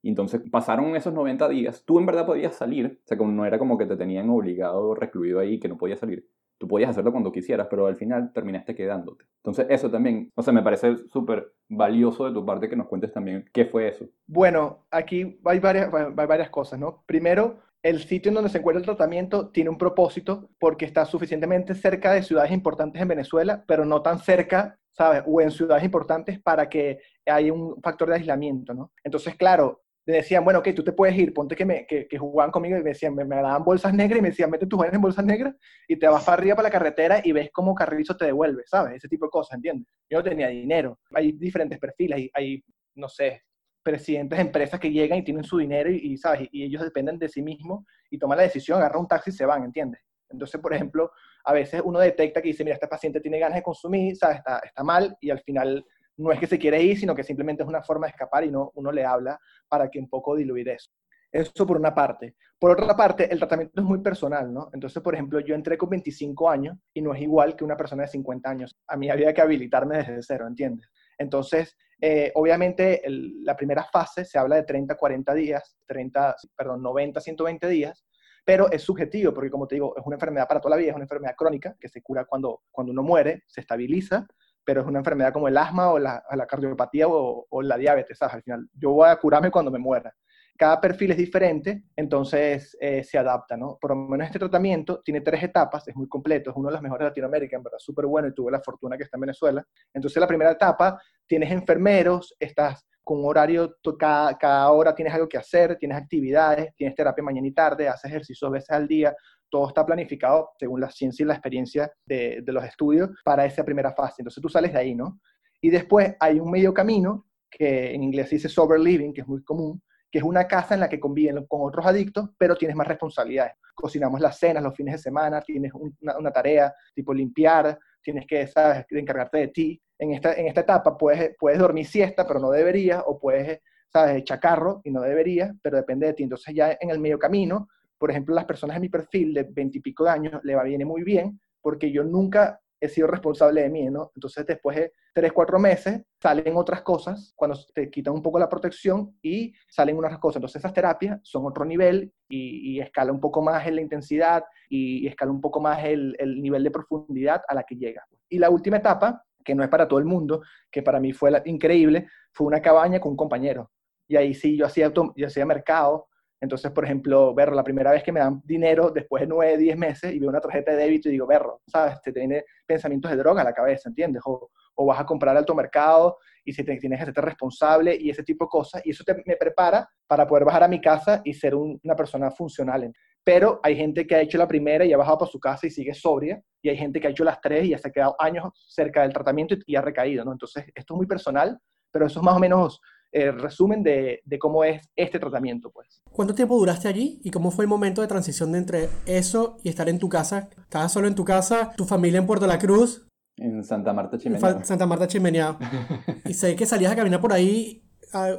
Y 0.01 0.09
entonces 0.09 0.41
pasaron 0.51 0.95
esos 0.95 1.13
90 1.13 1.49
días, 1.49 1.83
tú 1.85 1.99
en 1.99 2.05
verdad 2.05 2.25
podías 2.25 2.55
salir, 2.55 2.99
o 3.03 3.07
sea, 3.07 3.17
no 3.17 3.45
era 3.45 3.59
como 3.59 3.77
que 3.77 3.85
te 3.85 3.97
tenían 3.97 4.29
obligado, 4.29 4.95
recluido 4.95 5.39
ahí, 5.39 5.59
que 5.59 5.67
no 5.67 5.77
podías 5.77 5.99
salir. 5.99 6.27
Tú 6.59 6.67
podías 6.67 6.89
hacerlo 6.89 7.11
cuando 7.11 7.31
quisieras, 7.31 7.67
pero 7.69 7.85
al 7.85 7.95
final 7.95 8.31
terminaste 8.33 8.73
quedándote. 8.73 9.25
Entonces 9.43 9.67
eso 9.69 9.91
también, 9.91 10.31
o 10.35 10.41
sea, 10.41 10.53
me 10.53 10.63
parece 10.63 10.97
súper 11.09 11.53
valioso 11.69 12.25
de 12.25 12.33
tu 12.33 12.45
parte 12.45 12.67
que 12.67 12.75
nos 12.75 12.87
cuentes 12.87 13.11
también 13.11 13.45
qué 13.53 13.65
fue 13.65 13.89
eso. 13.89 14.07
Bueno, 14.25 14.85
aquí 14.89 15.39
hay 15.45 15.59
varias, 15.59 15.93
hay 15.93 16.27
varias 16.27 16.49
cosas, 16.49 16.79
¿no? 16.79 17.03
Primero, 17.05 17.59
el 17.83 17.99
sitio 17.99 18.29
en 18.29 18.35
donde 18.35 18.49
se 18.49 18.57
encuentra 18.57 18.79
el 18.79 18.85
tratamiento 18.85 19.49
tiene 19.49 19.69
un 19.69 19.77
propósito 19.77 20.49
porque 20.59 20.85
está 20.85 21.05
suficientemente 21.05 21.75
cerca 21.75 22.11
de 22.11 22.23
ciudades 22.23 22.51
importantes 22.51 23.01
en 23.01 23.07
Venezuela, 23.07 23.63
pero 23.67 23.85
no 23.85 24.01
tan 24.01 24.19
cerca, 24.19 24.79
¿sabes? 24.91 25.23
O 25.25 25.39
en 25.41 25.51
ciudades 25.51 25.83
importantes 25.83 26.39
para 26.39 26.67
que 26.67 26.99
haya 27.25 27.53
un 27.53 27.79
factor 27.81 28.09
de 28.09 28.15
aislamiento, 28.15 28.73
¿no? 28.73 28.91
Entonces, 29.03 29.35
claro, 29.35 29.83
decían, 30.13 30.45
bueno, 30.45 30.59
ok, 30.59 30.69
tú 30.73 30.85
te 30.85 30.93
puedes 30.93 31.17
ir, 31.17 31.33
ponte 31.33 31.53
que, 31.53 31.65
me, 31.65 31.85
que, 31.85 32.07
que 32.07 32.17
jugaban 32.17 32.49
conmigo 32.49 32.77
y 32.77 32.81
me 32.81 32.91
decían, 32.91 33.13
me, 33.13 33.25
me, 33.25 33.35
daban 33.35 33.63
bolsas 33.63 33.93
negras 33.93 34.19
y 34.19 34.21
me 34.21 34.29
decían, 34.29 34.49
mete 34.49 34.65
tus 34.65 34.77
jóvenes 34.77 34.95
en 34.95 35.01
bolsas 35.01 35.25
negras 35.25 35.53
y 35.85 35.97
te 35.97 36.07
vas 36.07 36.23
para 36.23 36.37
arriba 36.37 36.55
para 36.55 36.69
la 36.69 36.71
carretera 36.71 37.21
y 37.21 37.33
ves 37.33 37.49
cómo 37.51 37.75
Carrizo 37.75 38.15
te 38.15 38.23
devuelve, 38.23 38.63
¿sabes? 38.65 38.95
Ese 38.95 39.09
tipo 39.09 39.25
de 39.25 39.31
cosas, 39.31 39.55
¿entiendes? 39.55 39.85
Yo 40.09 40.19
no 40.19 40.23
tenía 40.23 40.47
dinero. 40.47 40.97
Hay 41.13 41.33
diferentes 41.33 41.77
perfiles, 41.77 42.29
hay, 42.33 42.63
no 42.95 43.09
sé, 43.09 43.43
presidentes 43.83 44.37
de 44.37 44.45
empresas 44.45 44.79
que 44.79 44.91
llegan 44.91 45.19
y 45.19 45.23
tienen 45.23 45.43
su 45.43 45.57
dinero 45.57 45.89
y, 45.91 46.15
¿sabes? 46.17 46.47
Y, 46.53 46.63
ellos 46.63 46.83
dependen 46.83 47.19
de 47.19 47.27
sí 47.27 47.41
mismos 47.41 47.83
y 48.09 48.17
toman 48.17 48.37
la 48.37 48.43
decisión, 48.43 48.77
agarran 48.77 49.01
un 49.01 49.07
taxi 49.09 49.31
y 49.31 49.33
se 49.33 49.45
van, 49.45 49.65
¿entiendes? 49.65 49.99
Entonces, 50.29 50.61
por 50.61 50.73
ejemplo, 50.73 51.11
a 51.43 51.51
veces 51.51 51.81
uno 51.83 51.99
detecta 51.99 52.41
que 52.41 52.47
dice, 52.47 52.63
mira, 52.63 52.75
este 52.75 52.87
paciente 52.87 53.19
tiene 53.19 53.39
ganas 53.39 53.57
de 53.57 53.63
consumir, 53.63 54.15
¿sabes? 54.15 54.37
Está, 54.37 54.59
está 54.59 54.83
mal 54.83 55.17
y 55.19 55.29
al 55.29 55.39
final 55.41 55.85
no 56.17 56.31
es 56.31 56.39
que 56.39 56.47
se 56.47 56.59
quiere 56.59 56.81
ir, 56.81 56.99
sino 56.99 57.15
que 57.15 57.23
simplemente 57.23 57.63
es 57.63 57.69
una 57.69 57.83
forma 57.83 58.07
de 58.07 58.11
escapar 58.11 58.43
y 58.43 58.51
no, 58.51 58.71
uno 58.75 58.91
le 58.91 59.05
habla 59.05 59.39
para 59.67 59.89
que 59.89 59.99
un 59.99 60.09
poco 60.09 60.35
diluir 60.35 60.69
eso. 60.69 60.91
Eso 61.31 61.67
por 61.67 61.77
una 61.77 61.93
parte. 61.93 62.35
Por 62.57 62.71
otra 62.71 62.95
parte, 62.95 63.31
el 63.31 63.37
tratamiento 63.37 63.81
es 63.81 63.85
muy 63.85 63.99
personal, 63.99 64.51
¿no? 64.51 64.69
Entonces, 64.73 65.03
por 65.03 65.13
ejemplo, 65.13 65.39
yo 65.41 65.55
entré 65.55 65.77
con 65.77 65.89
25 65.89 66.49
años 66.49 66.77
y 66.93 67.01
no 67.01 67.13
es 67.13 67.21
igual 67.21 67.55
que 67.55 67.63
una 67.63 67.75
persona 67.75 68.03
de 68.03 68.09
50 68.09 68.49
años. 68.49 68.77
A 68.87 68.95
mí 68.95 69.09
había 69.09 69.33
que 69.33 69.41
habilitarme 69.41 69.97
desde 69.97 70.21
cero, 70.21 70.47
¿entiendes? 70.47 70.89
Entonces, 71.17 71.77
eh, 71.99 72.31
obviamente, 72.35 73.01
la 73.07 73.55
primera 73.55 73.83
fase 73.83 74.23
se 74.23 74.37
habla 74.37 74.55
de 74.55 74.63
30, 74.63 74.95
40 74.95 75.33
días, 75.33 75.77
30, 75.85 76.35
perdón, 76.55 76.81
90, 76.81 77.19
120 77.19 77.67
días, 77.67 78.05
pero 78.45 78.71
es 78.71 78.81
subjetivo, 78.83 79.33
porque 79.33 79.49
como 79.49 79.67
te 79.67 79.75
digo, 79.75 79.93
es 79.97 80.05
una 80.05 80.15
enfermedad 80.15 80.47
para 80.47 80.61
toda 80.61 80.75
la 80.75 80.79
vida, 80.79 80.91
es 80.91 80.95
una 80.95 81.05
enfermedad 81.05 81.35
crónica 81.35 81.75
que 81.79 81.89
se 81.89 82.01
cura 82.01 82.23
cuando, 82.25 82.61
cuando 82.71 82.93
uno 82.93 83.03
muere, 83.03 83.43
se 83.47 83.61
estabiliza, 83.61 84.25
pero 84.67 84.81
es 84.81 84.87
una 84.87 84.99
enfermedad 84.99 85.31
como 85.31 85.47
el 85.47 85.57
asma 85.57 85.93
o 85.93 85.97
la, 85.97 86.21
cardiopatía 86.45 87.05
o, 87.07 87.61
la 87.61 87.77
diabetes, 87.77 88.17
¿sabes? 88.17 88.35
Al 88.35 88.43
final, 88.43 88.67
yo 88.73 88.91
voy 88.91 89.07
a 89.07 89.15
curarme 89.15 89.49
cuando 89.49 89.71
me 89.71 89.79
muera. 89.79 90.13
Cada 90.57 90.81
perfil 90.81 91.11
es 91.11 91.17
diferente, 91.17 91.85
entonces 91.95 92.75
eh, 92.81 93.01
se 93.01 93.17
adapta, 93.17 93.55
¿no? 93.55 93.77
Por 93.79 93.91
lo 93.91 93.95
menos 93.95 94.27
este 94.27 94.39
tratamiento 94.39 95.01
tiene 95.05 95.21
tres 95.21 95.41
etapas, 95.41 95.87
es 95.87 95.95
muy 95.95 96.09
completo, 96.09 96.49
es 96.49 96.57
uno 96.57 96.67
de 96.67 96.73
los 96.73 96.81
mejores 96.81 97.05
de 97.05 97.09
Latinoamérica, 97.11 97.55
en 97.55 97.63
verdad, 97.63 97.77
súper 97.79 98.07
bueno 98.07 98.27
y 98.27 98.33
tuve 98.33 98.51
la 98.51 98.59
fortuna 98.59 98.97
que 98.97 99.03
está 99.03 99.15
en 99.15 99.21
Venezuela. 99.21 99.65
Entonces, 99.93 100.19
la 100.19 100.27
primera 100.27 100.51
etapa, 100.51 101.01
tienes 101.25 101.49
enfermeros, 101.49 102.35
estás 102.37 102.85
con 103.05 103.23
horario, 103.23 103.77
cada, 103.97 104.37
cada 104.37 104.69
hora 104.69 104.93
tienes 104.93 105.13
algo 105.13 105.29
que 105.29 105.37
hacer, 105.37 105.77
tienes 105.77 105.97
actividades, 105.97 106.75
tienes 106.75 106.93
terapia 106.93 107.23
mañana 107.23 107.47
y 107.47 107.53
tarde, 107.53 107.87
haces 107.87 108.11
ejercicio 108.11 108.51
veces 108.51 108.69
al 108.71 108.85
día, 108.85 109.15
todo 109.49 109.67
está 109.67 109.85
planificado 109.85 110.51
según 110.57 110.81
la 110.81 110.89
ciencia 110.89 111.23
y 111.23 111.27
la 111.27 111.33
experiencia 111.33 111.91
de, 112.05 112.43
los 112.47 112.63
estudios 112.63 113.09
para 113.23 113.45
esa 113.45 113.63
primera 113.63 113.93
fase. 113.93 114.15
Entonces 114.19 114.41
tú 114.41 114.49
sales 114.49 114.73
de 114.73 114.79
ahí, 114.79 114.95
¿no? 114.95 115.19
Y 115.61 115.69
después 115.69 116.15
hay 116.19 116.39
un 116.39 116.51
medio 116.51 116.73
camino, 116.73 117.25
que 117.49 117.93
en 117.93 118.03
inglés 118.03 118.29
se 118.29 118.35
dice 118.35 118.49
sober 118.49 118.79
living, 118.79 119.13
que 119.13 119.21
es 119.21 119.27
muy 119.27 119.43
común, 119.43 119.81
que 120.11 120.19
es 120.19 120.23
una 120.23 120.47
casa 120.47 120.73
en 120.73 120.81
la 120.81 120.89
que 120.89 120.99
conviven 120.99 121.45
con 121.47 121.61
otros 121.63 121.85
adictos, 121.85 122.29
pero 122.37 122.55
tienes 122.55 122.75
más 122.75 122.87
responsabilidades. 122.87 123.53
Cocinamos 123.73 124.19
las 124.19 124.37
cenas 124.37 124.63
los 124.63 124.75
fines 124.75 124.95
de 124.95 124.99
semana, 124.99 125.41
tienes 125.41 125.71
una, 125.73 126.31
tarea 126.31 126.73
tipo 126.93 127.13
limpiar, 127.13 127.77
tienes 128.01 128.25
que, 128.25 128.47
sabes, 128.47 128.85
encargarte 128.89 129.37
de 129.39 129.47
ti. 129.49 129.81
En 129.97 130.13
esta, 130.13 130.33
en 130.33 130.47
esta 130.47 130.61
etapa 130.61 130.97
puedes, 130.97 131.35
puedes 131.39 131.59
dormir 131.59 131.85
siesta, 131.85 132.27
pero 132.27 132.39
no 132.39 132.51
deberías, 132.51 133.01
o 133.05 133.19
puedes, 133.19 133.59
sabes, 133.91 134.23
chacarro 134.23 134.81
y 134.83 134.91
no 134.91 135.01
deberías, 135.01 135.51
pero 135.61 135.77
depende 135.77 136.07
de 136.07 136.13
ti. 136.13 136.23
Entonces 136.23 136.53
ya 136.53 136.77
en 136.79 136.89
el 136.89 136.99
medio 136.99 137.17
camino 137.17 137.67
por 137.97 138.11
ejemplo, 138.11 138.35
las 138.35 138.45
personas 138.45 138.75
en 138.75 138.81
mi 138.81 138.89
perfil 138.89 139.33
de 139.33 139.43
20 139.43 139.77
y 139.77 139.81
pico 139.81 140.03
de 140.03 140.11
años 140.11 140.41
le 140.43 140.55
va 140.55 140.63
viene 140.63 140.85
muy 140.85 141.03
bien 141.03 141.39
porque 141.61 141.91
yo 141.91 142.03
nunca 142.03 142.59
he 142.79 142.87
sido 142.87 143.07
responsable 143.07 143.61
de 143.61 143.69
mí, 143.69 143.89
¿no? 143.89 144.11
Entonces, 144.15 144.45
después 144.45 144.77
de 144.77 144.93
3, 145.13 145.31
4 145.33 145.59
meses, 145.59 146.03
salen 146.21 146.55
otras 146.55 146.81
cosas, 146.83 147.33
cuando 147.35 147.57
te 147.73 147.89
quitan 147.89 148.13
un 148.13 148.21
poco 148.21 148.37
la 148.37 148.49
protección 148.49 149.17
y 149.21 149.53
salen 149.67 149.97
unas 149.97 150.17
cosas. 150.19 150.37
Entonces, 150.37 150.59
esas 150.59 150.73
terapias 150.73 151.19
son 151.23 151.45
otro 151.45 151.65
nivel 151.65 152.13
y, 152.29 152.79
escala 152.79 153.11
un 153.11 153.19
poco 153.19 153.41
más 153.41 153.65
en 153.65 153.75
la 153.75 153.81
intensidad 153.81 154.43
y, 154.69 155.07
escala 155.07 155.31
un 155.31 155.41
poco 155.41 155.59
más 155.59 155.83
el, 155.83 156.15
el, 156.19 156.39
nivel 156.41 156.63
de 156.63 156.71
profundidad 156.71 157.41
a 157.47 157.55
la 157.55 157.63
que 157.63 157.75
llega. 157.75 158.05
Y 158.29 158.37
la 158.37 158.49
última 158.49 158.77
etapa, 158.77 159.23
que 159.43 159.55
no 159.55 159.63
es 159.63 159.69
para 159.69 159.87
todo 159.87 159.99
el 159.99 160.05
mundo, 160.05 160.41
que 160.71 160.83
para 160.83 160.99
mí 160.99 161.13
fue 161.13 161.31
increíble, 161.45 162.07
fue 162.31 162.45
una 162.45 162.61
cabaña 162.61 162.99
con 162.99 163.11
un 163.11 163.17
compañero. 163.17 163.71
Y 164.07 164.15
ahí 164.15 164.33
sí, 164.33 164.55
yo 164.55 164.65
hacía, 164.65 164.91
yo 164.93 165.27
hacía 165.27 165.45
mercado. 165.45 166.07
Entonces, 166.39 166.71
por 166.71 166.85
ejemplo, 166.85 167.33
Berro, 167.33 167.55
la 167.55 167.63
primera 167.63 167.91
vez 167.91 168.03
que 168.03 168.11
me 168.11 168.19
dan 168.19 168.41
dinero 168.45 168.91
después 168.91 169.21
de 169.21 169.27
nueve, 169.27 169.57
diez 169.57 169.77
meses 169.77 170.13
y 170.13 170.19
veo 170.19 170.29
una 170.29 170.39
tarjeta 170.39 170.71
de 170.71 170.77
débito 170.77 171.09
y 171.09 171.13
digo, 171.13 171.25
Berro, 171.25 171.61
¿sabes? 171.67 171.99
Te 172.01 172.11
tiene 172.11 172.45
pensamientos 172.65 173.09
de 173.09 173.17
droga 173.17 173.41
a 173.41 173.45
la 173.45 173.53
cabeza, 173.53 173.89
¿entiendes? 173.89 174.21
O, 174.25 174.51
o 174.77 174.85
vas 174.85 174.99
a 174.99 175.05
comprar 175.05 175.35
alto 175.35 175.55
mercado 175.55 176.17
y 176.45 176.53
si 176.53 176.63
te, 176.63 176.77
tienes 176.77 176.99
que 176.99 177.11
ser 177.11 177.25
responsable 177.25 177.97
y 177.99 178.09
ese 178.09 178.23
tipo 178.23 178.45
de 178.45 178.49
cosas. 178.49 178.81
Y 178.85 178.91
eso 178.91 179.03
me 179.25 179.35
prepara 179.35 179.87
para 180.07 180.25
poder 180.25 180.45
bajar 180.45 180.63
a 180.63 180.67
mi 180.67 180.79
casa 180.79 181.21
y 181.25 181.33
ser 181.33 181.55
una 181.55 181.95
persona 181.95 182.31
funcional. 182.31 182.91
Pero 183.23 183.59
hay 183.63 183.75
gente 183.75 184.07
que 184.07 184.15
ha 184.15 184.21
hecho 184.21 184.37
la 184.37 184.47
primera 184.47 184.85
y 184.85 184.93
ha 184.93 184.97
bajado 184.97 185.17
para 185.17 185.31
su 185.31 185.39
casa 185.39 185.67
y 185.67 185.71
sigue 185.71 185.93
sobria. 185.93 186.41
Y 186.61 186.69
hay 186.69 186.77
gente 186.77 187.01
que 187.01 187.07
ha 187.07 187.09
hecho 187.09 187.25
las 187.25 187.41
tres 187.41 187.65
y 187.65 187.69
ya 187.69 187.77
se 187.77 187.89
ha 187.89 187.91
quedado 187.91 188.15
años 188.19 188.53
cerca 188.69 189.01
del 189.01 189.11
tratamiento 189.11 189.55
y, 189.65 189.75
ha 189.75 189.81
recaído. 189.81 190.23
¿no? 190.23 190.31
Entonces, 190.31 190.65
esto 190.73 190.93
es 190.93 190.97
muy 190.97 191.07
personal, 191.07 191.59
pero 191.91 192.05
eso 192.05 192.19
es 192.19 192.23
más 192.23 192.35
o 192.35 192.39
menos 192.39 192.79
el 193.11 193.39
resumen 193.39 193.83
de, 193.83 194.21
de, 194.25 194.39
cómo 194.39 194.63
es 194.63 194.81
este 194.95 195.19
tratamiento. 195.19 195.71
Pues. 195.71 196.01
¿Cuánto 196.11 196.35
tiempo 196.35 196.57
duraste 196.57 196.87
allí 196.87 197.19
y 197.23 197.31
cómo 197.31 197.51
fue 197.51 197.65
el 197.65 197.69
momento 197.69 198.01
de 198.01 198.07
transición 198.07 198.51
de 198.51 198.57
entre 198.59 198.89
eso 199.05 199.57
y 199.63 199.69
estar 199.69 199.89
en 199.89 199.99
tu 199.99 200.09
casa? 200.09 200.49
¿Estabas 200.57 200.91
solo 200.91 201.07
en 201.07 201.15
tu 201.15 201.25
casa? 201.25 201.71
¿Tu 201.75 201.85
familia 201.85 202.19
en 202.19 202.27
Puerto 202.27 202.47
La 202.47 202.59
Cruz? 202.59 203.07
En 203.37 203.63
Santa 203.63 203.93
Marta 203.93 204.17
Chimenea. 204.17 204.63
Santa 204.63 204.85
Marta 204.85 205.07
Chimenea. 205.07 205.57
y 206.25 206.33
sé 206.33 206.55
que 206.55 206.65
salías 206.65 206.91
a 206.91 206.95
caminar 206.95 207.21
por 207.21 207.33
ahí, 207.33 207.83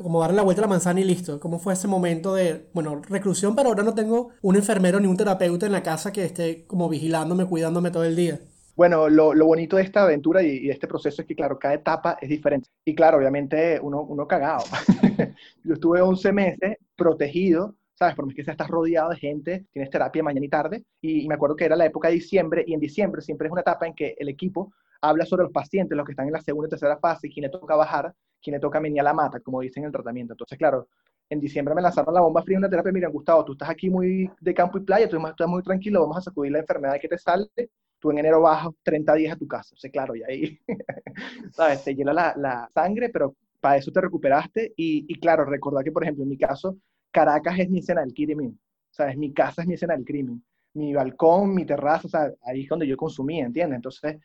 como 0.02 0.20
darle 0.20 0.36
la 0.36 0.42
vuelta 0.42 0.62
a 0.62 0.66
la 0.66 0.68
manzana 0.68 1.00
y 1.00 1.04
listo. 1.04 1.38
¿Cómo 1.38 1.58
fue 1.58 1.74
ese 1.74 1.86
momento 1.86 2.34
de, 2.34 2.68
bueno, 2.74 3.00
reclusión, 3.08 3.54
pero 3.54 3.68
ahora 3.68 3.84
no 3.84 3.94
tengo 3.94 4.30
un 4.42 4.56
enfermero 4.56 4.98
ni 4.98 5.06
un 5.06 5.16
terapeuta 5.16 5.66
en 5.66 5.72
la 5.72 5.82
casa 5.82 6.12
que 6.12 6.24
esté 6.24 6.66
como 6.66 6.88
vigilándome, 6.88 7.46
cuidándome 7.46 7.90
todo 7.90 8.04
el 8.04 8.16
día? 8.16 8.40
Bueno, 8.78 9.08
lo, 9.08 9.34
lo 9.34 9.44
bonito 9.44 9.74
de 9.74 9.82
esta 9.82 10.04
aventura 10.04 10.40
y, 10.40 10.58
y, 10.58 10.70
este 10.70 10.86
proceso 10.86 11.20
es 11.20 11.26
que, 11.26 11.34
claro, 11.34 11.58
cada 11.58 11.74
etapa 11.74 12.16
es 12.20 12.28
diferente. 12.28 12.70
Y 12.84 12.94
claro, 12.94 13.18
obviamente 13.18 13.80
uno, 13.82 14.02
uno 14.02 14.24
cagado. 14.28 14.62
Yo 15.64 15.74
estuve 15.74 16.00
11 16.00 16.32
meses 16.32 16.76
protegido 16.94 17.74
¿sabes? 17.94 18.14
Por 18.14 18.26
más 18.26 18.36
que 18.36 18.42
estás 18.42 18.68
rodeado 18.68 19.10
de 19.10 19.16
gente, 19.16 19.66
tienes 19.72 19.90
terapia 19.90 20.22
mañana 20.22 20.46
y 20.46 20.48
tarde. 20.48 20.84
Y, 21.00 21.26
me 21.26 21.34
acuerdo 21.34 21.56
que 21.56 21.64
era 21.64 21.74
la 21.74 21.86
época 21.86 22.06
de 22.06 22.14
diciembre, 22.14 22.62
y 22.64 22.72
en 22.72 22.78
diciembre 22.78 23.20
siempre 23.20 23.48
es 23.48 23.52
una 23.52 23.62
etapa 23.62 23.84
en 23.88 23.94
que 23.94 24.14
el 24.16 24.28
equipo 24.28 24.72
habla 25.00 25.26
sobre 25.26 25.42
los 25.42 25.52
pacientes, 25.52 25.96
los 25.96 26.06
que 26.06 26.12
están 26.12 26.28
en 26.28 26.34
la 26.34 26.40
segunda 26.40 26.68
y 26.68 26.70
tercera 26.70 26.98
fase, 26.98 27.28
quién 27.28 27.42
le 27.42 27.48
toca 27.48 27.74
bajar, 27.74 28.14
quién 28.40 28.54
le 28.54 28.60
toca 28.60 28.78
venir 28.78 29.00
a 29.00 29.04
la 29.04 29.12
mata, 29.14 29.40
como 29.40 29.60
dicen 29.60 29.82
en 29.82 29.86
el 29.88 29.92
tratamiento. 29.92 30.34
Entonces, 30.34 30.56
claro, 30.56 30.86
en 31.28 31.40
diciembre 31.40 31.74
me 31.74 31.82
lanzaron 31.82 32.14
la 32.14 32.20
bomba 32.20 32.44
fría 32.44 32.54
en 32.54 32.60
una 32.60 32.70
terapia, 32.70 32.92
miren, 32.92 33.10
Gustavo, 33.10 33.44
tú 33.44 33.52
estás 33.54 33.70
aquí 33.70 33.90
muy 33.90 34.30
de 34.40 34.54
campo 34.54 34.78
y 34.78 34.82
playa, 34.82 35.08
tú 35.08 35.16
estás 35.26 35.48
muy 35.48 35.64
tranquilo, 35.64 36.02
vamos 36.02 36.18
a 36.18 36.20
sacudir 36.20 36.52
la 36.52 36.60
enfermedad 36.60 37.00
que 37.00 37.08
te 37.08 37.18
sale, 37.18 37.50
tú 37.98 38.10
en 38.10 38.18
enero 38.18 38.40
bajas 38.40 38.72
30 38.82 39.14
días 39.14 39.32
a 39.34 39.38
tu 39.38 39.46
casa. 39.46 39.74
O 39.74 39.78
sea, 39.78 39.90
claro, 39.90 40.14
y 40.14 40.22
ahí, 40.22 40.58
¿sabes? 41.52 41.84
Te 41.84 41.94
llena 41.94 42.12
la, 42.12 42.34
la, 42.36 42.70
sangre, 42.72 43.08
pero 43.08 43.34
para 43.60 43.76
eso 43.76 43.90
te 43.90 44.00
recuperaste. 44.00 44.72
Y, 44.76 45.06
y, 45.08 45.20
claro, 45.20 45.44
recordar 45.44 45.84
que, 45.84 45.92
por 45.92 46.02
ejemplo, 46.02 46.22
en 46.24 46.30
mi 46.30 46.38
caso, 46.38 46.76
Caracas 47.10 47.58
es 47.58 47.70
mi 47.70 47.80
escena 47.80 48.02
del 48.02 48.14
crimen. 48.14 48.58
¿Sabes? 48.90 49.16
Mi 49.16 49.32
casa 49.32 49.62
es 49.62 49.68
mi 49.68 49.74
escena 49.74 49.94
del 49.94 50.04
crimen. 50.04 50.42
Mi 50.74 50.94
balcón, 50.94 51.54
mi 51.54 51.64
terraza, 51.64 52.06
o 52.06 52.10
sea, 52.10 52.32
ahí 52.42 52.62
es 52.62 52.68
donde 52.68 52.86
yo 52.86 52.96
consumía, 52.96 53.46
¿entiendes? 53.46 53.76
Entonces, 53.76 54.16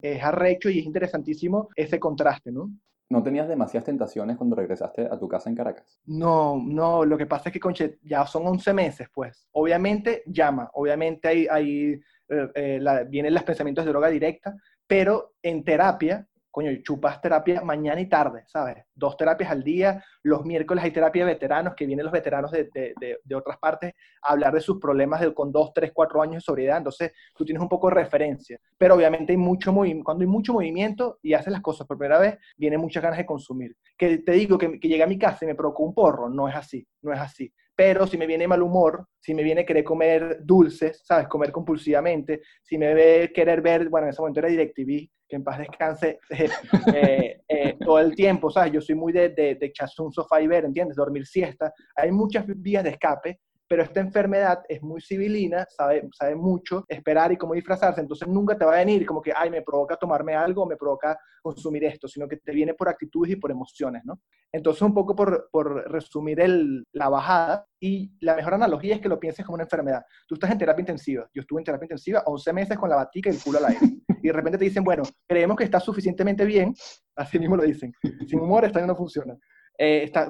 es 0.00 0.22
arrecho 0.22 0.70
y 0.70 0.78
es 0.78 0.86
interesantísimo 0.86 1.68
ese 1.74 1.98
contraste, 1.98 2.52
¿no? 2.52 2.70
¿No 3.10 3.22
tenías 3.22 3.48
demasiadas 3.48 3.86
tentaciones 3.86 4.36
cuando 4.36 4.54
regresaste 4.54 5.06
a 5.06 5.18
tu 5.18 5.28
casa 5.28 5.48
en 5.48 5.56
Caracas? 5.56 5.98
No, 6.04 6.62
no, 6.62 7.06
lo 7.06 7.16
que 7.16 7.26
pasa 7.26 7.48
es 7.48 7.54
que 7.54 7.60
Conche, 7.60 7.98
ya 8.02 8.26
son 8.26 8.46
11 8.46 8.74
meses, 8.74 9.08
pues. 9.12 9.48
Obviamente 9.52 10.22
llama, 10.26 10.70
obviamente 10.74 11.26
hay, 11.28 11.46
hay 11.50 12.00
eh, 12.28 12.48
eh, 12.54 13.06
vienen 13.08 13.34
los 13.34 13.42
pensamientos 13.42 13.84
de 13.84 13.90
droga 13.90 14.08
directa, 14.08 14.54
pero 14.86 15.34
en 15.42 15.64
terapia 15.64 16.26
coño, 16.58 16.72
chupas 16.82 17.20
terapia 17.20 17.60
mañana 17.62 18.00
y 18.00 18.08
tarde, 18.08 18.42
¿sabes? 18.46 18.84
Dos 18.92 19.16
terapias 19.16 19.50
al 19.50 19.62
día, 19.62 20.02
los 20.24 20.44
miércoles 20.44 20.82
hay 20.82 20.90
terapia 20.90 21.24
de 21.24 21.34
veteranos, 21.34 21.74
que 21.76 21.86
vienen 21.86 22.04
los 22.04 22.12
veteranos 22.12 22.50
de, 22.50 22.68
de, 22.74 22.94
de, 23.22 23.34
otras 23.36 23.58
partes 23.58 23.92
a 24.22 24.32
hablar 24.32 24.54
de 24.54 24.60
sus 24.60 24.80
problemas 24.80 25.24
con 25.34 25.52
dos, 25.52 25.72
tres, 25.72 25.92
cuatro 25.94 26.20
años 26.20 26.36
de 26.36 26.40
sobriedad, 26.40 26.78
entonces 26.78 27.12
tú 27.34 27.44
tienes 27.44 27.62
un 27.62 27.68
poco 27.68 27.88
de 27.88 27.94
referencia, 27.94 28.58
pero 28.76 28.96
obviamente 28.96 29.32
hay 29.32 29.36
mucho 29.36 29.72
cuando 29.72 30.22
hay 30.22 30.26
mucho 30.26 30.52
movimiento 30.52 31.20
y 31.22 31.34
haces 31.34 31.52
las 31.52 31.62
cosas 31.62 31.86
por 31.86 31.96
primera 31.96 32.18
vez, 32.18 32.38
vienen 32.56 32.80
muchas 32.80 33.04
ganas 33.04 33.18
de 33.18 33.26
consumir. 33.26 33.76
Que 33.96 34.18
te 34.18 34.32
digo 34.32 34.58
que, 34.58 34.80
que 34.80 34.88
llegué 34.88 35.04
a 35.04 35.06
mi 35.06 35.18
casa 35.18 35.44
y 35.44 35.48
me 35.48 35.54
provocó 35.54 35.84
un 35.84 35.94
porro, 35.94 36.28
no 36.28 36.48
es 36.48 36.56
así, 36.56 36.84
no 37.02 37.12
es 37.12 37.20
así 37.20 37.52
pero 37.78 38.08
si 38.08 38.18
me 38.18 38.26
viene 38.26 38.48
mal 38.48 38.60
humor, 38.60 39.06
si 39.20 39.32
me 39.32 39.44
viene 39.44 39.64
querer 39.64 39.84
comer 39.84 40.38
dulces, 40.42 41.00
¿sabes? 41.04 41.28
Comer 41.28 41.52
compulsivamente, 41.52 42.42
si 42.60 42.76
me 42.76 42.92
ve 42.92 43.30
querer 43.32 43.62
ver, 43.62 43.88
bueno, 43.88 44.08
en 44.08 44.10
ese 44.10 44.20
momento 44.20 44.40
era 44.40 44.48
DirecTV, 44.48 45.08
que 45.28 45.36
en 45.36 45.44
paz 45.44 45.58
descanse 45.60 46.18
eh, 46.92 47.40
eh, 47.46 47.76
todo 47.78 48.00
el 48.00 48.16
tiempo, 48.16 48.50
¿sabes? 48.50 48.72
Yo 48.72 48.80
soy 48.80 48.96
muy 48.96 49.12
de, 49.12 49.28
de, 49.28 49.54
de 49.54 49.72
sofá 50.10 50.42
y 50.42 50.48
ver, 50.48 50.64
¿entiendes? 50.64 50.96
Dormir 50.96 51.24
siesta. 51.24 51.72
Hay 51.94 52.10
muchas 52.10 52.46
vías 52.48 52.82
de 52.82 52.90
escape 52.90 53.38
pero 53.68 53.82
esta 53.82 54.00
enfermedad 54.00 54.62
es 54.68 54.82
muy 54.82 55.00
civilina, 55.00 55.66
sabe, 55.68 56.08
sabe 56.18 56.34
mucho 56.34 56.84
esperar 56.88 57.30
y 57.32 57.36
cómo 57.36 57.54
disfrazarse, 57.54 58.00
entonces 58.00 58.26
nunca 58.26 58.56
te 58.56 58.64
va 58.64 58.74
a 58.74 58.78
venir 58.78 59.04
como 59.04 59.20
que, 59.20 59.32
ay, 59.36 59.50
me 59.50 59.62
provoca 59.62 59.96
tomarme 59.96 60.34
algo, 60.34 60.66
me 60.66 60.76
provoca 60.76 61.18
consumir 61.42 61.84
esto, 61.84 62.08
sino 62.08 62.26
que 62.26 62.38
te 62.38 62.52
viene 62.52 62.74
por 62.74 62.88
actitudes 62.88 63.32
y 63.32 63.36
por 63.36 63.50
emociones, 63.50 64.02
¿no? 64.04 64.20
Entonces, 64.50 64.80
un 64.82 64.94
poco 64.94 65.14
por, 65.14 65.50
por 65.52 65.90
resumir 65.90 66.40
el, 66.40 66.86
la 66.92 67.10
bajada, 67.10 67.66
y 67.80 68.10
la 68.20 68.34
mejor 68.34 68.54
analogía 68.54 68.96
es 68.96 69.00
que 69.00 69.08
lo 69.08 69.20
pienses 69.20 69.44
como 69.44 69.54
una 69.54 69.64
enfermedad. 69.64 70.02
Tú 70.26 70.34
estás 70.34 70.50
en 70.50 70.58
terapia 70.58 70.82
intensiva, 70.82 71.28
yo 71.32 71.42
estuve 71.42 71.60
en 71.60 71.64
terapia 71.64 71.84
intensiva 71.84 72.22
11 72.26 72.52
meses 72.52 72.78
con 72.78 72.88
la 72.88 72.96
batica 72.96 73.30
y 73.30 73.34
el 73.34 73.42
culo 73.42 73.58
al 73.58 73.66
aire, 73.66 73.80
y 74.22 74.26
de 74.26 74.32
repente 74.32 74.58
te 74.58 74.64
dicen, 74.64 74.82
bueno, 74.82 75.02
creemos 75.26 75.56
que 75.56 75.64
estás 75.64 75.84
suficientemente 75.84 76.44
bien, 76.44 76.74
así 77.16 77.38
mismo 77.38 77.56
lo 77.56 77.62
dicen, 77.62 77.92
sin 78.26 78.40
humor 78.40 78.64
esta 78.64 78.84
no 78.86 78.96
funciona 78.96 79.36
eh, 79.78 80.02
estás, 80.02 80.28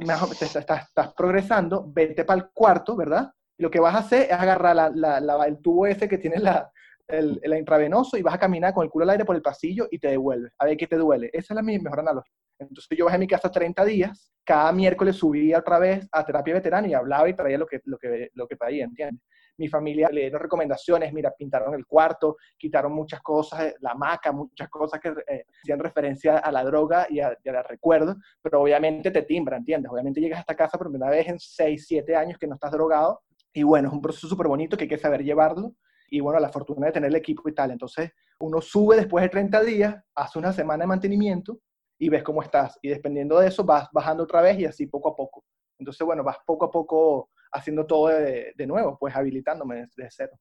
estás, 0.57 1.15
progresando, 1.15 1.85
vete 1.89 2.25
para 2.25 2.41
el 2.41 2.51
cuarto, 2.53 2.95
¿verdad? 2.95 3.33
Y 3.57 3.63
lo 3.63 3.71
que 3.71 3.81
vas 3.81 3.95
a 3.95 3.99
hacer 3.99 4.27
es 4.31 4.33
agarrar 4.33 4.77
la, 4.77 5.21
la, 5.21 5.47
el 5.47 5.59
tubo 5.61 5.87
ese 5.87 6.09
que 6.09 6.19
tiene 6.19 6.39
la, 6.39 6.71
el, 7.09 7.41
el, 7.43 7.55
intravenoso 7.57 8.19
y 8.19 8.23
vas 8.23 8.35
a 8.35 8.39
caminar 8.39 8.75
con 8.75 8.85
el 8.85 8.91
culo 8.91 9.05
al 9.05 9.11
aire 9.11 9.25
por 9.25 9.35
el 9.35 9.43
pasillo 9.43 9.89
y 9.91 9.99
te 9.99 10.09
devuelves. 10.09 10.53
A 10.59 10.67
ver 10.67 10.77
qué 10.77 10.87
te 10.87 10.97
duele. 10.97 11.31
Esa 11.33 11.55
es 11.55 11.57
la 11.57 11.63
mejor 11.63 12.01
analogía. 12.01 12.33
Entonces 12.59 12.99
yo 12.99 13.07
bajé 13.07 13.17
a 13.17 13.21
mi 13.21 13.27
casa 13.27 13.51
30 13.51 13.85
días, 13.85 14.33
cada 14.45 14.73
miércoles 14.73 15.17
subía 15.17 15.59
otra 15.59 15.79
vez 15.79 16.07
a 16.13 16.25
terapia 16.25 16.55
veterana 16.55 16.89
y 16.89 16.95
hablaba 16.95 17.29
y 17.29 17.35
traía 17.35 17.57
lo 17.57 17.67
que, 17.67 17.81
lo 17.85 17.99
que, 17.99 18.31
lo 18.35 18.47
que 18.47 18.57
traía, 18.57 18.85
¿entiendes? 18.85 19.23
Mi 19.59 19.69
familia 19.69 20.09
le 20.11 20.23
dieron 20.23 20.41
recomendaciones, 20.41 21.13
mira, 21.13 21.33
pintaron 21.37 21.75
el 21.75 21.87
cuarto, 21.87 22.37
quitaron 22.57 22.93
muchas 22.93 23.21
cosas, 23.21 23.75
la 23.81 23.95
maca, 23.95 24.33
muchas 24.33 24.69
cosas 24.69 25.01
que 25.01 25.09
eh, 25.09 25.45
hacían 25.63 25.79
referencia 25.81 26.39
a 26.39 26.51
la 26.51 26.65
droga 26.65 27.07
y 27.11 27.21
a, 27.21 27.37
y 27.43 27.51
recuerdo, 27.51 28.17
pero 28.41 28.63
obviamente 28.63 29.11
te 29.11 29.23
timbra, 29.23 29.57
¿entiendes? 29.57 29.91
Obviamente 29.93 30.21
llegas 30.21 30.39
a 30.39 30.41
esta 30.41 30.57
casa 30.57 30.79
por 30.79 30.91
primera 30.91 31.11
vez 31.11 31.29
en 31.29 31.39
6, 31.39 31.85
7 31.87 32.17
años 32.17 32.39
que 32.39 32.47
no 32.47 32.55
estás 32.55 32.73
drogado 32.73 33.21
y 33.53 33.63
bueno, 33.63 33.89
es 33.89 33.95
un 33.95 34.01
proceso 34.01 34.29
súper 34.29 34.47
bonito 34.47 34.77
que 34.77 34.85
hay 34.85 34.89
que 34.89 34.99
saber 34.99 35.23
llevarlo 35.23 35.75
y 36.11 36.21
bueno, 36.21 36.39
la 36.41 36.49
fortuna 36.49 36.87
de 36.87 36.93
tener 36.93 37.11
el 37.11 37.17
equipo 37.17 37.49
y 37.49 37.55
tal. 37.55 37.71
Entonces, 37.71 38.11
uno 38.41 38.61
sube 38.61 38.97
después 38.97 39.23
de 39.23 39.29
30 39.29 39.63
días, 39.63 39.97
hace 40.15 40.39
una 40.39 40.53
semana 40.53 40.85
de 40.85 40.89
mantenimiento 40.89 41.59
y 41.99 42.09
ves 42.09 42.23
cómo 42.23 42.43
estás. 42.43 42.79
Y 42.83 42.89
dependiendo 42.89 43.39
de 43.39 43.49
eso, 43.49 43.65
vas 43.65 43.89
bajando 43.93 44.23
otra 44.23 44.41
vez 44.41 44.59
y 44.59 44.65
así 44.65 44.87
poco 44.87 45.11
a 45.11 45.17
poco. 45.17 45.45
Entonces, 45.79 46.05
bueno, 46.07 46.25
vas 46.25 46.39
poco 46.47 46.67
a 46.67 46.71
poco 46.71 47.31
haciendo 47.53 47.87
todo 47.87 48.09
de, 48.09 48.67
nuevo, 48.67 48.97
pues 48.99 49.15
habilitándome 49.15 49.77
desde 49.77 50.09
cero. 50.11 50.33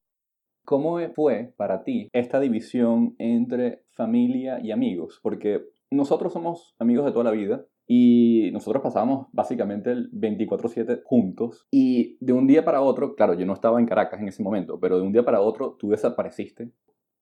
¿Cómo 0.64 0.98
fue 1.14 1.54
para 1.56 1.82
ti 1.82 2.08
esta 2.12 2.40
división 2.40 3.14
entre 3.18 3.84
familia 3.92 4.60
y 4.62 4.70
amigos? 4.70 5.18
Porque 5.22 5.62
nosotros 5.90 6.32
somos 6.32 6.74
amigos 6.78 7.06
de 7.06 7.12
toda 7.12 7.24
la 7.24 7.30
vida 7.30 7.64
y 7.86 8.50
nosotros 8.52 8.82
pasábamos 8.82 9.28
básicamente 9.32 9.90
el 9.90 10.10
24/7 10.12 11.00
juntos 11.04 11.66
y 11.70 12.18
de 12.20 12.34
un 12.34 12.46
día 12.46 12.64
para 12.64 12.82
otro, 12.82 13.14
claro, 13.14 13.32
yo 13.32 13.46
no 13.46 13.54
estaba 13.54 13.80
en 13.80 13.86
Caracas 13.86 14.20
en 14.20 14.28
ese 14.28 14.42
momento, 14.42 14.78
pero 14.78 14.98
de 14.98 15.06
un 15.06 15.12
día 15.12 15.24
para 15.24 15.40
otro 15.40 15.76
tú 15.78 15.88
desapareciste 15.88 16.70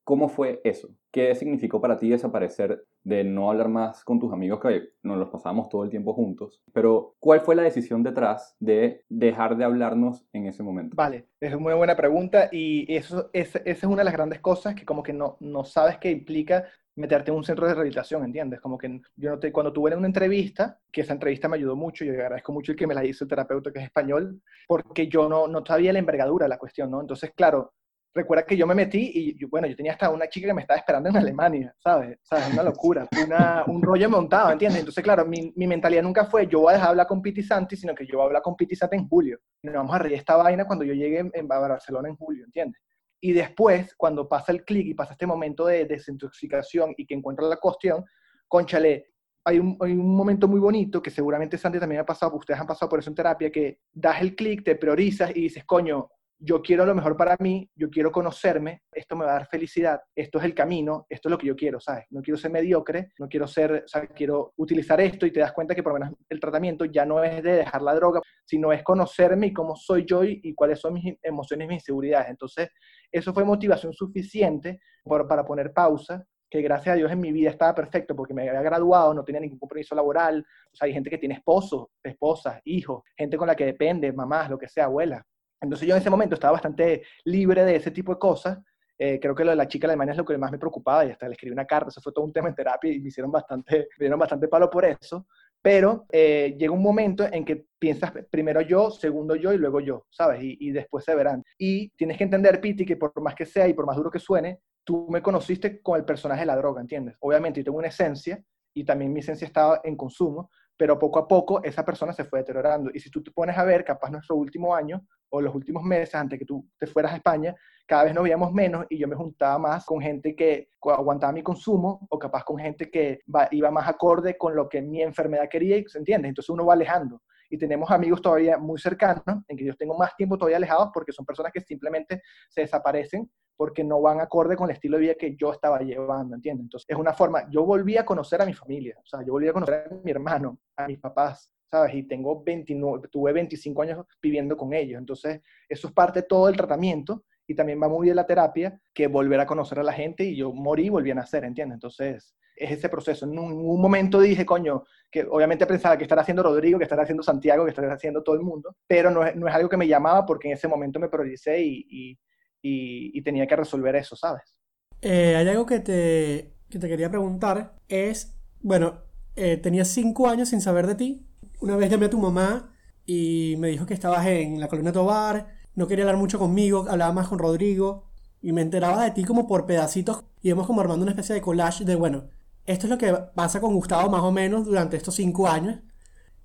¿Cómo 0.07 0.29
fue 0.29 0.61
eso? 0.63 0.89
¿Qué 1.11 1.35
significó 1.35 1.81
para 1.81 1.99
ti 1.99 2.09
desaparecer 2.09 2.85
de 3.03 3.25
no 3.25 3.51
hablar 3.51 3.69
más 3.69 4.05
con 4.05 4.21
tus 4.21 4.33
amigos 4.33 4.61
que 4.61 4.91
nos 5.03 5.19
los 5.19 5.31
pasábamos 5.31 5.69
todo 5.69 5.83
el 5.83 5.91
tiempo 5.91 6.15
juntos? 6.15 6.63
Pero, 6.73 7.17
¿cuál 7.19 7.41
fue 7.41 7.57
la 7.57 7.65
decisión 7.65 8.05
detrás 8.05 8.55
de 8.61 9.03
dejar 9.09 9.57
de 9.57 9.65
hablarnos 9.65 10.25
en 10.33 10.47
ese 10.47 10.63
momento? 10.63 10.95
Vale, 10.95 11.27
es 11.41 11.53
una 11.53 11.75
buena 11.75 11.97
pregunta 11.97 12.49
y 12.53 12.87
eso, 12.95 13.31
esa 13.33 13.59
es 13.65 13.83
una 13.83 13.97
de 13.97 14.05
las 14.05 14.13
grandes 14.13 14.39
cosas 14.39 14.77
que 14.77 14.85
como 14.85 15.03
que 15.03 15.13
no, 15.13 15.39
no 15.41 15.65
sabes 15.65 15.99
qué 15.99 16.13
implica 16.13 16.67
meterte 16.95 17.33
en 17.33 17.39
un 17.39 17.45
centro 17.45 17.67
de 17.67 17.75
rehabilitación, 17.75 18.25
¿entiendes? 18.25 18.61
Como 18.61 18.79
que 18.79 19.01
yo 19.17 19.31
no 19.31 19.41
te, 19.41 19.51
cuando 19.51 19.73
tuve 19.73 19.93
una 19.97 20.07
entrevista, 20.07 20.79
que 20.93 21.01
esa 21.01 21.15
entrevista 21.15 21.49
me 21.49 21.57
ayudó 21.57 21.75
mucho, 21.75 22.05
y 22.05 22.11
agradezco 22.11 22.53
mucho 22.53 22.71
el 22.71 22.79
que 22.79 22.87
me 22.87 22.95
la 22.95 23.05
hizo 23.05 23.25
el 23.25 23.29
terapeuta 23.29 23.73
que 23.73 23.81
es 23.81 23.87
español, 23.87 24.41
porque 24.69 25.09
yo 25.09 25.29
no, 25.29 25.49
no 25.49 25.67
sabía 25.67 25.93
la 25.93 25.99
envergadura 25.99 26.45
de 26.45 26.51
la 26.51 26.59
cuestión, 26.59 26.93
¿no? 26.93 27.01
Entonces, 27.01 27.33
claro, 27.35 27.75
recuerda 28.17 28.45
que 28.45 28.57
yo 28.57 28.67
me 28.67 28.75
metí 28.75 29.37
y, 29.39 29.45
bueno, 29.45 29.67
yo 29.69 29.77
tenía 29.77 29.93
hasta 29.93 30.11
una 30.11 30.29
chica 30.29 30.49
que 30.49 30.55
me 30.55 30.63
estaba 30.63 30.79
esperando 30.79 31.11
en 31.11 31.17
Alemania, 31.17 31.75
¿sabes? 31.79 32.19
Una 32.53 32.63
locura, 32.63 33.07
una, 33.25 33.65
un 33.67 33.83
rollo 33.83 34.09
montado, 34.09 34.51
¿entiendes? 34.51 34.81
Entonces, 34.81 35.05
claro, 35.05 35.27
mi, 35.27 35.53
mi, 35.55 35.67
mentalidad 35.67 36.03
nunca 36.03 36.25
fue 36.25 36.47
yo 36.47 36.61
voy 36.61 36.71
a 36.71 36.73
dejar 36.75 36.89
de 36.89 36.91
hablar 36.91 37.07
con 37.07 37.21
Piti 37.21 37.43
Santi, 37.43 37.77
sino 37.77 37.95
que 37.95 38.07
yo 38.07 38.17
voy 38.17 38.23
a 38.23 38.27
hablar 38.27 38.43
con 38.43 38.57
Piti 38.57 38.75
Santi 38.75 38.97
en 38.97 39.07
julio. 39.07 39.39
Y 39.63 39.67
nos 39.67 39.77
vamos 39.77 39.95
a 39.95 39.99
reír 39.99 40.15
esta 40.15 40.37
vaina 40.37 40.67
cuando 40.67 40.85
yo 40.85 40.95
llegue 40.95 41.31
en, 41.33 41.47
Barcelona 41.49 42.09
en 42.09 42.17
julio, 42.17 42.45
¿entiendes? 42.45 42.81
Y 43.21 43.33
después, 43.33 43.95
cuando 43.97 44.29
pasa 44.29 44.53
el 44.53 44.65
clic 44.65 44.87
y 44.87 44.95
pasa 44.95 45.13
este 45.13 45.27
momento 45.27 45.67
de 45.67 45.85
desintoxicación 45.85 46.95
y 46.97 47.07
que 47.07 47.15
encuentro 47.15 47.49
la 47.49 47.57
cuestión, 47.57 48.05
conchale, 48.49 49.11
hay 49.45 49.59
un, 49.59 49.77
hay 49.81 49.93
un, 49.93 50.17
momento 50.17 50.49
muy 50.49 50.59
bonito 50.59 51.03
que 51.03 51.11
seguramente 51.11 51.59
Santi 51.59 51.79
también 51.79 52.01
ha 52.01 52.07
pasado, 52.07 52.35
ustedes 52.35 52.59
han 52.59 52.67
pasado 52.67 52.89
por 52.89 52.99
eso 52.99 53.11
en 53.11 53.15
terapia, 53.15 53.51
que 53.51 53.81
das 53.93 54.21
el 54.23 54.35
clic, 54.35 54.65
te 54.65 54.75
priorizas 54.75 55.31
y 55.31 55.43
dices, 55.43 55.65
coño, 55.65 56.09
yo 56.39 56.61
quiero 56.61 56.85
lo 56.85 56.95
mejor 56.95 57.17
para 57.17 57.37
mí, 57.41 57.71
yo 57.75 57.89
quiero 57.89 58.13
conocerme, 58.13 58.83
esto 58.93 59.17
me 59.17 59.25
va 59.25 59.33
a 59.33 59.35
dar 59.35 59.49
felicidad, 59.49 60.01
esto 60.15 60.39
es 60.39 60.45
el 60.45 60.55
camino, 60.55 61.07
esto 61.09 61.29
es 61.29 61.31
lo 61.31 61.39
que 61.39 61.47
yo 61.47 61.57
quiero, 61.57 61.81
¿sabes? 61.81 62.05
No 62.11 62.21
quiero 62.21 62.37
ser 62.37 62.51
mediocre, 62.51 63.13
no 63.19 63.29
quiero 63.29 63.47
ser, 63.47 63.85
o 63.85 63.89
sea, 63.89 64.07
quiero 64.09 64.53
utilizar 64.57 65.01
esto 65.01 65.25
y 65.27 65.33
te 65.33 65.41
das 65.41 65.53
cuenta 65.53 65.75
que 65.75 65.83
por 65.83 65.93
lo 65.93 66.01
menos 66.01 66.15
el 66.29 66.39
tratamiento 66.39 66.85
ya 66.85 67.07
no 67.07 67.25
es 67.25 67.43
de 67.43 67.53
dejar 67.53 67.81
la 67.83 67.95
droga, 67.95 68.21
sino 68.45 68.73
es 68.73 68.83
conocerme 68.83 69.49
y 69.49 69.53
cómo 69.53 69.77
soy 69.77 70.05
yo 70.05 70.25
y, 70.25 70.55
cuáles 70.55 70.81
son 70.81 70.95
mis 70.95 71.17
emociones, 71.23 71.69
mis 71.69 71.77
inseguridades. 71.77 72.29
Entonces, 72.31 72.71
eso 73.11 73.33
fue 73.33 73.45
motivación 73.45 73.93
suficiente 73.93 74.81
para 75.05 75.45
poner 75.45 75.73
pausa 75.73 76.25
que 76.49 76.63
gracias 76.63 76.93
a 76.93 76.97
Dios 76.97 77.11
en 77.11 77.21
mi 77.21 77.33
vida 77.33 77.51
estaba 77.51 77.75
perfecto 77.75 78.15
porque 78.15 78.35
me 78.35 78.49
había 78.49 78.63
graduado, 78.63 79.13
no 79.15 79.25
tenía 79.25 79.41
ningún 79.41 79.59
compromiso 79.59 79.95
laboral. 79.95 80.45
O 80.73 80.77
sea, 80.77 80.87
hay 80.87 80.93
gente 80.93 81.11
que 81.11 81.19
tiene 81.19 81.37
esposos, 81.37 81.87
esposas, 82.03 82.61
hijos, 82.65 83.03
gente 83.17 83.37
con 83.37 83.47
la 83.47 83.57
que 83.57 83.67
depende, 83.67 84.13
mamás, 84.13 84.51
lo 84.51 84.59
que 84.59 84.69
sea, 84.69 84.85
abuela. 84.85 85.25
Entonces 85.61 85.89
yo 85.89 85.95
en 85.95 86.01
ese 86.01 86.11
momento 86.11 86.35
estaba 86.35 86.53
bastante 86.53 87.03
libre 87.25 87.65
de 87.65 87.77
ese 87.77 87.91
tipo 87.91 88.13
de 88.13 88.19
cosas. 88.19 88.59
Eh, 88.99 89.19
creo 89.21 89.35
que 89.35 89.45
lo 89.45 89.51
de 89.51 89.57
la 89.57 89.69
chica 89.69 89.87
alemana 89.87 90.13
es 90.13 90.19
lo 90.19 90.25
que 90.25 90.39
más 90.39 90.51
me 90.51 90.59
preocupaba 90.59 91.05
y 91.05 91.11
hasta 91.11 91.27
le 91.27 91.33
escribí 91.33 91.53
una 91.53 91.67
carta, 91.67 91.91
eso 91.91 92.01
fue 92.01 92.15
todo 92.15 92.25
un 92.25 92.33
tema 92.33 92.49
en 92.49 92.55
terapia 92.55 92.91
y 92.91 92.99
me 93.01 93.09
hicieron 93.09 93.31
bastante, 93.31 93.89
me 93.99 94.05
dieron 94.05 94.19
bastante 94.19 94.49
palo 94.49 94.71
por 94.71 94.85
eso. 94.85 95.27
Pero 95.61 96.07
eh, 96.13 96.55
llega 96.57 96.73
un 96.73 96.83
momento 96.83 97.27
en 97.31 97.45
que 97.45 97.67
piensas 97.79 98.13
primero 98.31 98.61
yo, 98.61 98.91
segundo 98.91 99.35
yo 99.35 99.53
y 99.53 99.59
luego 99.59 99.81
yo, 99.81 100.07
¿sabes? 100.11 100.43
Y, 100.43 100.57
y, 100.61 100.71
después 100.71 101.05
se 101.05 101.15
verán. 101.15 101.43
Y 101.59 101.89
tienes 101.91 102.17
que 102.17 102.25
entender, 102.25 102.61
Piti, 102.61 102.87
que 102.87 102.97
por 102.97 103.21
más 103.21 103.35
que 103.35 103.47
sea 103.47 103.67
y 103.67 103.75
por 103.75 103.85
más 103.85 103.97
duro 103.97 104.11
que 104.11 104.21
suene, 104.21 104.61
tú 104.85 105.09
me 105.11 105.21
conociste 105.21 105.83
con 105.83 105.99
el 105.99 106.05
personaje 106.05 106.41
de 106.41 106.47
la 106.47 106.57
droga, 106.57 106.81
¿entiendes? 106.81 107.17
Obviamente 107.21 107.61
yo 107.61 107.65
tengo 107.65 107.79
una 107.79 107.89
esencia 107.89 108.41
y 108.73 108.85
también 108.85 109.13
mi 109.13 109.21
esencia 109.21 109.47
estaba 109.47 109.81
en 109.83 109.97
consumo, 109.97 110.51
pero 110.77 110.99
poco 110.99 111.19
a 111.19 111.29
poco 111.29 111.63
esa 111.63 111.85
persona 111.85 112.13
se 112.13 112.25
fue 112.25 112.41
deteriorando. 112.41 112.91
Y 112.93 113.01
si 113.01 113.11
tú 113.11 113.23
te 113.23 113.31
pones 113.31 113.57
a 113.57 113.65
ver, 113.65 113.85
capaz 113.85 114.11
nuestro 114.11 114.37
último 114.37 114.75
año 114.75 115.07
o 115.31 115.41
los 115.41 115.55
últimos 115.55 115.83
meses 115.83 116.15
antes 116.15 116.39
que 116.39 116.45
tú 116.45 116.69
te 116.79 116.87
fueras 116.87 117.13
a 117.13 117.17
España, 117.17 117.55
cada 117.87 118.05
vez 118.05 118.15
nos 118.15 118.25
veíamos 118.25 118.53
menos 118.53 118.87
y 118.89 118.99
yo 118.99 119.09
me 119.09 119.17
juntaba 119.17 119.59
más 119.59 119.85
con 119.85 120.01
gente 120.01 120.35
que 120.35 120.71
aguantaba 120.83 121.33
mi 121.33 121.43
consumo 121.43 122.07
o 122.11 122.19
capaz 122.19 122.45
con 122.45 122.59
gente 122.59 122.91
que 122.91 123.21
iba 123.53 123.71
más 123.71 123.89
acorde 123.89 124.37
con 124.37 124.55
lo 124.55 124.69
que 124.69 124.83
mi 124.83 125.03
enfermedad 125.03 125.49
quería, 125.49 125.83
¿se 125.87 125.99
entiende? 125.99 126.29
Entonces 126.29 126.51
uno 126.51 126.67
va 126.67 126.75
alejando 126.75 127.23
y 127.51 127.59
tenemos 127.59 127.91
amigos 127.91 128.21
todavía 128.23 128.59
muy 128.59 128.79
cercanos, 128.79 129.23
en 129.49 129.57
que 129.57 129.65
yo 129.65 129.75
tengo 129.77 129.97
más 129.97 130.15
tiempo 130.17 130.37
todavía 130.37 130.57
alejados 130.57 130.91
porque 130.93 131.13
son 131.13 131.25
personas 131.25 131.53
que 131.53 131.61
simplemente 131.61 132.23
se 132.49 132.63
desaparecen 132.63 133.31
porque 133.57 133.83
no 133.83 134.01
van 134.01 134.21
acorde 134.21 134.55
con 134.55 134.69
el 134.69 134.75
estilo 134.75 134.97
de 134.99 135.03
vida 135.03 135.15
que 135.15 135.35
yo 135.35 135.53
estaba 135.53 135.81
llevando, 135.81 136.35
¿entiendes? 136.35 136.65
Entonces, 136.65 136.87
es 136.89 136.97
una 136.97 137.15
forma, 137.15 137.49
yo 137.51 137.65
volví 137.65 137.97
a 137.97 138.05
conocer 138.05 138.43
a 138.43 138.47
mi 138.47 138.53
familia, 138.53 138.97
o 139.03 139.07
sea, 139.07 139.21
yo 139.25 139.33
volví 139.33 139.49
a 139.49 139.53
conocer 139.53 139.89
a 139.91 139.95
mi 139.95 140.11
hermano, 140.11 140.59
a 140.77 140.87
mis 140.87 140.99
papás, 140.99 141.51
¿sabes? 141.71 141.95
Y 141.95 142.03
tengo 142.03 142.43
29, 142.45 143.09
tuve 143.09 143.33
25 143.33 143.83
años 143.83 144.07
viviendo 144.21 144.57
con 144.57 144.75
ellos, 144.75 144.99
entonces, 144.99 145.41
eso 145.69 145.89
es 145.89 145.95
parte 145.95 146.21
de 146.21 146.27
todo 146.27 146.49
el 146.49 146.57
tratamiento 146.57 147.25
y 147.47 147.55
también 147.55 147.81
va 147.81 147.89
muy 147.89 148.07
bien 148.07 148.17
la 148.17 148.27
terapia 148.27 148.81
que 148.93 149.07
volver 149.07 149.41
a 149.41 149.47
conocer 149.47 149.79
a 149.79 149.83
la 149.83 149.93
gente 149.93 150.25
y 150.25 150.37
yo 150.37 150.53
morí 150.53 150.87
y 150.87 150.89
volví 150.89 151.11
a 151.11 151.15
nacer, 151.15 151.45
¿entiendes? 151.45 151.77
Entonces, 151.77 152.35
es 152.57 152.71
ese 152.71 152.89
proceso. 152.89 153.27
En 153.27 153.39
un, 153.39 153.81
momento 153.81 154.21
dije, 154.21 154.45
coño, 154.45 154.85
que 155.11 155.27
obviamente 155.29 155.67
pensaba 155.67 155.97
que 155.97 156.05
estará 156.05 156.23
haciendo 156.23 156.43
Rodrigo, 156.43 156.79
que 156.79 156.85
estará 156.85 157.03
haciendo 157.03 157.23
Santiago, 157.23 157.65
que 157.65 157.71
estará 157.71 157.93
haciendo 157.93 158.23
todo 158.23 158.35
el 158.35 158.43
mundo, 158.43 158.77
pero 158.87 159.11
no 159.11 159.25
es, 159.25 159.37
no 159.37 159.47
es 159.47 159.55
algo 159.55 159.69
que 159.69 159.77
me 159.77 159.87
llamaba 159.87 160.25
porque 160.27 160.49
en 160.49 160.55
ese 160.55 160.67
momento 160.67 160.99
me 160.99 161.09
prioricé 161.09 161.63
y, 161.63 162.19
y, 162.63 163.23
tenía 163.23 163.47
que 163.47 163.57
resolver 163.57 163.97
eso, 163.97 164.15
¿sabes? 164.15 164.61
Eh, 165.03 165.35
hay 165.37 165.49
algo 165.49 165.67
que 165.67 165.81
te, 165.81 166.55
que 166.71 166.79
te 166.79 166.89
quería 166.89 167.11
preguntar, 167.11 167.75
es, 167.89 168.37
bueno, 168.61 169.03
eh, 169.35 169.57
tenías 169.57 169.89
cinco 169.89 170.29
años 170.29 170.51
sin 170.51 170.61
saber 170.61 170.87
de 170.87 170.95
ti, 170.95 171.27
una 171.61 171.77
vez 171.77 171.91
llamé 171.91 172.07
a 172.07 172.11
tu 172.11 172.19
mamá 172.19 172.73
y 173.05 173.57
me 173.59 173.69
dijo 173.69 173.87
que 173.87 173.95
estabas 173.95 174.27
en 174.27 174.61
la 174.61 174.69
colonia 174.69 174.93
Tobar, 174.93 175.56
no 175.77 175.87
quería 175.87 176.05
hablar 176.05 176.19
mucho 176.19 176.39
conmigo, 176.39 176.87
hablaba 176.89 177.13
más 177.13 177.29
con 177.29 177.39
Rodrigo 177.39 178.05
y 178.43 178.53
me 178.53 178.63
enteraba 178.63 179.05
de 179.05 179.13
ti 179.13 179.25
como 179.25 179.47
por 179.47 179.67
pedacitos 179.67 180.25
y 180.43 180.49
íbamos 180.49 180.67
como 180.67 180.81
armando 180.81 181.05
una 181.05 181.13
especie 181.13 181.35
de 181.35 181.41
collage 181.41 181.85
de, 181.85 181.95
bueno, 181.95 182.25
esto 182.65 182.87
es 182.87 182.91
lo 182.91 182.99
que 182.99 183.13
pasa 183.35 183.61
con 183.61 183.75
Gustavo 183.75 184.11
más 184.11 184.23
o 184.23 184.33
menos 184.33 184.65
durante 184.67 184.97
estos 184.97 185.15
cinco 185.15 185.47
años. 185.47 185.79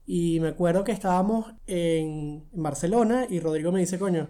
Y 0.06 0.40
me 0.40 0.50
acuerdo 0.50 0.84
que 0.84 0.92
estábamos 0.92 1.54
en 1.66 2.46
Barcelona 2.54 3.26
y 3.30 3.40
Rodrigo 3.40 3.72
me 3.72 3.80
dice, 3.80 3.98
coño, 3.98 4.30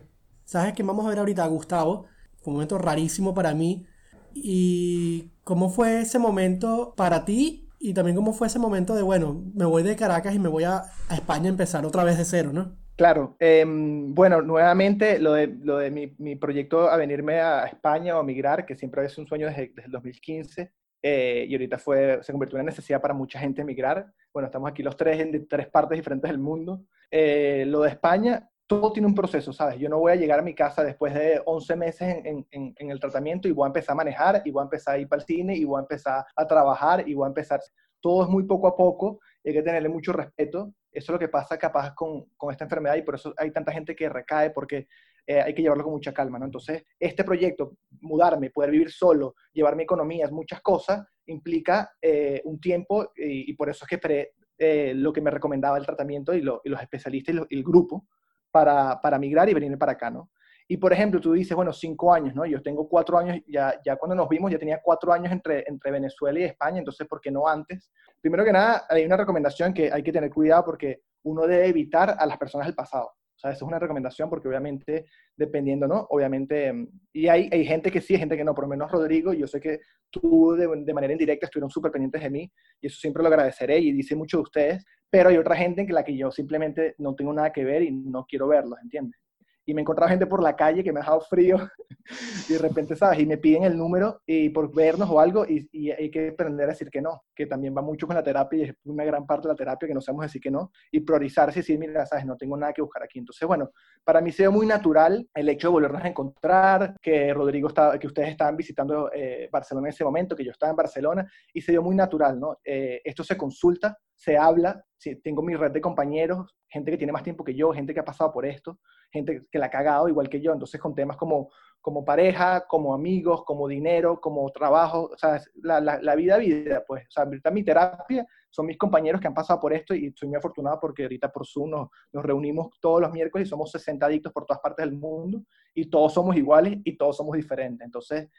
¿Sabes 0.51 0.73
que 0.73 0.83
vamos 0.83 1.05
a 1.05 1.07
ver 1.07 1.19
ahorita 1.19 1.45
a 1.45 1.47
Gustavo? 1.47 2.07
Fue 2.41 2.51
un 2.51 2.55
momento 2.55 2.77
rarísimo 2.77 3.33
para 3.33 3.53
mí. 3.53 3.85
¿Y 4.33 5.31
cómo 5.45 5.69
fue 5.69 6.01
ese 6.01 6.19
momento 6.19 6.93
para 6.97 7.23
ti? 7.23 7.69
Y 7.79 7.93
también 7.93 8.17
cómo 8.17 8.33
fue 8.33 8.47
ese 8.47 8.59
momento 8.59 8.93
de, 8.93 9.01
bueno, 9.01 9.45
me 9.55 9.63
voy 9.63 9.81
de 9.83 9.95
Caracas 9.95 10.35
y 10.35 10.39
me 10.39 10.49
voy 10.49 10.65
a, 10.65 10.83
España 11.09 11.45
a 11.45 11.47
empezar 11.47 11.85
otra 11.85 12.03
vez 12.03 12.17
de 12.17 12.25
cero, 12.25 12.51
¿no? 12.51 12.75
Claro, 13.01 13.35
em, 13.39 14.13
bueno, 14.13 14.43
nuevamente 14.43 15.17
lo 15.17 15.33
de, 15.33 15.47
lo 15.47 15.79
de 15.79 15.89
mi, 15.89 16.13
mi, 16.19 16.35
proyecto 16.35 16.87
a 16.87 16.97
venirme 16.97 17.39
a 17.39 17.65
España 17.65 18.15
o 18.15 18.19
a 18.19 18.23
migrar, 18.23 18.63
que 18.63 18.75
siempre 18.75 19.03
es 19.03 19.17
un 19.17 19.25
sueño 19.25 19.47
desde, 19.47 19.69
desde 19.69 19.87
el 19.87 19.91
2015, 19.91 20.71
eh, 21.01 21.47
y 21.49 21.51
ahorita 21.51 21.79
fue, 21.79 22.19
se 22.21 22.31
convirtió 22.31 22.57
en 22.57 22.61
una 22.61 22.69
necesidad 22.69 23.01
para 23.01 23.15
mucha 23.15 23.39
gente 23.39 23.63
emigrar. 23.63 24.05
Bueno, 24.31 24.45
estamos 24.45 24.69
aquí 24.69 24.83
los 24.83 24.95
tres 24.95 25.19
en 25.19 25.47
tres 25.47 25.67
partes 25.69 25.97
diferentes 25.97 26.29
del 26.29 26.37
mundo. 26.37 26.83
Eh, 27.09 27.65
lo 27.65 27.81
de 27.81 27.89
España, 27.89 28.47
todo 28.67 28.93
tiene 28.93 29.07
un 29.07 29.15
proceso, 29.15 29.51
¿sabes? 29.51 29.79
Yo 29.79 29.89
no 29.89 29.97
voy 29.97 30.11
a 30.11 30.15
llegar 30.15 30.37
a 30.37 30.43
mi 30.43 30.53
casa 30.53 30.83
después 30.83 31.15
de 31.15 31.41
11 31.43 31.75
meses 31.77 32.01
en, 32.23 32.45
en, 32.51 32.91
el 32.91 32.99
tratamiento 32.99 33.47
y 33.47 33.51
voy 33.51 33.65
a 33.65 33.69
empezar 33.69 33.93
a 33.93 33.95
manejar 33.95 34.43
y 34.45 34.51
voy 34.51 34.61
a 34.61 34.65
empezar 34.65 34.93
a 34.93 34.99
ir 34.99 35.09
para 35.09 35.21
el 35.23 35.25
cine 35.25 35.55
y 35.55 35.65
voy 35.65 35.79
a 35.79 35.81
empezar 35.81 36.23
a 36.35 36.45
trabajar 36.45 37.09
y 37.09 37.15
voy 37.15 37.25
a 37.25 37.29
empezar... 37.29 37.61
Todo 37.99 38.23
es 38.23 38.29
muy 38.29 38.43
poco 38.45 38.67
a 38.67 38.75
poco, 38.75 39.19
hay 39.43 39.53
que 39.53 39.63
tenerle 39.63 39.89
mucho 39.89 40.13
respeto. 40.13 40.73
Eso 40.91 41.11
es 41.11 41.13
lo 41.13 41.19
que 41.19 41.29
pasa 41.29 41.57
capaz 41.57 41.93
con, 41.93 42.25
con 42.37 42.51
esta 42.51 42.65
enfermedad 42.65 42.95
y 42.95 43.01
por 43.01 43.15
eso 43.15 43.33
hay 43.37 43.51
tanta 43.51 43.71
gente 43.71 43.95
que 43.95 44.09
recae 44.09 44.51
porque 44.51 44.87
eh, 45.25 45.41
hay 45.41 45.53
que 45.53 45.61
llevarlo 45.61 45.83
con 45.83 45.93
mucha 45.93 46.13
calma, 46.13 46.39
¿no? 46.39 46.45
Entonces, 46.45 46.83
este 46.99 47.23
proyecto, 47.23 47.77
mudarme, 48.01 48.49
poder 48.49 48.71
vivir 48.71 48.91
solo, 48.91 49.35
llevar 49.53 49.75
mi 49.75 49.83
economía, 49.83 50.27
muchas 50.31 50.61
cosas, 50.61 51.05
implica 51.27 51.91
eh, 52.01 52.41
un 52.45 52.59
tiempo 52.59 53.11
y, 53.15 53.53
por 53.53 53.69
eso 53.69 53.85
es 53.89 53.99
que 53.99 54.31
eh, 54.57 54.93
lo 54.95 55.13
que 55.13 55.21
me 55.21 55.31
recomendaba 55.31 55.77
el 55.77 55.85
tratamiento 55.85 56.33
y, 56.33 56.39
y 56.39 56.41
los 56.69 56.81
especialistas 56.81 57.35
y, 57.35 57.55
y 57.55 57.57
el 57.57 57.63
grupo 57.63 58.07
para, 58.51 58.99
para 58.99 59.19
migrar 59.19 59.47
y 59.49 59.53
venir 59.53 59.77
para 59.77 59.93
acá, 59.93 60.09
¿no? 60.09 60.31
Y 60.67 60.77
por 60.77 60.93
ejemplo, 60.93 61.19
tú 61.19 61.33
dices, 61.33 61.55
bueno, 61.55 61.73
cinco 61.73 62.13
años, 62.13 62.33
¿no? 62.33 62.45
Yo 62.45 62.61
tengo 62.61 62.87
cuatro 62.87 63.17
años, 63.17 63.37
ya, 63.45 63.79
ya 63.85 63.97
cuando 63.97 64.15
nos 64.15 64.29
vimos 64.29 64.49
ya 64.51 64.57
tenía 64.57 64.79
cuatro 64.81 65.11
años 65.11 65.31
entre, 65.31 65.65
entre 65.67 65.91
Venezuela 65.91 66.39
y 66.39 66.43
España, 66.43 66.79
entonces, 66.79 67.05
¿por 67.07 67.19
qué 67.19 67.29
no 67.29 67.47
antes? 67.47 67.91
Primero 68.21 68.45
que 68.45 68.53
nada, 68.53 68.85
hay 68.89 69.05
una 69.05 69.17
recomendación 69.17 69.73
que 69.73 69.91
hay 69.91 70.03
que 70.03 70.11
tener 70.11 70.29
cuidado 70.29 70.63
porque 70.65 71.01
uno 71.23 71.47
debe 71.47 71.67
evitar 71.67 72.15
a 72.17 72.25
las 72.25 72.37
personas 72.37 72.67
del 72.67 72.75
pasado. 72.75 73.05
O 73.05 73.39
sea, 73.41 73.51
eso 73.51 73.65
es 73.65 73.67
una 73.67 73.79
recomendación 73.79 74.29
porque 74.29 74.47
obviamente, 74.47 75.07
dependiendo, 75.35 75.87
¿no? 75.87 76.05
Obviamente, 76.11 76.71
mm, 76.71 76.87
y 77.13 77.27
hay, 77.27 77.49
hay 77.51 77.65
gente 77.65 77.89
que 77.89 77.99
sí, 77.99 78.13
hay 78.13 78.19
gente 78.19 78.37
que 78.37 78.43
no, 78.43 78.53
por 78.53 78.65
lo 78.65 78.69
menos 78.69 78.91
Rodrigo, 78.91 79.33
yo 79.33 79.47
sé 79.47 79.59
que 79.59 79.79
tú 80.11 80.53
de, 80.53 80.67
de 80.67 80.93
manera 80.93 81.13
indirecta 81.13 81.47
estuvieron 81.47 81.71
súper 81.71 81.91
pendientes 81.91 82.21
de 82.21 82.29
mí 82.29 82.51
y 82.79 82.87
eso 82.87 82.99
siempre 82.99 83.23
lo 83.23 83.29
agradeceré 83.29 83.79
y 83.79 83.91
dice 83.91 84.15
mucho 84.15 84.37
de 84.37 84.43
ustedes, 84.43 84.85
pero 85.09 85.29
hay 85.29 85.37
otra 85.37 85.55
gente 85.55 85.81
en 85.81 85.93
la 85.93 86.03
que 86.03 86.15
yo 86.15 86.29
simplemente 86.29 86.93
no 86.99 87.15
tengo 87.15 87.33
nada 87.33 87.51
que 87.51 87.63
ver 87.63 87.81
y 87.81 87.91
no 87.91 88.25
quiero 88.27 88.47
verlos, 88.47 88.77
¿entiendes? 88.83 89.19
Y 89.65 89.73
me 89.73 89.81
he 89.81 89.83
encontrado 89.83 90.09
gente 90.09 90.25
por 90.25 90.41
la 90.41 90.55
calle 90.55 90.83
que 90.83 90.91
me 90.91 90.99
ha 90.99 91.03
dejado 91.03 91.21
frío 91.21 91.57
y 92.49 92.53
de 92.53 92.59
repente, 92.59 92.95
¿sabes? 92.95 93.19
Y 93.19 93.25
me 93.25 93.37
piden 93.37 93.63
el 93.63 93.77
número 93.77 94.21
y 94.25 94.49
por 94.49 94.73
vernos 94.73 95.09
o 95.09 95.19
algo 95.19 95.45
y, 95.45 95.69
y, 95.71 95.91
hay 95.91 96.09
que 96.09 96.29
aprender 96.29 96.65
a 96.65 96.71
decir 96.71 96.89
que 96.89 97.01
no, 97.01 97.23
que 97.35 97.45
también 97.45 97.75
va 97.75 97.81
mucho 97.81 98.07
con 98.07 98.15
la 98.15 98.23
terapia 98.23 98.59
y 98.59 98.69
es 98.69 98.75
una 98.85 99.03
gran 99.03 99.25
parte 99.25 99.47
de 99.47 99.53
la 99.53 99.57
terapia 99.57 99.87
que 99.87 99.93
no 99.93 100.01
sabemos 100.01 100.25
decir 100.25 100.41
que 100.41 100.51
no 100.51 100.71
y 100.91 101.01
priorizarse 101.01 101.59
y 101.59 101.61
decir, 101.61 101.79
mira, 101.79 102.05
¿sabes? 102.05 102.25
No 102.25 102.35
tengo 102.35 102.57
nada 102.57 102.73
que 102.73 102.81
buscar 102.81 103.03
aquí. 103.03 103.19
Entonces, 103.19 103.47
bueno, 103.47 103.71
para 104.03 104.21
mí 104.21 104.31
se 104.31 104.43
ve 104.43 104.49
muy 104.49 104.65
natural 104.65 105.27
el 105.33 105.49
hecho 105.49 105.67
de 105.67 105.73
volvernos 105.73 106.03
a 106.03 106.07
encontrar, 106.07 106.95
que 107.01 107.33
Rodrigo 107.33 107.67
estaba, 107.67 107.97
que 107.99 108.07
ustedes 108.07 108.29
estaban 108.29 108.57
visitando 108.57 109.11
eh, 109.13 109.49
Barcelona 109.51 109.87
en 109.87 109.93
ese 109.93 110.03
momento, 110.03 110.35
que 110.35 110.45
yo 110.45 110.51
estaba 110.51 110.71
en 110.71 110.77
Barcelona 110.77 111.31
y 111.53 111.61
se 111.61 111.71
dio 111.71 111.81
muy 111.81 111.95
natural, 111.95 112.39
¿no? 112.39 112.57
Eh, 112.63 113.01
esto 113.03 113.23
se 113.23 113.37
consulta, 113.37 113.97
se 114.21 114.37
habla, 114.37 114.85
tengo 115.23 115.41
mi 115.41 115.55
red 115.55 115.71
de 115.71 115.81
compañeros, 115.81 116.55
gente 116.69 116.91
que 116.91 116.97
tiene 116.97 117.11
más 117.11 117.23
tiempo 117.23 117.43
que 117.43 117.55
yo, 117.55 117.73
gente 117.73 117.91
que 117.91 118.01
ha 118.01 118.05
pasado 118.05 118.31
por 118.31 118.45
esto, 118.45 118.77
gente 119.11 119.47
que 119.51 119.57
la 119.57 119.65
ha 119.65 119.69
cagado 119.71 120.07
igual 120.07 120.29
que 120.29 120.39
yo, 120.39 120.53
entonces 120.53 120.79
con 120.79 120.93
temas 120.93 121.17
como, 121.17 121.49
como 121.81 122.05
pareja, 122.05 122.67
como 122.67 122.93
amigos, 122.93 123.43
como 123.43 123.67
dinero, 123.67 124.21
como 124.21 124.47
trabajo, 124.51 125.09
o 125.11 125.17
sea, 125.17 125.41
la, 125.63 125.81
la, 125.81 126.15
vida, 126.15 126.37
vida, 126.37 126.83
pues, 126.87 127.03
o 127.07 127.11
sea, 127.11 127.23
ahorita 127.23 127.49
mi 127.49 127.63
terapia 127.63 128.23
son 128.51 128.67
mis 128.67 128.77
compañeros 128.77 129.19
que 129.19 129.25
han 129.25 129.33
pasado 129.33 129.59
por 129.59 129.73
esto 129.73 129.95
y 129.95 130.05
estoy 130.05 130.29
muy 130.29 130.37
afortunado 130.37 130.79
porque 130.79 131.01
ahorita 131.01 131.31
por 131.31 131.47
Zoom 131.47 131.71
nos, 131.71 131.89
nos 132.13 132.23
reunimos 132.23 132.69
todos 132.79 133.01
los 133.01 133.11
miércoles 133.11 133.47
y 133.47 133.49
somos 133.49 133.71
60 133.71 134.05
adictos 134.05 134.31
por 134.31 134.45
todas 134.45 134.61
partes 134.61 134.85
del 134.85 134.95
mundo 134.95 135.43
y 135.73 135.89
todos 135.89 136.13
somos 136.13 136.35
iguales 136.35 136.77
y 136.83 136.95
todos 136.95 137.17
somos 137.17 137.35
diferentes, 137.35 137.83
entonces 137.83 138.29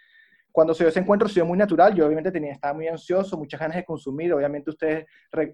cuando 0.52 0.74
se 0.74 0.84
dio 0.84 0.90
ese 0.90 1.00
encuentro 1.00 1.28
se 1.28 1.34
dio 1.34 1.46
muy 1.46 1.58
natural, 1.58 1.94
yo 1.94 2.06
obviamente 2.06 2.30
tenía, 2.30 2.52
estaba 2.52 2.74
muy 2.74 2.86
ansioso, 2.86 3.38
muchas 3.38 3.58
ganas 3.58 3.76
de 3.76 3.84
consumir, 3.84 4.32
obviamente 4.32 4.70
ustedes 4.70 5.06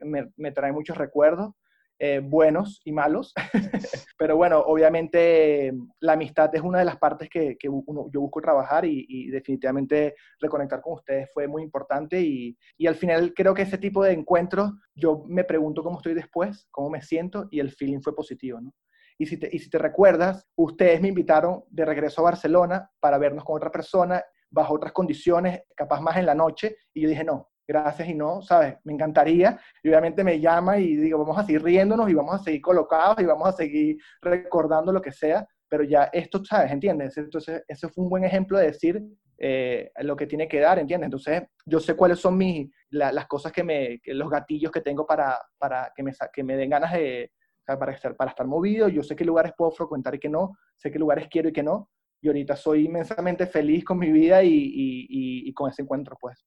me, 0.03 0.31
me, 0.37 0.53
traen 0.53 0.75
muchos 0.75 0.99
recuerdos, 0.99 1.55
eh, 2.01 2.21
buenos 2.23 2.81
y 2.85 2.93
malos, 2.93 3.33
Pero 4.19 4.37
bueno, 4.37 4.59
obviamente 4.59 5.73
la 6.01 6.15
amistad 6.15 6.53
es 6.53 6.61
una 6.61 6.81
de 6.81 6.85
las 6.85 6.97
partes 6.97 7.31
que, 7.31 7.57
que 7.57 7.69
yo 7.69 8.21
busco 8.21 8.41
trabajar 8.41 8.85
y, 8.85 9.31
definitivamente 9.31 10.17
reconectar 10.41 10.81
con 10.81 10.95
ustedes 10.95 11.31
fue 11.33 11.47
muy 11.47 11.63
importante. 11.63 12.21
Y, 12.21 12.59
y, 12.77 12.87
al 12.89 12.97
final 12.97 13.33
creo 13.33 13.55
que 13.55 13.63
ese 13.63 13.79
tipo 13.79 14.03
de 14.03 14.13
encuentros 14.13 14.73
yo 14.95 15.23
me 15.29 15.45
pregunto 15.45 15.85
cómo 15.85 15.99
estoy 15.99 16.15
después, 16.15 16.67
cómo 16.73 16.91
me 16.91 17.01
siento 17.01 17.47
y 17.53 17.61
el 17.61 17.71
feeling 17.71 18.01
fue 18.01 18.15
positivo, 18.15 18.61
¿no? 18.61 18.75
Y 19.19 19.27
si, 19.27 19.37
te, 19.37 19.49
y 19.53 19.59
si 19.59 19.71
te 19.71 19.79
recuerdas, 19.79 20.47
ustedes 20.57 21.01
me 21.01 21.09
invitaron 21.09 21.65
de 21.71 21.85
regreso 21.85 22.21
a 22.21 22.25
Barcelona 22.25 22.91
para 23.01 23.19
vernos 23.19 23.45
con 23.45 23.57
otra 23.57 23.71
persona 23.71 24.23
bajo 24.51 24.75
otras 24.75 24.93
condiciones, 24.93 25.63
capaz 25.77 26.01
más 26.01 26.17
en 26.17 26.27
la 26.27 26.35
noche, 26.35 26.77
y 26.95 27.03
yo 27.03 27.09
dije, 27.09 27.25
no, 27.25 27.51
gracias 27.67 28.09
y 28.09 28.15
no, 28.15 28.41
¿sabes? 28.41 28.77
Me 28.85 28.95
encantaría. 28.95 29.61
Y 29.83 29.89
obviamente 29.91 30.25
me 30.25 30.41
llama 30.41 30.79
y 30.79 30.97
digo, 30.97 31.19
vamos 31.19 31.39
a 31.39 31.45
seguir 31.45 31.63
riéndonos 31.63 32.09
y 32.09 32.15
vamos 32.15 32.41
a 32.41 32.43
seguir 32.43 32.63
colocados 32.63 33.21
y 33.21 33.27
vamos 33.27 33.49
a 33.49 33.53
seguir 33.53 33.99
recordando 34.23 34.91
lo 34.91 35.03
que 35.03 35.13
sea, 35.13 35.47
pero 35.69 35.85
ya 35.85 36.05
esto, 36.13 36.43
¿sabes? 36.45 36.73
¿Entiendes? 36.73 37.17
Entonces, 37.19 37.63
ese 37.69 37.89
fue 37.89 38.05
un 38.05 38.11
buen 38.11 38.25
ejemplo 38.25 38.59
de 38.59 38.67
decir 38.67 39.03
eh, 39.37 39.93
lo 40.01 40.17
que 40.17 40.27
tiene 40.27 40.49
que 40.49 40.61
dar, 40.61 40.79
¿entiendes? 40.79 41.07
Entonces, 41.07 41.43
yo 41.67 41.79
sé 41.79 41.95
cuáles 41.95 42.19
son 42.19 42.39
mis, 42.39 42.71
las 42.91 43.27
cosas 43.27 43.53
que 43.53 43.63
me, 43.63 44.01
los 44.07 44.31
gatillos 44.31 44.73
que 44.73 44.81
tengo 44.81 45.07
para, 45.07 45.39
para 45.59 45.93
que, 45.95 46.03
me, 46.03 46.13
que 46.33 46.43
me 46.43 46.57
den 46.57 46.71
ganas 46.71 46.95
de, 46.95 47.31
para 47.65 47.93
estar, 47.93 48.17
para 48.17 48.31
estar 48.31 48.47
movido, 48.47 48.89
yo 48.89 49.03
sé 49.03 49.15
qué 49.15 49.25
lugares 49.25 49.53
puedo 49.57 49.71
frecuentar 49.71 50.15
y 50.15 50.19
qué 50.19 50.29
no, 50.29 50.57
sé 50.77 50.91
qué 50.91 50.99
lugares 50.99 51.29
quiero 51.31 51.51
y 51.51 51.53
qué 51.53 51.63
no, 51.63 51.91
y 52.21 52.29
ahorita 52.29 52.57
soy 52.57 52.87
inmensamente 52.87 53.47
feliz 53.47 53.85
con 53.85 53.99
mi 53.99 54.11
vida 54.11 54.43
y, 54.43 54.53
y, 54.53 55.49
y 55.49 55.53
con 55.53 55.71
ese 55.71 55.83
encuentro, 55.83 56.17
pues. 56.21 56.45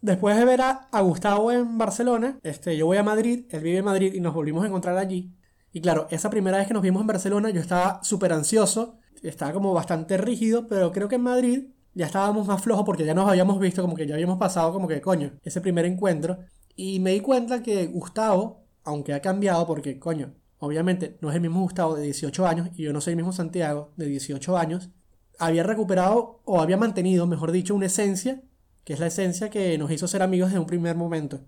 Después 0.00 0.36
de 0.36 0.44
ver 0.44 0.60
a, 0.60 0.88
Gustavo 1.00 1.50
en 1.50 1.78
Barcelona, 1.78 2.38
este, 2.42 2.76
yo 2.76 2.86
voy 2.86 2.96
a 2.98 3.02
Madrid, 3.02 3.46
él 3.50 3.62
vive 3.62 3.78
en 3.78 3.84
Madrid 3.84 4.14
y 4.14 4.20
nos 4.20 4.34
volvimos 4.34 4.62
a 4.62 4.68
encontrar 4.68 4.96
allí. 4.98 5.32
Y 5.72 5.80
claro, 5.80 6.06
esa 6.10 6.30
primera 6.30 6.58
vez 6.58 6.68
que 6.68 6.74
nos 6.74 6.82
vimos 6.82 7.00
en 7.00 7.06
Barcelona 7.06 7.50
yo 7.50 7.60
estaba 7.60 8.02
súper 8.04 8.32
ansioso, 8.32 8.98
estaba 9.22 9.52
como 9.52 9.72
bastante 9.74 10.16
rígido, 10.16 10.68
pero 10.68 10.92
creo 10.92 11.08
que 11.08 11.16
en 11.16 11.22
Madrid 11.22 11.64
ya 11.94 12.06
estábamos 12.06 12.46
más 12.46 12.62
flojos 12.62 12.84
porque 12.84 13.04
ya 13.04 13.14
nos 13.14 13.28
habíamos 13.28 13.58
visto, 13.58 13.82
como 13.82 13.96
que 13.96 14.06
ya 14.06 14.14
habíamos 14.14 14.38
pasado 14.38 14.72
como 14.72 14.86
que 14.86 15.00
coño, 15.00 15.32
ese 15.42 15.60
primer 15.60 15.86
encuentro. 15.86 16.38
Y 16.76 17.00
me 17.00 17.12
di 17.12 17.20
cuenta 17.20 17.62
que 17.62 17.86
Gustavo, 17.86 18.64
aunque 18.84 19.14
ha 19.14 19.20
cambiado 19.20 19.66
porque 19.66 19.98
coño, 19.98 20.34
obviamente 20.58 21.16
no 21.20 21.30
es 21.30 21.36
el 21.36 21.40
mismo 21.40 21.62
Gustavo 21.62 21.96
de 21.96 22.02
18 22.04 22.46
años 22.46 22.68
y 22.74 22.82
yo 22.84 22.92
no 22.92 23.00
soy 23.00 23.12
el 23.12 23.16
mismo 23.16 23.32
Santiago 23.32 23.92
de 23.96 24.06
18 24.06 24.56
años, 24.56 24.90
había 25.38 25.62
recuperado 25.62 26.40
o 26.44 26.60
había 26.60 26.76
mantenido, 26.76 27.26
mejor 27.26 27.52
dicho, 27.52 27.74
una 27.74 27.86
esencia 27.86 28.42
que 28.86 28.92
es 28.92 29.00
la 29.00 29.08
esencia 29.08 29.50
que 29.50 29.76
nos 29.78 29.90
hizo 29.90 30.06
ser 30.06 30.22
amigos 30.22 30.50
desde 30.50 30.60
un 30.60 30.66
primer 30.66 30.94
momento. 30.94 31.40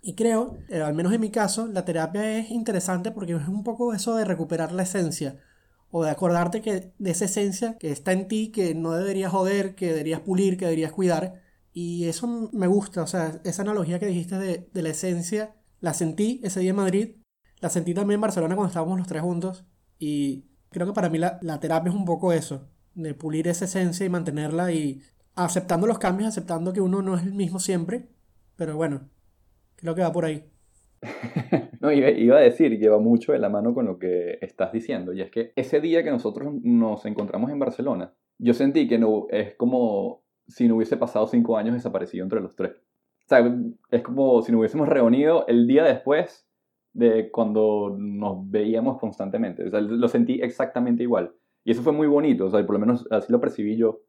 Y 0.00 0.14
creo, 0.14 0.56
eh, 0.70 0.80
al 0.80 0.94
menos 0.94 1.12
en 1.12 1.20
mi 1.20 1.30
caso, 1.30 1.66
la 1.66 1.84
terapia 1.84 2.38
es 2.38 2.50
interesante 2.50 3.10
porque 3.10 3.34
es 3.34 3.46
un 3.46 3.62
poco 3.62 3.92
eso 3.92 4.16
de 4.16 4.24
recuperar 4.24 4.72
la 4.72 4.84
esencia 4.84 5.38
o 5.90 6.02
de 6.02 6.10
acordarte 6.10 6.62
que 6.62 6.94
de 6.98 7.10
esa 7.10 7.26
esencia 7.26 7.76
que 7.76 7.92
está 7.92 8.12
en 8.12 8.26
ti, 8.26 8.50
que 8.50 8.74
no 8.74 8.92
deberías 8.92 9.30
joder, 9.30 9.74
que 9.74 9.88
deberías 9.88 10.20
pulir, 10.20 10.56
que 10.56 10.64
deberías 10.64 10.92
cuidar. 10.92 11.42
Y 11.74 12.06
eso 12.06 12.48
me 12.52 12.66
gusta, 12.68 13.02
o 13.02 13.06
sea, 13.06 13.38
esa 13.44 13.60
analogía 13.60 13.98
que 13.98 14.06
dijiste 14.06 14.38
de, 14.38 14.82
la 14.82 14.88
esencia, 14.88 15.54
la 15.80 15.92
sentí 15.92 16.40
ese 16.42 16.60
día 16.60 16.70
en 16.70 16.76
Madrid, 16.76 17.16
la 17.60 17.68
sentí 17.68 17.92
también 17.92 18.16
en 18.16 18.22
Barcelona 18.22 18.56
cuando 18.56 18.68
estábamos 18.68 18.96
los 18.98 19.06
tres 19.06 19.20
juntos. 19.20 19.66
Y 19.98 20.46
creo 20.70 20.86
que 20.86 20.94
para 20.94 21.10
mí 21.10 21.18
la, 21.18 21.38
la 21.42 21.60
terapia 21.60 21.90
es 21.90 21.96
un 21.96 22.06
poco 22.06 22.32
eso, 22.32 22.71
de 22.94 23.14
pulir 23.14 23.48
esa 23.48 23.64
esencia 23.64 24.04
y 24.06 24.08
mantenerla 24.08 24.72
y 24.72 25.02
aceptando 25.34 25.86
los 25.86 25.98
cambios, 25.98 26.28
aceptando 26.28 26.72
que 26.72 26.80
uno 26.80 27.02
no 27.02 27.16
es 27.16 27.22
el 27.22 27.32
mismo 27.32 27.58
siempre, 27.58 28.08
pero 28.56 28.76
bueno, 28.76 29.08
creo 29.76 29.94
que 29.94 30.02
va 30.02 30.12
por 30.12 30.24
ahí. 30.24 30.44
no, 31.80 31.90
iba 31.90 32.36
a 32.36 32.40
decir, 32.40 32.78
lleva 32.78 32.98
mucho 32.98 33.32
de 33.32 33.38
la 33.38 33.48
mano 33.48 33.74
con 33.74 33.86
lo 33.86 33.98
que 33.98 34.38
estás 34.40 34.72
diciendo, 34.72 35.12
y 35.12 35.22
es 35.22 35.30
que 35.30 35.52
ese 35.56 35.80
día 35.80 36.02
que 36.02 36.10
nosotros 36.10 36.52
nos 36.62 37.04
encontramos 37.06 37.50
en 37.50 37.58
Barcelona, 37.58 38.14
yo 38.38 38.54
sentí 38.54 38.88
que 38.88 38.98
no, 38.98 39.26
es 39.30 39.54
como 39.54 40.22
si 40.46 40.68
no 40.68 40.76
hubiese 40.76 40.96
pasado 40.96 41.26
cinco 41.26 41.56
años 41.56 41.74
desaparecido 41.74 42.24
entre 42.24 42.40
los 42.40 42.54
tres. 42.54 42.72
O 43.24 43.28
sea, 43.28 43.54
es 43.90 44.02
como 44.02 44.42
si 44.42 44.52
nos 44.52 44.60
hubiésemos 44.60 44.88
reunido 44.88 45.46
el 45.46 45.66
día 45.66 45.84
después 45.84 46.46
de 46.92 47.30
cuando 47.30 47.96
nos 47.98 48.50
veíamos 48.50 48.98
constantemente. 48.98 49.64
O 49.64 49.70
sea, 49.70 49.80
lo 49.80 50.08
sentí 50.08 50.40
exactamente 50.42 51.02
igual. 51.04 51.34
Y 51.64 51.72
eso 51.72 51.82
fue 51.82 51.92
muy 51.92 52.06
bonito, 52.06 52.46
o 52.46 52.50
sea, 52.50 52.64
por 52.66 52.74
lo 52.74 52.80
menos 52.80 53.06
así 53.10 53.32
lo 53.32 53.40
percibí 53.40 53.76
yo 53.76 54.00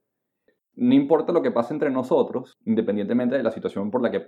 no 0.75 0.93
importa 0.93 1.33
lo 1.33 1.41
que 1.41 1.51
pase 1.51 1.73
entre 1.73 1.91
nosotros, 1.91 2.57
independientemente 2.65 3.37
de 3.37 3.43
la 3.43 3.51
situación 3.51 3.91
por 3.91 4.01
la 4.01 4.11
que 4.11 4.25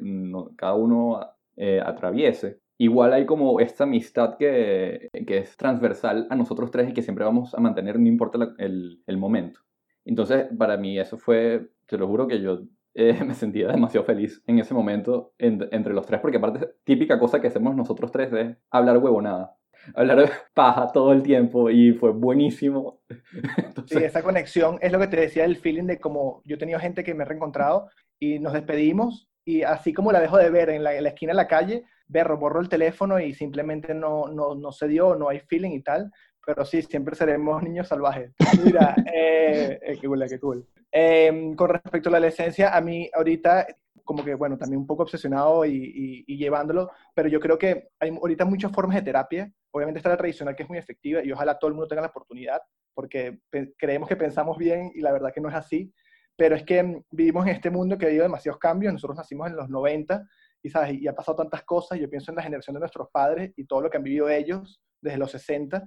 cada 0.55 0.75
uno 0.75 1.19
eh, 1.55 1.81
atraviese, 1.83 2.59
igual 2.77 3.13
hay 3.13 3.25
como 3.25 3.59
esta 3.59 3.85
amistad 3.85 4.37
que, 4.37 5.09
que, 5.25 5.37
es 5.37 5.57
transversal 5.57 6.27
a 6.29 6.35
nosotros 6.35 6.71
tres 6.71 6.89
y 6.89 6.93
que 6.93 7.01
siempre 7.01 7.25
vamos 7.25 7.53
a 7.55 7.61
mantener, 7.61 7.99
no 7.99 8.07
importa 8.07 8.53
el, 8.57 9.01
el, 9.05 9.17
momento. 9.17 9.61
Entonces, 10.03 10.47
para 10.57 10.77
mí 10.77 10.99
eso 10.99 11.17
fue, 11.17 11.69
te 11.87 11.97
lo 11.97 12.07
juro 12.07 12.27
que 12.27 12.41
yo 12.41 12.63
eh, 12.93 13.23
me 13.25 13.33
sentía 13.33 13.69
demasiado 13.69 14.05
feliz 14.05 14.43
en 14.45 14.59
ese 14.59 14.73
momento 14.73 15.33
entre 15.39 15.93
los 15.93 16.05
tres, 16.05 16.19
porque 16.21 16.37
aparte, 16.37 16.75
típica 16.83 17.19
cosa 17.19 17.41
que 17.41 17.47
hacemos 17.47 17.75
nosotros 17.75 18.11
tres 18.11 18.31
es 18.33 18.57
hablar 18.69 18.97
huevonada 18.99 19.55
hablar 19.93 20.19
de 20.19 20.29
paja 20.53 20.91
todo 20.91 21.11
el 21.11 21.21
tiempo 21.21 21.69
y 21.69 21.93
fue 21.93 22.11
buenísimo. 22.11 23.01
Sí, 23.87 23.97
esa 24.03 24.23
conexión 24.23 24.79
es 24.81 24.91
lo 24.91 24.97
que 24.99 25.07
te 25.07 25.17
decía 25.17 25.45
el 25.45 25.57
feeling 25.57 25.83
de 25.83 25.99
como 25.99 26.41
yo 26.43 26.55
he 26.55 26.59
tenido 26.59 26.79
gente 26.79 27.03
que 27.03 27.13
me 27.13 27.23
he 27.23 27.27
reencontrado 27.27 27.89
y 28.19 28.39
nos 28.39 28.53
despedimos 28.53 29.29
y 29.45 29.61
así 29.61 29.93
como 29.93 30.11
la 30.11 30.19
dejo 30.19 30.37
de 30.37 30.49
ver 30.49 30.69
en 30.69 30.83
la, 30.83 30.93
esquina 30.95 31.31
de 31.31 31.37
la 31.37 31.47
calle, 31.47 31.83
berro, 32.07 32.37
borro 32.37 32.59
el 32.59 32.69
teléfono 32.69 33.19
y 33.19 33.33
simplemente 33.33 33.93
no, 33.93 34.27
no, 34.27 34.55
no 34.55 34.71
se 34.71 34.87
dio, 34.87 35.15
no 35.15 35.29
hay 35.29 35.39
feeling 35.41 35.71
y 35.71 35.81
tal. 35.81 36.11
Pero 36.43 36.65
sí, 36.65 36.81
siempre 36.81 37.15
seremos 37.15 37.61
niños 37.61 37.87
salvajes. 37.87 38.31
Mira, 38.63 38.95
eh, 39.13 39.79
eh, 39.81 39.97
qué 40.01 40.07
cool, 40.07 40.25
qué 40.27 40.39
cool. 40.39 40.67
Em, 40.91 41.55
con 41.55 41.69
respecto 41.69 42.09
a 42.09 42.11
la 42.13 42.17
adolescencia, 42.17 42.75
a 42.75 42.81
mí 42.81 43.09
ahorita 43.13 43.67
como 44.03 44.23
que, 44.23 44.35
bueno, 44.35 44.57
también 44.57 44.79
un 44.79 44.87
poco 44.87 45.03
obsesionado 45.03 45.65
y, 45.65 46.23
y, 46.27 46.37
llevándolo, 46.37 46.91
pero 47.15 47.27
yo 47.27 47.39
creo 47.39 47.57
que 47.57 47.89
hay 47.99 48.11
ahorita 48.11 48.45
muchas 48.45 48.71
formas 48.71 48.95
de 48.97 49.01
terapia. 49.01 49.51
Obviamente 49.75 49.99
está 49.99 50.07
la 50.09 50.15
tradicional 50.15 50.55
que 50.55 50.63
es 50.63 50.69
muy 50.69 50.77
efectiva 50.77 51.21
y 51.21 51.33
ojalá 51.33 51.59
todo 51.59 51.67
el 51.67 51.73
mundo 51.73 51.89
tenga 51.89 52.01
la 52.01 52.07
oportunidad, 52.07 52.61
porque 52.93 53.39
creemos 53.77 54.07
que 54.07 54.15
pensamos 54.15 54.57
bien 54.57 54.89
y 54.95 55.01
la 55.01 55.11
verdad 55.11 55.33
que 55.33 55.41
no 55.41 55.49
es 55.49 55.55
así. 55.55 55.93
Pero 56.37 56.55
es 56.55 56.63
que 56.63 56.81
mm, 56.81 57.03
vivimos 57.11 57.45
en 57.45 57.55
este 57.55 57.69
mundo 57.69 57.97
que 57.97 58.05
ha 58.05 58.07
habido 58.07 58.23
demasiados 58.23 58.57
cambios. 58.57 58.93
Nosotros 58.93 59.17
nacimos 59.17 59.49
en 59.49 59.57
los 59.57 59.67
90 59.67 60.25
y, 60.63 60.69
¿sabes? 60.69 60.93
y 60.93 61.05
ha 61.09 61.13
pasado 61.13 61.39
tantas 61.39 61.63
cosas. 61.63 61.99
Yo 61.99 62.09
pienso 62.09 62.31
en 62.31 62.37
la 62.37 62.43
generación 62.43 62.75
de 62.75 62.79
nuestros 62.79 63.09
padres 63.11 63.51
y 63.57 63.65
todo 63.65 63.81
lo 63.81 63.89
que 63.89 63.97
han 63.97 64.03
vivido 64.03 64.29
ellos 64.29 64.81
desde 65.01 65.17
los 65.17 65.31
60. 65.31 65.83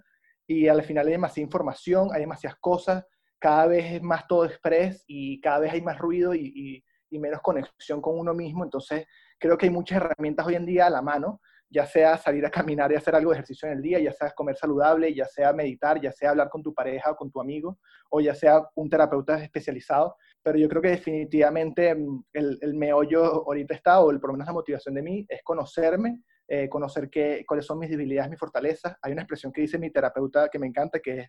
Y 0.46 0.68
al 0.68 0.82
final 0.82 1.06
hay 1.06 1.12
demasiada 1.12 1.46
información, 1.46 2.10
hay 2.12 2.20
demasiadas 2.20 2.58
cosas, 2.60 3.06
cada 3.38 3.68
vez 3.68 3.92
es 3.92 4.02
más 4.02 4.26
todo 4.26 4.44
express 4.44 5.02
y 5.06 5.40
cada 5.40 5.60
vez 5.60 5.72
hay 5.72 5.80
más 5.80 5.96
ruido 5.96 6.34
y, 6.34 6.84
y 7.08 7.18
menos 7.18 7.40
conexión 7.40 8.02
con 8.02 8.18
uno 8.18 8.34
mismo. 8.34 8.64
Entonces, 8.64 9.06
creo 9.38 9.56
que 9.56 9.64
hay 9.64 9.72
muchas 9.72 9.96
herramientas 9.96 10.46
hoy 10.46 10.56
en 10.56 10.66
día 10.66 10.88
a 10.88 10.90
la 10.90 11.00
mano, 11.00 11.40
ya 11.70 11.86
sea 11.86 12.16
salir 12.16 12.44
a 12.46 12.50
caminar 12.50 12.90
y 12.90 12.94
hacer 12.94 13.14
algo 13.14 13.30
de 13.30 13.36
ejercicio 13.36 13.68
en 13.68 13.76
el 13.76 13.82
día, 13.82 13.98
ya 13.98 14.12
sea 14.12 14.30
comer 14.30 14.56
saludable, 14.56 15.14
ya 15.14 15.26
sea 15.26 15.52
meditar, 15.52 16.00
ya 16.00 16.12
sea 16.12 16.30
hablar 16.30 16.48
con 16.48 16.62
tu 16.62 16.72
pareja 16.72 17.10
o 17.10 17.16
con 17.16 17.30
tu 17.30 17.40
amigo, 17.40 17.78
o 18.10 18.20
ya 18.20 18.34
sea 18.34 18.62
un 18.74 18.88
terapeuta 18.88 19.42
especializado. 19.42 20.16
Pero 20.42 20.58
yo 20.58 20.68
creo 20.68 20.82
que 20.82 20.90
definitivamente 20.90 21.94
mm, 21.94 22.24
el, 22.32 22.58
el 22.60 22.74
meollo 22.74 23.46
ahorita 23.46 23.74
está, 23.74 24.00
o 24.00 24.10
el, 24.10 24.20
por 24.20 24.30
lo 24.30 24.34
menos 24.34 24.46
la 24.46 24.52
motivación 24.54 24.94
de 24.94 25.02
mí, 25.02 25.26
es 25.28 25.42
conocerme, 25.42 26.22
eh, 26.50 26.68
conocer 26.70 27.10
qué, 27.10 27.44
cuáles 27.46 27.66
son 27.66 27.78
mis 27.78 27.90
debilidades, 27.90 28.30
mis 28.30 28.40
fortalezas. 28.40 28.96
Hay 29.02 29.12
una 29.12 29.22
expresión 29.22 29.52
que 29.52 29.60
dice 29.60 29.78
mi 29.78 29.90
terapeuta 29.90 30.48
que 30.48 30.58
me 30.58 30.66
encanta, 30.66 30.98
que 30.98 31.18
es 31.18 31.28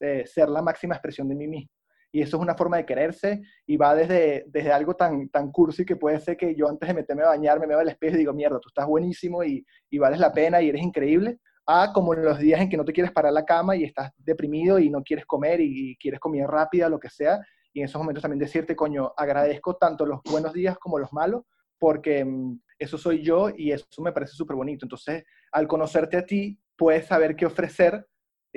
eh, 0.00 0.26
ser 0.26 0.48
la 0.48 0.60
máxima 0.60 0.96
expresión 0.96 1.28
de 1.28 1.36
mí 1.36 1.46
mismo. 1.46 1.70
Y 2.16 2.22
eso 2.22 2.38
es 2.38 2.42
una 2.42 2.54
forma 2.54 2.78
de 2.78 2.86
quererse 2.86 3.42
y 3.66 3.76
va 3.76 3.94
desde, 3.94 4.46
desde 4.46 4.72
algo 4.72 4.96
tan, 4.96 5.28
tan 5.28 5.52
cursi 5.52 5.84
que 5.84 5.96
puede 5.96 6.18
ser 6.18 6.38
que 6.38 6.54
yo 6.54 6.66
antes 6.66 6.88
de 6.88 6.94
meterme 6.94 7.24
a 7.24 7.26
bañarme 7.26 7.66
me 7.66 7.74
veo 7.74 7.80
al 7.80 7.90
espejo 7.90 8.14
y 8.14 8.20
digo, 8.20 8.32
mierda, 8.32 8.58
tú 8.58 8.70
estás 8.70 8.86
buenísimo 8.86 9.44
y, 9.44 9.66
y 9.90 9.98
vales 9.98 10.18
la 10.18 10.32
pena 10.32 10.62
y 10.62 10.70
eres 10.70 10.80
increíble, 10.80 11.40
a 11.66 11.92
como 11.92 12.14
en 12.14 12.24
los 12.24 12.38
días 12.38 12.58
en 12.62 12.70
que 12.70 12.78
no 12.78 12.86
te 12.86 12.94
quieres 12.94 13.12
parar 13.12 13.34
la 13.34 13.44
cama 13.44 13.76
y 13.76 13.84
estás 13.84 14.12
deprimido 14.16 14.78
y 14.78 14.88
no 14.88 15.02
quieres 15.02 15.26
comer 15.26 15.60
y, 15.60 15.94
quieres 16.00 16.18
comida 16.18 16.46
rápida, 16.46 16.88
lo 16.88 16.98
que 16.98 17.10
sea. 17.10 17.38
Y 17.74 17.80
en 17.80 17.84
esos 17.84 18.00
momentos 18.00 18.22
también 18.22 18.38
decirte, 18.38 18.74
coño, 18.74 19.12
agradezco 19.14 19.76
tanto 19.76 20.06
los 20.06 20.20
buenos 20.22 20.54
días 20.54 20.78
como 20.78 20.98
los 20.98 21.12
malos, 21.12 21.42
porque 21.78 22.24
mm, 22.24 22.60
eso 22.78 22.96
soy 22.96 23.22
yo 23.22 23.50
y 23.54 23.72
eso 23.72 23.84
me 24.00 24.12
parece 24.12 24.32
súper 24.32 24.56
bonito. 24.56 24.86
Entonces, 24.86 25.22
al 25.52 25.68
conocerte 25.68 26.16
a 26.16 26.24
ti, 26.24 26.58
puedes 26.78 27.04
saber 27.08 27.36
qué 27.36 27.44
ofrecer 27.44 28.06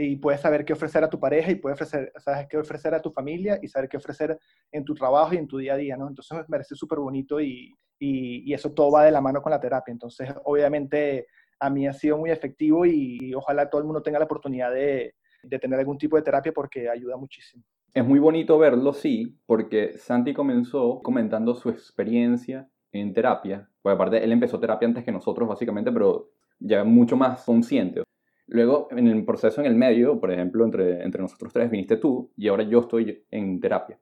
y 0.02 0.16
puedes 0.16 0.40
saber 0.40 0.64
qué 0.64 0.72
ofrecer 0.72 1.04
a 1.04 1.10
tu 1.10 1.20
pareja 1.20 1.52
y 1.52 1.56
puedes 1.56 1.76
ofrecer, 1.76 2.14
sabes 2.18 2.48
qué 2.48 2.58
ofrecer 2.58 2.94
a 2.94 3.02
tu 3.02 3.12
familia 3.12 3.60
y 3.62 3.68
saber 3.68 3.90
qué 3.90 3.98
ofrecer 3.98 4.40
en 4.72 4.86
tu 4.86 4.94
trabajo 4.94 5.34
y 5.34 5.38
en 5.38 5.48
tu 5.48 5.58
día 5.58 5.74
a 5.74 5.78
día, 5.78 5.98
¿no? 5.98 6.08
Entonces 6.08 6.38
me 6.38 6.46
parece 6.46 6.74
súper 6.76 7.00
bonito 7.00 7.42
y, 7.42 7.76
y, 8.00 8.54
eso 8.54 8.72
todo 8.72 8.92
va 8.92 9.04
de 9.04 9.12
la 9.12 9.20
mano 9.20 9.42
con 9.42 9.52
la 9.52 9.60
terapia. 9.60 9.92
Entonces, 9.92 10.30
obviamente, 10.46 11.28
a 11.60 11.70
mí 11.70 11.86
ha 11.86 11.92
sido 11.92 12.18
muy 12.18 12.32
efectivo 12.32 12.86
y, 12.86 13.34
ojalá 13.34 13.70
todo 13.70 13.82
el 13.82 13.88
mundo 13.88 14.02
tenga 14.02 14.20
la 14.20 14.26
oportunidad 14.26 14.72
de, 14.74 15.16
de 15.44 15.60
tener 15.60 15.78
algún 15.80 15.98
tipo 15.98 16.16
de 16.16 16.22
terapia 16.22 16.54
porque 16.54 16.90
ayuda 16.90 17.18
muchísimo. 17.18 17.64
Es 17.94 18.06
muy 18.06 18.20
bonito 18.20 18.58
verlo, 18.58 18.94
sí, 18.94 19.38
porque 19.46 19.98
Santi 19.98 20.34
comenzó 20.34 21.02
comentando 21.04 21.56
su 21.56 21.70
experiencia 21.70 22.70
en 22.94 23.12
terapia. 23.14 23.70
Pues 23.82 23.96
aparte, 23.96 24.24
él 24.24 24.32
empezó 24.32 24.62
terapia 24.62 24.88
antes 24.88 25.04
que 25.04 25.12
nosotros, 25.12 25.50
básicamente, 25.50 25.92
pero 25.92 26.30
ya 26.58 26.86
mucho 26.86 27.18
más 27.18 27.44
consciente 27.44 28.04
Luego, 28.52 28.88
en 28.92 29.08
el 29.08 29.24
proceso 29.26 29.62
en 29.62 29.68
el 29.68 29.76
medio, 29.76 30.20
por 30.20 30.32
ejemplo, 30.32 30.66
entre, 30.66 31.04
entre 31.04 31.22
nosotros 31.22 31.54
tres 31.54 31.70
viniste 31.70 31.98
tú 31.98 32.32
y 32.36 32.48
ahora 32.48 32.64
yo 32.64 32.80
estoy 32.80 33.24
en 33.30 33.60
terapia. 33.60 34.00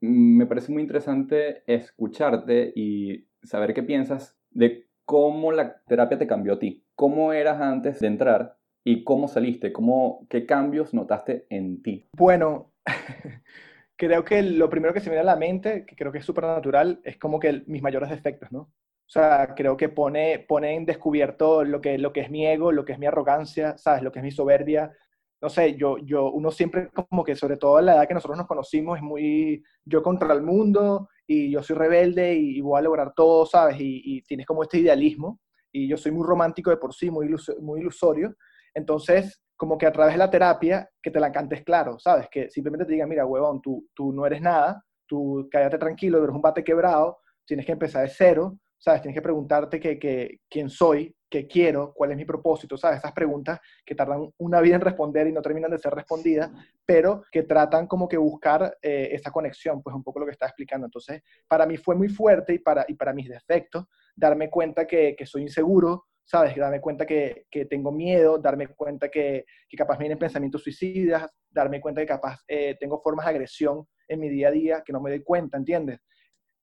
Me 0.00 0.46
parece 0.46 0.72
muy 0.72 0.82
interesante 0.82 1.62
escucharte 1.66 2.72
y 2.74 3.28
saber 3.42 3.74
qué 3.74 3.84
piensas 3.84 4.36
de 4.50 4.88
cómo 5.04 5.52
la 5.52 5.82
terapia 5.86 6.18
te 6.18 6.26
cambió 6.26 6.54
a 6.54 6.58
ti. 6.58 6.84
¿Cómo 6.96 7.32
eras 7.32 7.60
antes 7.60 8.00
de 8.00 8.08
entrar 8.08 8.58
y 8.82 9.04
cómo 9.04 9.28
saliste? 9.28 9.72
¿Cómo, 9.72 10.26
¿Qué 10.28 10.46
cambios 10.46 10.92
notaste 10.92 11.46
en 11.48 11.80
ti? 11.82 12.08
Bueno, 12.16 12.72
creo 13.96 14.24
que 14.24 14.42
lo 14.42 14.68
primero 14.68 14.92
que 14.94 15.00
se 15.00 15.10
me 15.10 15.16
viene 15.16 15.30
a 15.30 15.34
la 15.34 15.38
mente, 15.38 15.86
que 15.86 15.94
creo 15.94 16.10
que 16.10 16.18
es 16.18 16.24
súper 16.24 16.44
natural, 16.44 17.00
es 17.04 17.18
como 17.18 17.38
que 17.38 17.62
mis 17.66 17.82
mayores 17.82 18.10
defectos, 18.10 18.50
¿no? 18.50 18.68
O 19.06 19.08
sea, 19.08 19.54
creo 19.54 19.76
que 19.76 19.88
pone, 19.88 20.44
pone 20.48 20.74
en 20.74 20.84
descubierto 20.84 21.62
lo 21.62 21.80
que, 21.80 21.96
lo 21.96 22.12
que 22.12 22.20
es 22.20 22.30
mi 22.30 22.44
ego, 22.44 22.72
lo 22.72 22.84
que 22.84 22.92
es 22.92 22.98
mi 22.98 23.06
arrogancia, 23.06 23.78
¿sabes? 23.78 24.02
Lo 24.02 24.10
que 24.10 24.18
es 24.18 24.24
mi 24.24 24.32
soberbia. 24.32 24.92
No 25.40 25.48
sé, 25.48 25.76
yo, 25.76 25.98
yo, 25.98 26.30
uno 26.32 26.50
siempre 26.50 26.90
como 26.90 27.22
que, 27.22 27.36
sobre 27.36 27.56
todo 27.56 27.76
a 27.76 27.82
la 27.82 27.94
edad 27.94 28.08
que 28.08 28.14
nosotros 28.14 28.36
nos 28.36 28.48
conocimos, 28.48 28.96
es 28.98 29.04
muy 29.04 29.62
yo 29.84 30.02
contra 30.02 30.34
el 30.34 30.42
mundo 30.42 31.08
y 31.24 31.52
yo 31.52 31.62
soy 31.62 31.76
rebelde 31.76 32.34
y, 32.34 32.60
voy 32.60 32.78
a 32.80 32.82
lograr 32.82 33.12
todo, 33.14 33.46
¿sabes? 33.46 33.76
Y, 33.78 34.22
tienes 34.22 34.44
como 34.44 34.64
este 34.64 34.78
idealismo 34.78 35.40
y 35.70 35.88
yo 35.88 35.96
soy 35.96 36.10
muy 36.10 36.26
romántico 36.26 36.70
de 36.70 36.76
por 36.76 36.92
sí, 36.92 37.08
muy, 37.08 37.28
muy 37.60 37.80
ilusorio. 37.80 38.34
Entonces, 38.74 39.40
como 39.56 39.78
que 39.78 39.86
a 39.86 39.92
través 39.92 40.14
de 40.14 40.18
la 40.18 40.30
terapia, 40.30 40.90
que 41.00 41.12
te 41.12 41.20
la 41.20 41.30
cantes 41.30 41.62
claro, 41.62 41.98
¿sabes? 42.00 42.28
Que 42.28 42.50
simplemente 42.50 42.86
te 42.86 42.92
digan, 42.92 43.08
mira, 43.08 43.24
huevón, 43.24 43.62
tú, 43.62 43.88
tú 43.94 44.12
no 44.12 44.26
eres 44.26 44.40
nada, 44.40 44.82
tú 45.06 45.48
cállate 45.50 45.78
tranquilo, 45.78 46.18
eres 46.22 46.34
un 46.34 46.42
bate 46.42 46.64
quebrado, 46.64 47.18
tienes 47.46 47.64
que 47.66 47.72
empezar 47.72 48.02
de 48.02 48.08
cero, 48.08 48.58
¿sabes? 48.86 49.02
Tienes 49.02 49.16
que 49.16 49.22
preguntarte 49.22 49.80
que, 49.80 50.42
quién 50.48 50.70
soy, 50.70 51.12
qué 51.28 51.48
quiero, 51.48 51.92
cuál 51.92 52.12
es 52.12 52.16
mi 52.16 52.24
propósito, 52.24 52.76
¿sabes? 52.76 52.98
Esas 52.98 53.10
preguntas 53.10 53.58
que 53.84 53.96
tardan 53.96 54.30
una 54.38 54.60
vida 54.60 54.76
en 54.76 54.80
responder 54.80 55.26
y 55.26 55.32
no 55.32 55.42
terminan 55.42 55.72
de 55.72 55.78
ser 55.78 55.92
respondidas, 55.92 56.52
pero 56.84 57.24
que 57.32 57.42
tratan 57.42 57.88
como 57.88 58.08
que 58.08 58.16
buscar 58.16 58.78
eh, 58.80 59.08
esa 59.10 59.32
conexión, 59.32 59.82
pues 59.82 59.92
un 59.96 60.04
poco 60.04 60.20
lo 60.20 60.26
que 60.26 60.30
está 60.30 60.46
explicando. 60.46 60.86
Entonces, 60.86 61.20
para 61.48 61.66
mí 61.66 61.76
fue 61.76 61.96
muy 61.96 62.08
fuerte 62.08 62.54
y 62.54 62.58
para, 62.60 62.84
y 62.86 62.94
para 62.94 63.12
mis 63.12 63.28
defectos, 63.28 63.86
darme 64.14 64.50
cuenta 64.50 64.86
que, 64.86 65.16
soy 65.24 65.42
inseguro, 65.42 66.04
¿sabes? 66.24 66.54
Darme 66.54 66.80
cuenta 66.80 67.04
que, 67.06 67.46
tengo 67.68 67.90
miedo, 67.90 68.38
darme 68.38 68.68
cuenta 68.68 69.08
que, 69.08 69.46
que, 69.68 69.76
capaz 69.76 69.98
vienen 69.98 70.16
pensamientos 70.16 70.62
suicidas, 70.62 71.28
darme 71.50 71.80
cuenta 71.80 72.02
que 72.02 72.06
capaz 72.06 72.38
eh, 72.46 72.76
tengo 72.78 73.00
formas 73.02 73.26
de 73.26 73.30
agresión 73.30 73.84
en 74.06 74.20
mi 74.20 74.28
día 74.28 74.46
a 74.46 74.52
día 74.52 74.82
que 74.86 74.92
no 74.92 75.00
me 75.00 75.10
doy 75.10 75.24
cuenta, 75.24 75.56
¿entiendes? 75.56 75.98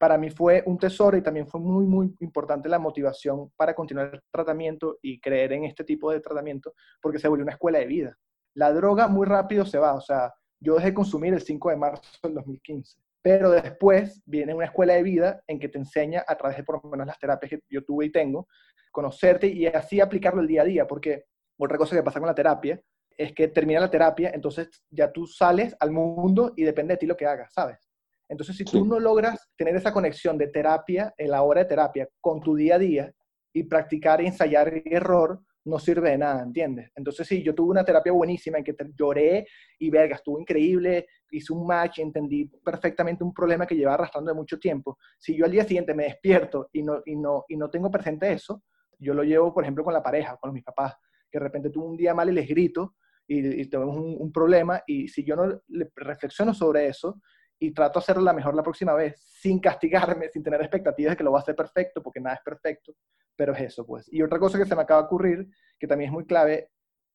Para 0.04 0.18
mí 0.18 0.30
fue 0.30 0.62
un 0.66 0.78
tesoro 0.78 1.16
y 1.16 1.22
también 1.22 1.48
fue 1.48 1.62
muy, 1.62 1.86
muy 1.86 2.14
importante 2.20 2.68
la 2.68 2.78
motivación 2.78 3.50
para 3.56 3.74
continuar 3.74 4.10
el 4.14 4.22
tratamiento 4.30 5.00
y 5.02 5.18
creer 5.18 5.54
en 5.54 5.64
este 5.64 5.86
tipo 5.86 6.12
de 6.12 6.20
tratamiento, 6.20 6.74
porque 7.02 7.20
se 7.20 7.30
volvió 7.30 7.44
una 7.44 7.54
escuela 7.54 7.80
de 7.80 7.86
vida. 7.86 8.18
La 8.54 8.74
droga 8.74 9.08
muy 9.08 9.26
rápido 9.26 9.66
se 9.66 9.78
va, 9.78 9.94
o 9.94 10.02
sea, 10.02 10.34
yo 10.60 10.76
dejé 10.76 10.88
de 10.88 10.94
consumir 10.94 11.34
el 11.34 11.42
5 11.42 11.70
de 11.70 11.78
marzo 11.78 12.02
del 12.22 12.34
2015, 12.34 12.98
pero 13.22 13.50
después 13.52 14.22
viene 14.26 14.54
una 14.54 14.66
escuela 14.66 14.96
de 14.96 15.04
vida 15.04 15.42
en 15.48 15.58
que 15.58 15.70
te 15.70 15.78
enseña 15.78 16.26
a 16.28 16.36
través 16.36 16.58
de 16.58 16.66
por 16.66 16.84
lo 16.84 16.90
menos 16.90 17.08
las 17.08 17.18
terapias 17.18 17.52
que 17.52 17.62
yo 17.70 17.86
tuve 17.86 18.08
y 18.08 18.12
tengo, 18.12 18.50
conocerte 18.92 19.48
y 19.48 19.68
así 19.68 20.02
aplicarlo 20.02 20.42
el 20.42 20.48
día 20.48 20.64
a 20.64 20.66
día, 20.66 20.86
porque 20.86 21.28
otra 21.58 21.78
cosa 21.78 21.96
que 21.96 22.04
pasa 22.04 22.20
con 22.20 22.28
la 22.28 22.36
terapia 22.36 22.78
es 23.16 23.32
que 23.32 23.48
termina 23.48 23.80
la 23.80 23.90
terapia, 23.90 24.32
entonces 24.34 24.84
ya 24.90 25.14
tú 25.14 25.26
sales 25.26 25.74
al 25.80 25.92
mundo 25.92 26.52
y 26.58 26.64
depende 26.64 26.96
de 26.96 26.98
ti 26.98 27.06
lo 27.06 27.16
que 27.16 27.26
hagas, 27.26 27.54
¿sabes? 27.54 27.93
Entonces, 28.34 28.58
si 28.58 28.66
tú 28.66 28.84
no 28.84 29.00
logras 29.00 29.48
tener 29.56 29.76
esa 29.76 29.94
conexión 29.94 30.40
de 30.40 30.48
terapia, 30.48 31.14
en 31.18 31.30
la 31.30 31.44
hora 31.44 31.62
de 31.62 31.70
terapia, 31.70 32.10
con 32.20 32.42
tu 32.42 32.56
día 32.56 32.76
a 32.76 32.80
día 32.80 33.14
y 33.54 33.64
practicar, 33.64 34.22
ensayar 34.22 34.82
y 34.84 34.92
error, 34.92 35.40
no 35.66 35.78
sirve 35.78 36.10
de 36.10 36.18
nada, 36.18 36.42
¿entiendes? 36.42 36.90
Entonces, 36.96 37.28
sí, 37.28 37.44
yo 37.44 37.54
tuve 37.54 37.70
una 37.70 37.86
terapia 37.86 38.12
buenísima 38.12 38.58
en 38.58 38.64
que 38.64 38.76
lloré 38.98 39.46
y 39.78 39.92
verga, 39.92 40.16
estuvo 40.16 40.40
increíble, 40.40 41.06
hice 41.30 41.54
un 41.54 41.68
match, 41.68 42.00
entendí 42.00 42.46
perfectamente 42.66 43.24
un 43.24 43.36
problema 43.36 43.68
que 43.68 43.76
llevaba 43.76 43.96
arrastrando 43.96 44.32
de 44.32 44.36
mucho 44.36 44.58
tiempo. 44.58 44.98
Si 45.20 45.38
yo 45.38 45.46
al 45.46 45.52
día 45.52 45.64
siguiente 45.64 45.94
me 45.94 46.06
despierto 46.06 46.70
y 46.74 46.82
no, 46.82 47.04
y 47.06 47.16
no, 47.16 47.46
y 47.48 47.56
no 47.56 47.70
tengo 47.70 47.92
presente 47.92 48.32
eso, 48.32 48.64
yo 48.98 49.14
lo 49.14 49.24
llevo, 49.24 49.54
por 49.54 49.64
ejemplo, 49.64 49.84
con 49.84 49.94
la 49.94 50.02
pareja, 50.02 50.38
con 50.38 50.52
mis 50.54 50.64
papás, 50.64 50.96
que 51.30 51.38
de 51.38 51.44
repente 51.44 51.70
tuve 51.70 51.86
un 51.86 51.98
día 51.98 52.16
mal 52.16 52.30
y 52.30 52.34
les 52.34 52.48
grito 52.48 52.96
y, 53.28 53.62
y 53.62 53.70
tenemos 53.70 53.96
un, 53.96 54.16
un, 54.20 54.32
problema 54.32 54.82
y 54.88 55.08
si 55.08 55.24
yo 55.24 55.36
no 55.36 55.62
reflexiono 55.96 56.54
sobre 56.54 56.88
eso 56.88 57.22
y 57.64 57.72
trato 57.72 58.00
de 58.00 58.04
hacerlo 58.04 58.24
la 58.24 58.34
mejor 58.34 58.56
la 58.56 58.62
próxima 58.62 58.94
vez, 58.94 59.16
sin 59.26 59.60
castigarme, 59.60 60.28
sin 60.28 60.44
tener 60.44 60.60
expectativas 60.60 61.14
de 61.14 61.18
que 61.18 61.24
lo 61.24 61.32
va 61.32 61.40
a 61.40 61.42
hacer 61.42 61.56
perfecto, 61.56 62.04
porque 62.04 62.20
nada 62.20 62.36
es 62.36 62.42
perfecto, 62.44 62.94
pero 63.38 63.54
es 63.54 63.62
eso, 63.62 63.86
pues. 63.86 64.12
Y 64.12 64.22
otra 64.22 64.38
cosa 64.38 64.58
que 64.58 64.66
se 64.66 64.76
me 64.76 64.82
acaba 64.82 65.02
de 65.02 65.06
ocurrir, 65.06 65.48
que 65.80 65.88
también 65.88 66.10
es 66.10 66.14
muy 66.14 66.26
clave, 66.26 66.72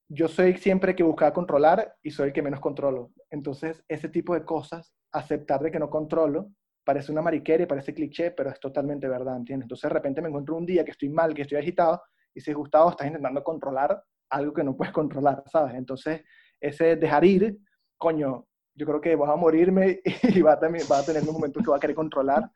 yo 0.08 0.26
soy 0.26 0.56
siempre 0.56 0.96
que 0.96 1.02
buscaba 1.02 1.34
controlar 1.34 1.94
y 2.02 2.10
soy 2.10 2.28
el 2.28 2.32
que 2.32 2.40
menos 2.40 2.60
controlo. 2.60 3.12
Entonces, 3.28 3.84
ese 3.88 4.08
tipo 4.08 4.32
de 4.32 4.42
cosas, 4.42 4.94
aceptar 5.12 5.60
de 5.60 5.70
que 5.70 5.78
no 5.78 5.90
controlo, 5.90 6.50
parece 6.82 7.12
una 7.12 7.20
mariquera 7.20 7.66
parece 7.66 7.92
cliché, 7.92 8.30
pero 8.30 8.48
es 8.48 8.58
totalmente 8.58 9.06
verdad, 9.06 9.36
¿entiendes? 9.36 9.66
Entonces, 9.66 9.82
de 9.82 9.94
repente 9.94 10.22
me 10.22 10.28
encuentro 10.28 10.56
un 10.56 10.64
día 10.64 10.82
que 10.82 10.92
estoy 10.92 11.10
mal, 11.10 11.34
que 11.34 11.42
estoy 11.42 11.58
agitado, 11.58 12.00
y 12.34 12.40
si 12.40 12.54
Gustavo, 12.54 12.88
estás 12.88 13.06
intentando 13.06 13.44
controlar 13.44 14.02
algo 14.30 14.54
que 14.54 14.64
no 14.64 14.74
puedes 14.74 14.94
controlar, 14.94 15.42
¿sabes? 15.44 15.74
Entonces, 15.74 16.22
ese 16.58 16.96
dejar 16.96 17.26
ir, 17.26 17.58
coño, 17.98 18.46
yo 18.78 18.86
creo 18.86 19.00
que 19.00 19.16
voy 19.16 19.28
a 19.28 19.36
morirme 19.36 20.00
y 20.22 20.40
va 20.40 20.52
a, 20.52 20.58
también, 20.58 20.86
va 20.90 21.00
a 21.00 21.04
tener 21.04 21.22
un 21.22 21.32
momento 21.32 21.60
que 21.60 21.70
va 21.70 21.76
a 21.76 21.80
querer 21.80 21.96
controlar, 21.96 22.50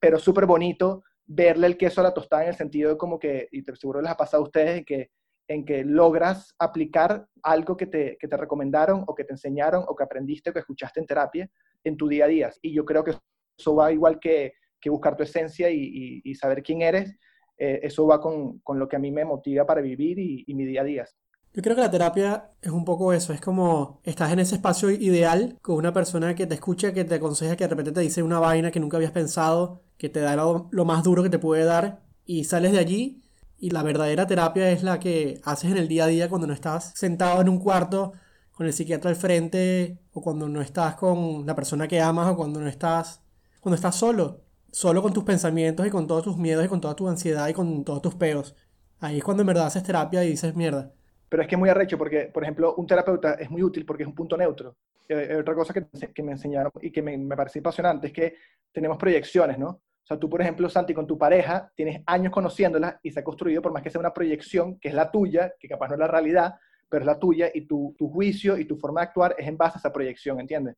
pero 0.00 0.18
súper 0.18 0.46
bonito 0.46 1.04
verle 1.26 1.66
el 1.66 1.76
queso 1.76 2.00
a 2.00 2.04
la 2.04 2.14
tostada 2.14 2.44
en 2.44 2.48
el 2.48 2.56
sentido 2.56 2.90
de 2.90 2.96
como 2.96 3.18
que, 3.18 3.48
y 3.52 3.62
te, 3.62 3.76
seguro 3.76 4.00
les 4.00 4.10
ha 4.10 4.16
pasado 4.16 4.42
a 4.42 4.46
ustedes, 4.46 4.78
en 4.78 4.84
que, 4.84 5.10
en 5.48 5.64
que 5.64 5.84
logras 5.84 6.54
aplicar 6.58 7.26
algo 7.42 7.76
que 7.76 7.86
te, 7.86 8.16
que 8.18 8.26
te 8.26 8.36
recomendaron 8.36 9.04
o 9.06 9.14
que 9.14 9.24
te 9.24 9.34
enseñaron 9.34 9.84
o 9.86 9.94
que 9.94 10.04
aprendiste 10.04 10.50
o 10.50 10.52
que 10.52 10.60
escuchaste 10.60 11.00
en 11.00 11.06
terapia 11.06 11.50
en 11.84 11.96
tu 11.96 12.08
día 12.08 12.24
a 12.24 12.28
día. 12.28 12.50
Y 12.62 12.72
yo 12.72 12.84
creo 12.84 13.04
que 13.04 13.14
eso 13.58 13.74
va 13.74 13.92
igual 13.92 14.18
que, 14.18 14.54
que 14.80 14.90
buscar 14.90 15.16
tu 15.16 15.22
esencia 15.22 15.70
y, 15.70 16.20
y, 16.24 16.34
saber 16.34 16.62
quién 16.62 16.82
eres, 16.82 17.16
eh, 17.58 17.80
eso 17.82 18.06
va 18.06 18.20
con, 18.20 18.58
con, 18.60 18.78
lo 18.78 18.88
que 18.88 18.96
a 18.96 18.98
mí 18.98 19.10
me 19.10 19.24
motiva 19.24 19.64
para 19.64 19.80
vivir 19.80 20.18
y, 20.18 20.44
y 20.46 20.54
mi 20.54 20.64
día 20.64 20.82
a 20.82 20.84
día. 20.84 21.04
Yo 21.56 21.62
creo 21.62 21.74
que 21.74 21.80
la 21.80 21.90
terapia 21.90 22.50
es 22.60 22.70
un 22.70 22.84
poco 22.84 23.14
eso, 23.14 23.32
es 23.32 23.40
como 23.40 23.98
estás 24.04 24.30
en 24.30 24.40
ese 24.40 24.56
espacio 24.56 24.90
ideal 24.90 25.58
con 25.62 25.76
una 25.76 25.90
persona 25.90 26.34
que 26.34 26.46
te 26.46 26.52
escucha, 26.52 26.92
que 26.92 27.06
te 27.06 27.14
aconseja, 27.14 27.56
que 27.56 27.64
de 27.64 27.68
repente 27.68 27.92
te 27.92 28.00
dice 28.00 28.22
una 28.22 28.38
vaina 28.38 28.70
que 28.70 28.78
nunca 28.78 28.98
habías 28.98 29.12
pensado, 29.12 29.80
que 29.96 30.10
te 30.10 30.20
da 30.20 30.36
lo, 30.36 30.68
más 30.84 31.02
duro 31.02 31.22
que 31.22 31.30
te 31.30 31.38
puede 31.38 31.64
dar 31.64 32.02
y 32.26 32.44
sales 32.44 32.72
de 32.72 32.78
allí 32.78 33.22
y 33.58 33.70
la 33.70 33.82
verdadera 33.82 34.26
terapia 34.26 34.70
es 34.70 34.82
la 34.82 35.00
que 35.00 35.40
haces 35.44 35.70
en 35.70 35.78
el 35.78 35.88
día 35.88 36.04
a 36.04 36.08
día 36.08 36.28
cuando 36.28 36.46
no 36.46 36.52
estás 36.52 36.92
sentado 36.94 37.40
en 37.40 37.48
un 37.48 37.58
cuarto 37.58 38.12
con 38.52 38.66
el 38.66 38.74
psiquiatra 38.74 39.08
al 39.08 39.16
frente 39.16 39.98
o 40.12 40.20
cuando 40.20 40.50
no 40.50 40.60
estás 40.60 40.96
con 40.96 41.46
la 41.46 41.54
persona 41.56 41.88
que 41.88 42.02
amas 42.02 42.28
o 42.28 42.36
cuando 42.36 42.60
no 42.60 42.68
estás 42.68 43.22
cuando 43.60 43.76
estás 43.76 43.96
solo, 43.96 44.42
solo 44.70 45.00
con 45.00 45.14
tus 45.14 45.24
pensamientos 45.24 45.86
y 45.86 45.90
con 45.90 46.06
todos 46.06 46.24
tus 46.24 46.36
miedos 46.36 46.66
y 46.66 46.68
con 46.68 46.82
toda 46.82 46.94
tu 46.94 47.08
ansiedad 47.08 47.48
y 47.48 47.54
con 47.54 47.82
todos 47.82 48.02
tus 48.02 48.14
peos. 48.14 48.54
Ahí 49.00 49.18
es 49.18 49.24
cuando 49.24 49.42
en 49.42 49.46
verdad 49.46 49.66
haces 49.68 49.82
terapia 49.84 50.22
y 50.22 50.28
dices 50.28 50.54
mierda 50.54 50.92
pero 51.28 51.42
es 51.42 51.48
que 51.48 51.54
es 51.54 51.58
muy 51.58 51.68
arrecho 51.68 51.98
porque, 51.98 52.30
por 52.32 52.42
ejemplo, 52.42 52.74
un 52.76 52.86
terapeuta 52.86 53.34
es 53.34 53.50
muy 53.50 53.62
útil 53.62 53.84
porque 53.84 54.04
es 54.04 54.08
un 54.08 54.14
punto 54.14 54.36
neutro. 54.36 54.76
Eh, 55.08 55.28
eh, 55.30 55.36
otra 55.36 55.54
cosa 55.54 55.72
que, 55.72 56.22
me 56.22 56.32
enseñaron 56.32 56.72
y 56.80 56.90
que 56.90 57.02
me, 57.02 57.16
me 57.16 57.36
parece 57.36 57.60
apasionante 57.60 58.08
es 58.08 58.12
que 58.12 58.34
tenemos 58.72 58.96
proyecciones, 58.96 59.58
¿no? 59.58 59.68
O 59.68 60.06
sea, 60.06 60.18
tú, 60.18 60.30
por 60.30 60.40
ejemplo, 60.40 60.68
Santi, 60.68 60.94
con 60.94 61.06
tu 61.06 61.18
pareja, 61.18 61.72
tienes 61.74 62.00
años 62.06 62.32
conociéndola 62.32 63.00
y 63.02 63.10
se 63.10 63.18
ha 63.18 63.24
construido, 63.24 63.60
por 63.60 63.72
más 63.72 63.82
que 63.82 63.90
sea 63.90 63.98
una 63.98 64.14
proyección, 64.14 64.78
que 64.78 64.88
es 64.88 64.94
la 64.94 65.10
tuya, 65.10 65.52
que 65.58 65.66
capaz 65.66 65.88
no 65.88 65.94
es 65.94 66.00
la 66.00 66.06
realidad, 66.06 66.54
pero 66.88 67.02
es 67.02 67.06
la 67.06 67.18
tuya, 67.18 67.50
y 67.52 67.62
tu, 67.62 67.92
tu 67.98 68.08
juicio 68.08 68.56
y 68.56 68.66
tu 68.66 68.76
forma 68.76 69.00
de 69.00 69.08
actuar 69.08 69.34
es 69.36 69.48
en 69.48 69.56
base 69.56 69.78
a 69.78 69.80
esa 69.80 69.92
proyección, 69.92 70.38
¿entiendes? 70.38 70.76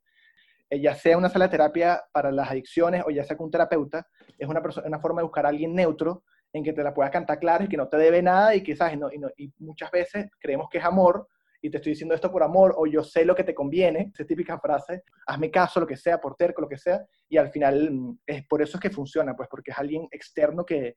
Eh, 0.70 0.80
ya 0.80 0.94
sea 0.94 1.18
una 1.18 1.28
sala 1.28 1.46
de 1.46 1.50
terapia 1.50 2.02
para 2.10 2.32
las 2.32 2.50
adicciones 2.50 3.02
o 3.06 3.10
ya 3.10 3.22
sea 3.22 3.36
con 3.36 3.46
un 3.46 3.50
terapeuta, 3.50 4.06
es 4.38 4.48
una, 4.48 4.62
una 4.86 4.98
forma 4.98 5.20
de 5.20 5.24
buscar 5.24 5.44
a 5.44 5.50
alguien 5.50 5.74
neutro 5.74 6.22
en 6.58 6.64
que 6.64 6.72
te 6.72 6.82
la 6.82 6.94
puedas 6.94 7.10
cantar 7.10 7.38
clara 7.38 7.64
y 7.64 7.68
que 7.68 7.76
no 7.76 7.88
te 7.88 7.96
debe 7.96 8.22
nada 8.22 8.54
y 8.54 8.62
que, 8.62 8.76
¿sabes? 8.76 8.98
No, 8.98 9.08
y, 9.36 9.52
muchas 9.58 9.90
veces 9.90 10.26
creemos 10.38 10.68
que 10.70 10.78
es 10.78 10.84
amor 10.84 11.26
y 11.60 11.70
te 11.70 11.78
estoy 11.78 11.92
diciendo 11.92 12.14
esto 12.14 12.30
por 12.30 12.42
amor 12.42 12.74
o 12.76 12.86
yo 12.86 13.02
sé 13.02 13.24
lo 13.24 13.34
que 13.34 13.44
te 13.44 13.54
conviene, 13.54 14.12
esa 14.14 14.24
típica 14.24 14.58
frase, 14.60 15.02
hazme 15.26 15.50
caso, 15.50 15.80
lo 15.80 15.86
que 15.86 15.96
sea, 15.96 16.18
por 16.18 16.36
terco, 16.36 16.62
lo 16.62 16.68
que 16.68 16.78
sea, 16.78 17.04
y 17.28 17.36
al 17.36 17.50
final 17.50 17.90
mm, 17.90 18.18
es 18.26 18.46
por 18.46 18.62
eso 18.62 18.76
es 18.76 18.80
que 18.80 18.90
funciona, 18.90 19.34
pues 19.34 19.48
porque 19.50 19.72
es 19.72 19.78
alguien 19.78 20.06
externo 20.10 20.64
que, 20.64 20.96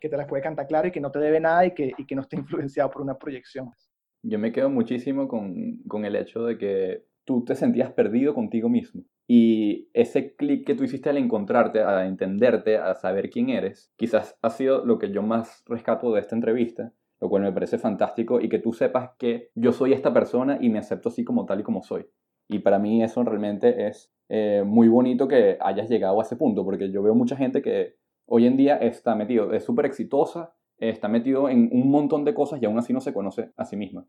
que 0.00 0.08
te 0.08 0.16
las 0.16 0.26
puede 0.26 0.42
cantar 0.42 0.66
clara 0.66 0.88
y 0.88 0.92
que 0.92 1.00
no 1.00 1.10
te 1.10 1.18
debe 1.18 1.40
nada 1.40 1.66
y 1.66 1.72
que, 1.72 1.92
y 1.96 2.06
que 2.06 2.14
no 2.14 2.22
esté 2.22 2.36
influenciado 2.36 2.90
por 2.90 3.02
una 3.02 3.18
proyección. 3.18 3.70
Yo 4.22 4.38
me 4.38 4.52
quedo 4.52 4.68
muchísimo 4.68 5.28
con, 5.28 5.78
con 5.86 6.04
el 6.04 6.16
hecho 6.16 6.44
de 6.44 6.58
que 6.58 7.04
tú 7.28 7.44
te 7.44 7.54
sentías 7.54 7.92
perdido 7.92 8.32
contigo 8.32 8.70
mismo. 8.70 9.02
Y 9.26 9.90
ese 9.92 10.34
clic 10.34 10.66
que 10.66 10.74
tú 10.74 10.84
hiciste 10.84 11.10
al 11.10 11.18
encontrarte, 11.18 11.82
a 11.82 12.06
entenderte, 12.06 12.78
a 12.78 12.94
saber 12.94 13.28
quién 13.28 13.50
eres, 13.50 13.92
quizás 13.96 14.38
ha 14.40 14.48
sido 14.48 14.82
lo 14.86 14.98
que 14.98 15.10
yo 15.10 15.22
más 15.22 15.62
rescato 15.66 16.10
de 16.14 16.20
esta 16.20 16.34
entrevista, 16.34 16.94
lo 17.20 17.28
cual 17.28 17.42
me 17.42 17.52
parece 17.52 17.76
fantástico 17.76 18.40
y 18.40 18.48
que 18.48 18.58
tú 18.58 18.72
sepas 18.72 19.10
que 19.18 19.50
yo 19.54 19.72
soy 19.72 19.92
esta 19.92 20.10
persona 20.10 20.56
y 20.58 20.70
me 20.70 20.78
acepto 20.78 21.10
así 21.10 21.22
como 21.22 21.44
tal 21.44 21.60
y 21.60 21.64
como 21.64 21.82
soy. 21.82 22.06
Y 22.48 22.60
para 22.60 22.78
mí 22.78 23.02
eso 23.02 23.22
realmente 23.22 23.88
es 23.88 24.10
eh, 24.30 24.62
muy 24.64 24.88
bonito 24.88 25.28
que 25.28 25.58
hayas 25.60 25.90
llegado 25.90 26.18
a 26.18 26.22
ese 26.22 26.36
punto, 26.36 26.64
porque 26.64 26.90
yo 26.90 27.02
veo 27.02 27.14
mucha 27.14 27.36
gente 27.36 27.60
que 27.60 27.96
hoy 28.24 28.46
en 28.46 28.56
día 28.56 28.78
está 28.78 29.14
metido, 29.14 29.52
es 29.52 29.64
súper 29.64 29.84
exitosa, 29.84 30.54
está 30.78 31.08
metido 31.08 31.50
en 31.50 31.68
un 31.72 31.90
montón 31.90 32.24
de 32.24 32.32
cosas 32.32 32.62
y 32.62 32.64
aún 32.64 32.78
así 32.78 32.94
no 32.94 33.02
se 33.02 33.12
conoce 33.12 33.50
a 33.58 33.66
sí 33.66 33.76
misma. 33.76 34.06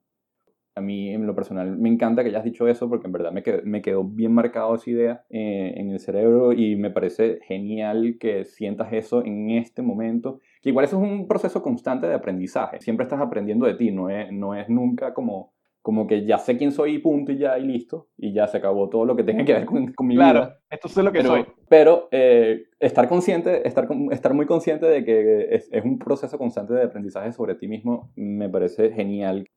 A 0.76 0.82
mí, 0.82 1.10
en 1.10 1.26
lo 1.28 1.36
personal, 1.36 1.78
me 1.78 1.90
encanta 1.90 2.24
que 2.24 2.30
hayas 2.30 2.44
dicho 2.44 2.68
eso 2.68 2.88
porque 2.90 3.08
en 3.08 3.12
verdad 3.14 3.32
me 3.32 3.44
quedó, 3.44 3.62
me 3.66 3.82
quedó 3.82 4.04
bien 4.04 4.32
marcado 4.34 4.76
esa 4.76 4.90
idea 4.90 5.24
eh, 5.30 5.74
en 5.76 5.90
el 5.90 6.00
cerebro 6.00 6.54
y 6.54 6.76
me 6.76 6.92
parece 6.92 7.40
genial 7.48 8.18
que 8.20 8.46
sientas 8.46 8.94
eso 8.94 9.26
en 9.26 9.50
este 9.50 9.82
momento. 9.82 10.40
Que 10.62 10.70
igual 10.70 10.86
eso 10.86 11.04
es 11.04 11.10
un 11.12 11.28
proceso 11.28 11.62
constante 11.62 12.08
de 12.08 12.14
aprendizaje. 12.14 12.80
Siempre 12.80 13.04
estás 13.04 13.20
aprendiendo 13.20 13.66
de 13.66 13.74
ti, 13.76 13.92
no 13.92 14.10
es, 14.10 14.32
no 14.32 14.56
es 14.56 14.70
nunca 14.70 15.14
como 15.14 15.54
como 15.82 16.08
que 16.08 16.26
ya 16.26 16.38
sé 16.38 16.58
quién 16.58 16.72
soy 16.74 16.96
y 16.96 17.00
punto 17.00 17.32
y 17.32 17.38
ya 17.38 17.58
y 17.58 17.66
listo, 17.66 18.10
y 18.18 18.34
ya 18.34 18.48
se 18.48 18.58
acabó 18.58 18.90
todo 18.90 19.06
lo 19.06 19.16
que 19.16 19.24
tenga 19.24 19.46
que 19.46 19.54
ver 19.54 19.66
con, 19.66 19.94
con 19.94 20.08
mi 20.08 20.16
Claro, 20.16 20.42
vida. 20.42 20.60
esto 20.70 20.88
es 20.88 20.98
lo 20.98 21.12
que 21.12 21.20
Pero, 21.20 21.30
soy. 21.30 21.46
pero 21.70 22.10
eh, 22.12 22.66
estar 22.80 23.08
consciente, 23.08 23.66
estar, 23.68 23.88
estar 24.12 24.34
muy 24.34 24.46
consciente 24.46 24.86
de 24.88 25.06
que 25.06 25.48
es, 25.56 25.70
es 25.72 25.84
un 25.86 25.98
proceso 25.98 26.38
constante 26.38 26.74
de 26.74 26.84
aprendizaje 26.84 27.32
sobre 27.32 27.56
ti 27.56 27.68
mismo, 27.68 28.12
me 28.16 28.50
parece 28.50 28.92
genial. 28.92 29.48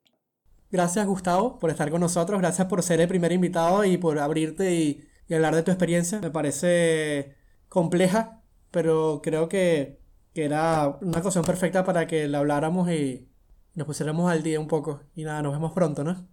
Gracias 0.72 1.06
Gustavo 1.06 1.58
por 1.58 1.68
estar 1.68 1.90
con 1.90 2.00
nosotros, 2.00 2.40
gracias 2.40 2.66
por 2.66 2.82
ser 2.82 2.98
el 3.02 3.08
primer 3.08 3.30
invitado 3.30 3.84
y 3.84 3.98
por 3.98 4.18
abrirte 4.18 4.72
y, 4.74 5.04
hablar 5.34 5.54
de 5.54 5.62
tu 5.62 5.70
experiencia. 5.70 6.18
Me 6.20 6.30
parece 6.30 7.36
compleja, 7.68 8.42
pero 8.70 9.20
creo 9.22 9.48
que, 9.48 10.00
que 10.34 10.44
era 10.44 10.98
una 11.02 11.18
ocasión 11.18 11.44
perfecta 11.44 11.84
para 11.84 12.06
que 12.06 12.26
la 12.28 12.38
habláramos 12.38 12.90
y 12.90 13.30
nos 13.74 13.86
pusiéramos 13.86 14.30
al 14.30 14.42
día 14.42 14.60
un 14.60 14.68
poco. 14.68 15.02
Y 15.14 15.24
nada, 15.24 15.42
nos 15.42 15.52
vemos 15.52 15.72
pronto, 15.72 16.04
¿no? 16.04 16.28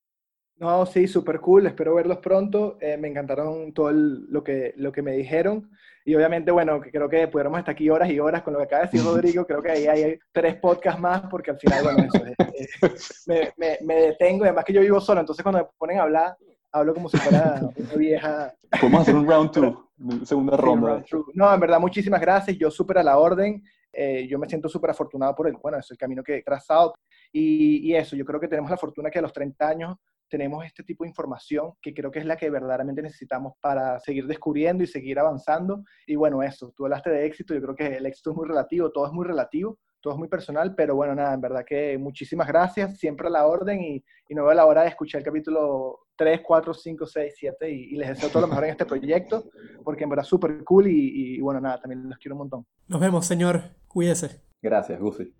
No, 0.60 0.86
sí, 0.86 1.08
súper 1.08 1.40
cool, 1.40 1.68
espero 1.68 1.96
verlos 1.96 2.18
pronto. 2.18 2.78
Eh, 2.82 2.98
me 2.98 3.08
encantaron 3.08 3.72
todo 3.74 3.90
el- 3.90 4.26
lo 4.30 4.44
que, 4.44 4.74
lo 4.78 4.92
que 4.92 5.02
me 5.02 5.14
dijeron. 5.14 5.70
Y 6.04 6.16
obviamente, 6.16 6.52
bueno, 6.52 6.82
creo 6.82 7.08
que 7.08 7.28
pudiéramos 7.30 7.60
estar 7.60 7.72
aquí 7.74 7.90
horas 7.90 8.10
y 8.10 8.20
horas 8.20 8.42
con 8.44 8.54
lo 8.54 8.60
que 8.60 8.66
acaba 8.66 8.82
de 8.84 8.90
decir 8.92 9.02
Rodrigo. 9.40 9.46
Creo 9.46 9.62
que 9.62 9.72
ahí 9.72 9.88
hay 9.88 10.20
tres 10.34 10.56
podcasts 10.56 11.00
más, 11.00 11.22
porque 11.30 11.52
al 11.52 11.60
final, 11.60 11.84
bueno, 11.84 12.00
eso 12.04 12.26
es- 12.26 12.70
es- 12.84 13.24
me, 13.28 13.54
me- 13.58 13.78
me 13.86 13.96
detengo. 13.96 14.44
Además 14.44 14.66
que 14.66 14.74
yo 14.74 14.82
vivo 14.82 15.00
solo, 15.00 15.22
entonces 15.22 15.44
cuando 15.44 15.60
me 15.60 15.68
ponen 15.78 16.00
a 16.00 16.04
hablar, 16.04 16.36
hablo 16.74 16.94
como 16.94 17.08
si 17.10 17.18
fuera 17.18 17.62
una 17.78 17.96
vieja. 17.96 18.54
Podemos 18.82 19.02
hacer 19.02 19.16
un 19.16 19.28
round 19.28 19.52
two, 19.52 19.90
segunda 20.26 20.58
Sí, 20.58 20.62
ronda. 20.62 20.88
round 20.90 21.06
through. 21.06 21.32
No, 21.36 21.54
en 21.54 21.60
verdad, 21.60 21.80
muchísimas 21.80 22.20
gracias. 22.20 22.58
Yo 22.58 22.70
súper 22.70 22.98
a 22.98 23.04
la 23.04 23.18
orden. 23.18 23.64
Eh, 23.92 24.28
yo 24.30 24.38
me 24.38 24.48
siento 24.48 24.70
súper 24.70 24.92
afortunado 24.92 25.34
por 25.34 25.48
el, 25.48 25.56
bueno, 25.62 25.78
es 25.80 25.90
el 25.90 25.98
camino 25.98 26.22
que 26.22 26.38
he 26.38 26.44
trazado. 26.44 26.94
Y, 27.32 27.90
y 27.90 27.96
eso, 27.96 28.16
yo 28.16 28.26
creo 28.26 28.40
que 28.40 28.48
tenemos 28.48 28.72
la 28.72 28.78
fortuna 28.78 29.10
que 29.10 29.20
a 29.20 29.22
los 29.22 29.34
30 29.34 29.68
años 29.68 29.98
tenemos 30.30 30.64
este 30.66 30.84
tipo 30.84 31.04
de 31.04 31.10
información 31.10 31.74
que 31.82 31.94
creo 31.94 32.12
que 32.12 32.20
es 32.20 32.26
la 32.26 32.38
que 32.38 32.50
verdaderamente 32.50 33.02
necesitamos 33.02 33.54
para 33.60 34.00
seguir 34.00 34.28
descubriendo 34.28 34.84
y 34.84 34.88
seguir 34.88 35.20
avanzando. 35.20 35.84
Y 36.08 36.16
bueno, 36.16 36.42
eso, 36.44 36.72
tú 36.76 36.86
hablaste 36.86 37.10
de 37.10 37.26
éxito, 37.26 37.54
yo 37.54 37.62
creo 37.62 37.76
que 37.76 37.98
el 37.98 38.06
éxito 38.06 38.32
es 38.32 38.38
muy 38.38 38.48
relativo, 38.48 38.92
todo 38.92 39.08
es 39.08 39.12
muy 39.12 39.26
relativo, 39.26 39.78
todo 40.02 40.14
es 40.14 40.20
muy 40.20 40.30
personal, 40.30 40.76
pero 40.76 40.96
bueno, 40.96 41.14
nada, 41.14 41.34
en 41.34 41.42
verdad 41.42 41.66
que 41.68 41.98
muchísimas 41.98 42.48
gracias, 42.48 42.98
siempre 42.98 43.28
a 43.28 43.32
la 43.32 43.46
orden 43.46 43.82
y, 43.82 44.04
y 44.30 44.36
no 44.36 44.46
veo 44.46 44.54
la 44.54 44.66
hora 44.66 44.84
de 44.84 44.90
escuchar 44.90 45.20
el 45.20 45.26
capítulo 45.26 46.00
3, 46.16 46.42
4, 46.46 46.74
5, 46.74 47.06
6, 47.06 47.34
7 47.38 47.70
y, 47.70 47.76
y 47.94 47.96
les 47.98 48.10
deseo 48.10 48.30
todo 48.30 48.44
lo 48.44 48.48
mejor 48.48 48.64
en 48.66 48.72
este 48.72 48.86
proyecto, 48.86 49.50
porque 49.84 50.06
en 50.06 50.12
verdad 50.12 50.24
súper 50.24 50.64
cool 50.64 50.88
y, 50.88 51.36
y 51.36 51.42
bueno, 51.42 51.60
nada, 51.60 51.82
también 51.82 52.08
los 52.08 52.18
quiero 52.18 52.36
un 52.36 52.40
montón. 52.40 52.66
Nos 52.88 53.02
vemos, 53.02 53.26
señor. 53.26 53.62
Cuídese. 53.88 54.42
Gracias, 54.62 55.00
Gusi. 55.00 55.34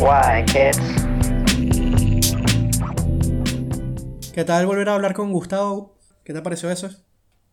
Why, 0.00 0.44
kids? 0.46 0.78
¿Qué 4.32 4.44
tal 4.44 4.66
volver 4.66 4.88
a 4.88 4.94
hablar 4.94 5.14
con 5.14 5.32
Gustavo? 5.32 5.96
¿Qué 6.24 6.32
te 6.32 6.40
pareció 6.42 6.70
eso? 6.70 6.88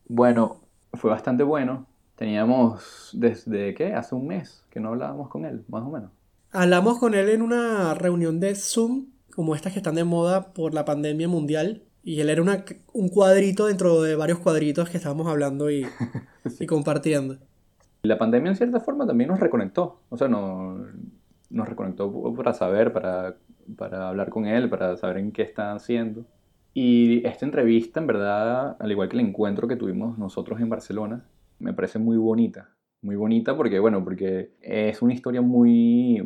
Bueno, 0.08 0.62
fue 0.94 1.10
bastante 1.12 1.44
bueno. 1.44 1.88
Teníamos 2.16 3.10
desde, 3.14 3.74
¿qué? 3.74 3.94
Hace 3.94 4.16
un 4.16 4.28
mes 4.28 4.64
que 4.70 4.80
no 4.80 4.90
hablábamos 4.90 5.30
con 5.30 5.46
él, 5.46 5.64
más 5.68 5.84
o 5.84 5.90
menos. 5.90 6.12
Hablamos 6.52 7.00
con 7.00 7.14
él 7.14 7.30
en 7.30 7.42
una 7.42 7.94
reunión 7.94 8.40
de 8.40 8.56
Zoom, 8.56 9.08
como 9.36 9.56
estas 9.56 9.74
que 9.74 9.80
están 9.80 9.96
de 9.96 10.04
moda 10.04 10.54
por 10.54 10.74
la 10.74 10.86
pandemia 10.86 11.28
mundial. 11.28 11.84
Y 12.04 12.22
él 12.22 12.30
era 12.30 12.42
una- 12.42 12.64
un 12.94 13.10
cuadrito 13.10 13.66
dentro 13.66 14.02
de 14.02 14.16
varios 14.16 14.40
cuadritos 14.40 14.90
que 14.90 14.98
estábamos 14.98 15.28
hablando 15.28 15.70
y, 15.70 15.86
y 16.60 16.66
compartiendo. 16.66 17.38
La 18.04 18.18
pandemia 18.18 18.52
en 18.52 18.56
cierta 18.56 18.80
forma 18.80 19.06
también 19.06 19.30
nos 19.30 19.40
reconectó, 19.40 20.00
o 20.10 20.18
sea, 20.18 20.28
no- 20.30 20.78
nos 21.50 21.68
reconectó 21.68 22.34
para 22.36 22.54
saber, 22.54 22.94
para, 22.94 23.38
para 23.78 24.10
hablar 24.10 24.30
con 24.30 24.46
él, 24.46 24.70
para 24.70 24.98
saber 24.98 25.18
en 25.18 25.32
qué 25.32 25.44
está 25.44 25.74
haciendo. 25.74 26.26
Y 26.74 27.26
esta 27.26 27.46
entrevista, 27.46 28.00
en 28.00 28.08
verdad, 28.08 28.78
al 28.80 28.92
igual 28.92 29.10
que 29.10 29.18
el 29.18 29.26
encuentro 29.26 29.68
que 29.68 29.76
tuvimos 29.76 30.18
nosotros 30.18 30.60
en 30.62 30.70
Barcelona, 30.70 31.26
me 31.60 31.74
parece 31.74 32.00
muy 32.00 32.18
bonita. 32.18 32.70
Muy 33.02 33.16
bonita 33.16 33.56
porque, 33.56 33.80
bueno, 33.80 34.04
porque 34.04 34.52
es 34.62 35.02
una 35.02 35.14
historia 35.14 35.42
muy, 35.42 36.22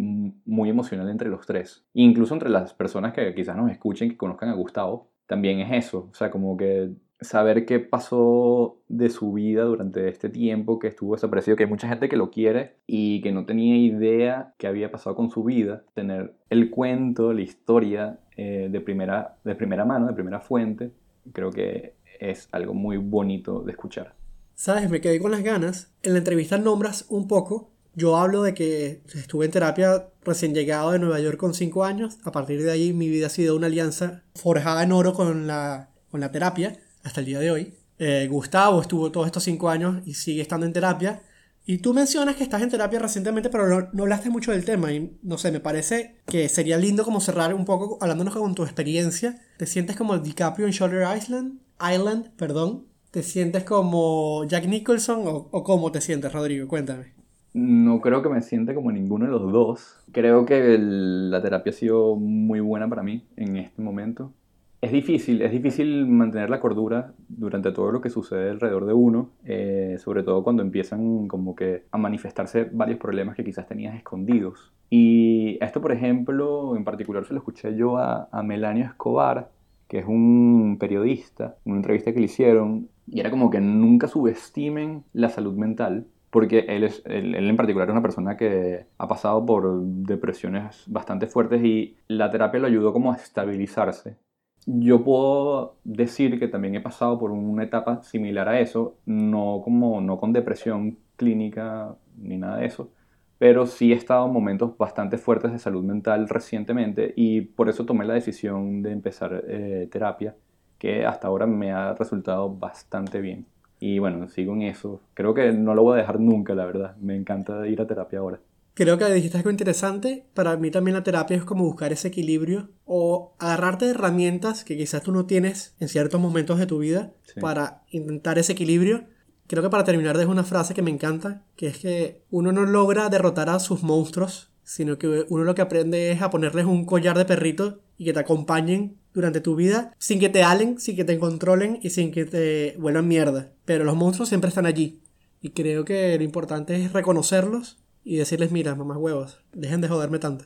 muy 0.45 0.69
emocional 0.69 1.09
entre 1.09 1.29
los 1.29 1.45
tres. 1.45 1.85
Incluso 1.93 2.33
entre 2.33 2.49
las 2.49 2.73
personas 2.73 3.13
que 3.13 3.33
quizás 3.33 3.55
nos 3.55 3.71
escuchen, 3.71 4.09
que 4.09 4.17
conozcan 4.17 4.49
a 4.49 4.53
Gustavo, 4.53 5.11
también 5.27 5.59
es 5.59 5.85
eso. 5.85 6.09
O 6.11 6.13
sea, 6.13 6.31
como 6.31 6.57
que 6.57 6.91
saber 7.21 7.65
qué 7.65 7.79
pasó 7.79 8.79
de 8.87 9.09
su 9.09 9.31
vida 9.33 9.63
durante 9.63 10.09
este 10.09 10.27
tiempo 10.27 10.79
que 10.79 10.87
estuvo 10.87 11.13
desaparecido, 11.13 11.55
que 11.55 11.63
hay 11.63 11.69
mucha 11.69 11.87
gente 11.87 12.09
que 12.09 12.17
lo 12.17 12.31
quiere 12.31 12.77
y 12.87 13.21
que 13.21 13.31
no 13.31 13.45
tenía 13.45 13.77
idea 13.77 14.53
qué 14.57 14.67
había 14.67 14.91
pasado 14.91 15.15
con 15.15 15.29
su 15.29 15.43
vida, 15.43 15.83
tener 15.93 16.33
el 16.49 16.71
cuento, 16.71 17.31
la 17.31 17.41
historia 17.41 18.19
eh, 18.35 18.69
de, 18.71 18.81
primera, 18.81 19.37
de 19.43 19.55
primera 19.55 19.85
mano, 19.85 20.07
de 20.07 20.13
primera 20.13 20.39
fuente, 20.39 20.91
creo 21.31 21.51
que 21.51 21.93
es 22.19 22.49
algo 22.51 22.73
muy 22.73 22.97
bonito 22.97 23.61
de 23.61 23.71
escuchar. 23.71 24.15
¿Sabes? 24.55 24.89
Me 24.89 25.01
quedé 25.01 25.19
con 25.19 25.31
las 25.31 25.43
ganas. 25.43 25.91
En 26.03 26.13
la 26.13 26.19
entrevista 26.19 26.57
nombras 26.57 27.05
un 27.09 27.27
poco. 27.27 27.71
Yo 27.93 28.17
hablo 28.17 28.43
de 28.43 28.53
que 28.53 29.01
estuve 29.13 29.45
en 29.45 29.51
terapia 29.51 30.09
recién 30.23 30.53
llegado 30.53 30.91
de 30.91 30.99
Nueva 30.99 31.19
York 31.19 31.37
con 31.37 31.53
5 31.53 31.83
años. 31.83 32.19
A 32.23 32.31
partir 32.31 32.61
de 32.63 32.71
ahí 32.71 32.93
mi 32.93 33.09
vida 33.09 33.27
ha 33.27 33.29
sido 33.29 33.55
una 33.55 33.67
alianza 33.67 34.23
forjada 34.35 34.83
en 34.83 34.91
oro 34.91 35.13
con 35.13 35.47
la, 35.47 35.89
con 36.09 36.19
la 36.19 36.31
terapia 36.31 36.77
hasta 37.03 37.19
el 37.19 37.25
día 37.25 37.39
de 37.39 37.51
hoy. 37.51 37.73
Eh, 37.99 38.27
Gustavo 38.29 38.81
estuvo 38.81 39.11
todos 39.11 39.27
estos 39.27 39.43
5 39.43 39.69
años 39.69 40.01
y 40.05 40.13
sigue 40.15 40.41
estando 40.41 40.65
en 40.65 40.73
terapia. 40.73 41.21
Y 41.65 41.77
tú 41.77 41.93
mencionas 41.93 42.35
que 42.35 42.43
estás 42.43 42.61
en 42.63 42.69
terapia 42.69 42.97
recientemente, 42.99 43.49
pero 43.49 43.67
no, 43.67 43.87
no 43.93 44.03
hablaste 44.03 44.29
mucho 44.31 44.51
del 44.51 44.65
tema. 44.65 44.91
Y 44.91 45.17
no 45.21 45.37
sé, 45.37 45.51
me 45.51 45.59
parece 45.59 46.15
que 46.25 46.49
sería 46.49 46.77
lindo 46.77 47.03
como 47.03 47.21
cerrar 47.21 47.53
un 47.53 47.65
poco 47.65 47.97
hablándonos 48.01 48.33
con 48.35 48.55
tu 48.55 48.63
experiencia. 48.63 49.39
¿Te 49.57 49.67
sientes 49.67 49.95
como 49.95 50.17
DiCaprio 50.17 50.65
en 50.65 50.71
Shoulder 50.73 51.05
Island? 51.15 51.59
Island, 51.79 52.29
perdón. 52.35 52.85
¿Te 53.11 53.21
sientes 53.23 53.63
como 53.63 54.43
Jack 54.45 54.65
Nicholson 54.65 55.21
o, 55.27 55.49
o 55.51 55.63
cómo 55.63 55.91
te 55.91 56.01
sientes, 56.01 56.33
Rodrigo? 56.33 56.67
Cuéntame. 56.67 57.13
No 57.53 57.99
creo 57.99 58.23
que 58.23 58.29
me 58.29 58.41
sienta 58.41 58.73
como 58.73 58.91
ninguno 58.91 59.25
de 59.25 59.31
los 59.31 59.51
dos. 59.51 59.97
Creo 60.13 60.45
que 60.45 60.75
el- 60.75 61.29
la 61.29 61.41
terapia 61.41 61.71
ha 61.71 61.75
sido 61.75 62.15
muy 62.15 62.59
buena 62.61 62.87
para 62.89 63.03
mí 63.03 63.27
en 63.35 63.57
este 63.57 63.81
momento. 63.81 64.33
Es 64.81 64.91
difícil, 64.91 65.43
es 65.43 65.51
difícil 65.51 66.07
mantener 66.07 66.49
la 66.49 66.59
cordura 66.59 67.13
durante 67.29 67.71
todo 67.71 67.91
lo 67.91 68.01
que 68.01 68.09
sucede 68.09 68.49
alrededor 68.49 68.87
de 68.87 68.93
uno, 68.93 69.29
eh, 69.45 69.97
sobre 69.99 70.23
todo 70.23 70.43
cuando 70.43 70.63
empiezan 70.63 71.27
como 71.27 71.55
que 71.55 71.83
a 71.91 71.99
manifestarse 71.99 72.67
varios 72.71 72.97
problemas 72.97 73.35
que 73.35 73.43
quizás 73.43 73.67
tenías 73.67 73.95
escondidos. 73.95 74.73
Y 74.89 75.63
esto, 75.63 75.81
por 75.81 75.91
ejemplo, 75.91 76.75
en 76.75 76.83
particular 76.83 77.25
se 77.25 77.35
lo 77.35 77.39
escuché 77.41 77.75
yo 77.75 77.97
a, 77.97 78.27
a 78.31 78.41
Melanio 78.41 78.85
Escobar, 78.85 79.51
que 79.87 79.99
es 79.99 80.05
un 80.07 80.77
periodista, 80.79 81.57
una 81.63 81.75
entrevista 81.75 82.11
que 82.11 82.19
le 82.19 82.25
hicieron, 82.25 82.89
y 83.05 83.19
era 83.19 83.29
como 83.29 83.51
que 83.51 83.61
nunca 83.61 84.07
subestimen 84.07 85.03
la 85.13 85.29
salud 85.29 85.53
mental, 85.53 86.07
porque 86.31 86.65
él, 86.69 86.85
es, 86.85 87.03
él, 87.05 87.35
él 87.35 87.47
en 87.47 87.55
particular 87.55 87.87
es 87.87 87.91
una 87.91 88.01
persona 88.01 88.35
que 88.35 88.87
ha 88.97 89.07
pasado 89.07 89.45
por 89.45 89.83
depresiones 89.83 90.85
bastante 90.87 91.27
fuertes 91.27 91.63
y 91.63 91.97
la 92.07 92.31
terapia 92.31 92.59
lo 92.59 92.65
ayudó 92.65 92.93
como 92.93 93.11
a 93.11 93.15
estabilizarse. 93.17 94.17
Yo 94.65 95.03
puedo 95.03 95.77
decir 95.83 96.39
que 96.39 96.47
también 96.47 96.75
he 96.75 96.81
pasado 96.81 97.17
por 97.19 97.31
una 97.31 97.63
etapa 97.63 98.03
similar 98.03 98.47
a 98.47 98.59
eso, 98.59 98.95
no, 99.05 99.61
como, 99.63 100.01
no 100.01 100.19
con 100.19 100.33
depresión 100.33 100.99
clínica 101.15 101.95
ni 102.17 102.37
nada 102.37 102.57
de 102.57 102.67
eso, 102.67 102.91
pero 103.39 103.65
sí 103.65 103.91
he 103.91 103.95
estado 103.95 104.27
en 104.27 104.33
momentos 104.33 104.77
bastante 104.77 105.17
fuertes 105.17 105.51
de 105.51 105.59
salud 105.59 105.83
mental 105.83 106.29
recientemente 106.29 107.11
y 107.15 107.41
por 107.41 107.69
eso 107.69 107.85
tomé 107.85 108.05
la 108.05 108.13
decisión 108.13 108.83
de 108.83 108.91
empezar 108.91 109.43
eh, 109.47 109.87
terapia, 109.91 110.35
que 110.77 111.05
hasta 111.05 111.27
ahora 111.27 111.47
me 111.47 111.71
ha 111.71 111.93
resultado 111.95 112.49
bastante 112.55 113.19
bien. 113.21 113.47
Y 113.79 113.97
bueno, 113.99 114.27
sigo 114.29 114.53
en 114.53 114.63
eso. 114.63 115.01
Creo 115.15 115.33
que 115.33 115.51
no 115.53 115.73
lo 115.73 115.83
voy 115.83 115.95
a 115.97 116.01
dejar 116.01 116.19
nunca, 116.19 116.53
la 116.53 116.65
verdad. 116.65 116.95
Me 116.97 117.15
encanta 117.15 117.67
ir 117.67 117.81
a 117.81 117.87
terapia 117.87 118.19
ahora. 118.19 118.39
Creo 118.81 118.97
que 118.97 119.05
dijiste 119.13 119.37
algo 119.37 119.51
interesante. 119.51 120.25
Para 120.33 120.57
mí 120.57 120.71
también 120.71 120.95
la 120.95 121.03
terapia 121.03 121.37
es 121.37 121.43
como 121.43 121.65
buscar 121.65 121.93
ese 121.93 122.07
equilibrio 122.07 122.71
o 122.83 123.35
agarrarte 123.37 123.85
de 123.85 123.91
herramientas 123.91 124.63
que 124.63 124.75
quizás 124.75 125.03
tú 125.03 125.11
no 125.11 125.27
tienes 125.27 125.75
en 125.79 125.87
ciertos 125.87 126.19
momentos 126.19 126.57
de 126.57 126.65
tu 126.65 126.79
vida 126.79 127.13
Sí. 127.31 127.39
para 127.39 127.83
intentar 127.91 128.39
ese 128.39 128.53
equilibrio. 128.53 129.03
Creo 129.45 129.61
que 129.61 129.69
para 129.69 129.83
terminar 129.83 130.17
dejo 130.17 130.31
una 130.31 130.43
frase 130.43 130.73
que 130.73 130.81
me 130.81 130.89
encanta, 130.89 131.45
que 131.55 131.67
es 131.67 131.77
que 131.77 132.23
uno 132.31 132.51
no 132.51 132.65
logra 132.65 133.09
derrotar 133.09 133.49
a 133.49 133.59
sus 133.59 133.83
monstruos, 133.83 134.51
sino 134.63 134.97
que 134.97 135.25
uno 135.29 135.43
lo 135.43 135.53
que 135.53 135.61
aprende 135.61 136.09
es 136.11 136.23
a 136.23 136.31
ponerles 136.31 136.65
un 136.65 136.85
collar 136.85 137.19
de 137.19 137.25
perrito 137.25 137.81
y 137.99 138.05
que 138.05 138.13
te 138.13 138.19
acompañen 138.19 138.97
durante 139.13 139.41
tu 139.41 139.55
vida 139.55 139.93
sin 139.99 140.19
que 140.19 140.29
te 140.29 140.41
alen, 140.41 140.79
sin 140.79 140.95
que 140.95 141.03
te 141.03 141.19
controlen 141.19 141.77
y 141.83 141.91
sin 141.91 142.11
que 142.11 142.25
te 142.25 142.75
vuelvan 142.79 143.07
mierda. 143.07 143.51
Pero 143.63 143.83
los 143.83 143.95
monstruos 143.95 144.29
siempre 144.29 144.47
están 144.47 144.65
allí. 144.65 145.01
Y 145.39 145.51
creo 145.51 145.85
que 145.85 146.17
lo 146.17 146.23
importante 146.23 146.83
es 146.83 146.93
reconocerlos 146.93 147.77
y 148.03 148.17
decirles, 148.17 148.51
mira, 148.51 148.75
mamás 148.75 148.97
huevos, 148.97 149.41
dejen 149.53 149.81
de 149.81 149.87
joderme 149.87 150.19
tanto. 150.19 150.45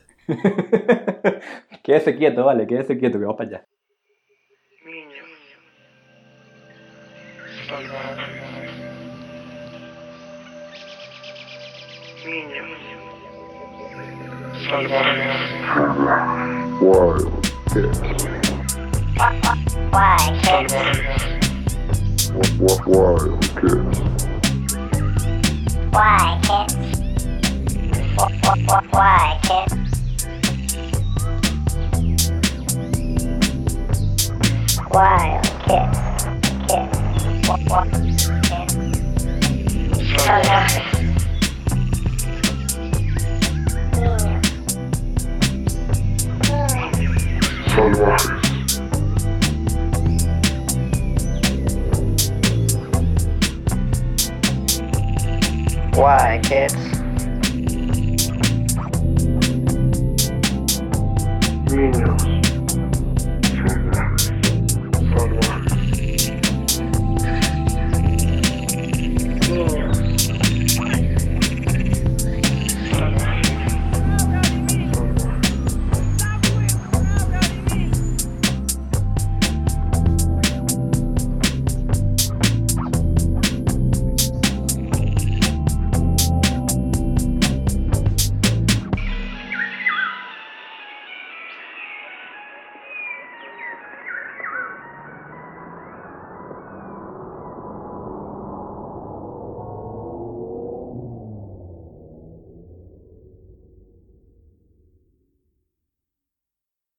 Quédese 1.84 2.18
quieto, 2.18 2.44
vale, 2.46 2.68
quédese 2.68 2.98
quieto, 2.98 3.20
que 3.20 3.26
vamos 3.26 3.38
para 3.38 3.50
allá. 3.50 3.66
Niños. 4.86 5.28
Salvajes. 7.68 8.18
Niños. 12.26 12.66
Salvajes. 14.68 15.36
Wild 16.82 17.26
kids. 17.72 18.00
Why 19.92 20.18
kids? 20.42 20.74
Salvajes. 20.74 21.24
Wild, 22.60 22.82
wild 22.88 23.44
kids. 26.50 26.95
Why 28.16 28.30
kids? 28.32 28.46
Wh- 28.46 28.46
wh- 28.46 28.62
wh- 28.68 28.94
Why 28.94 29.40
kids? 29.44 29.74
Wild 34.92 35.44
kids. 35.66 35.98
Kids. 36.68 36.98
Wh- 37.48 37.62
wh- 37.70 37.92
kids. 38.48 38.74
Salvajes. 40.24 41.16
Salvajes. 47.68 48.46
Why, 55.96 56.40
kids? 56.44 56.85
Niños. 61.76 62.35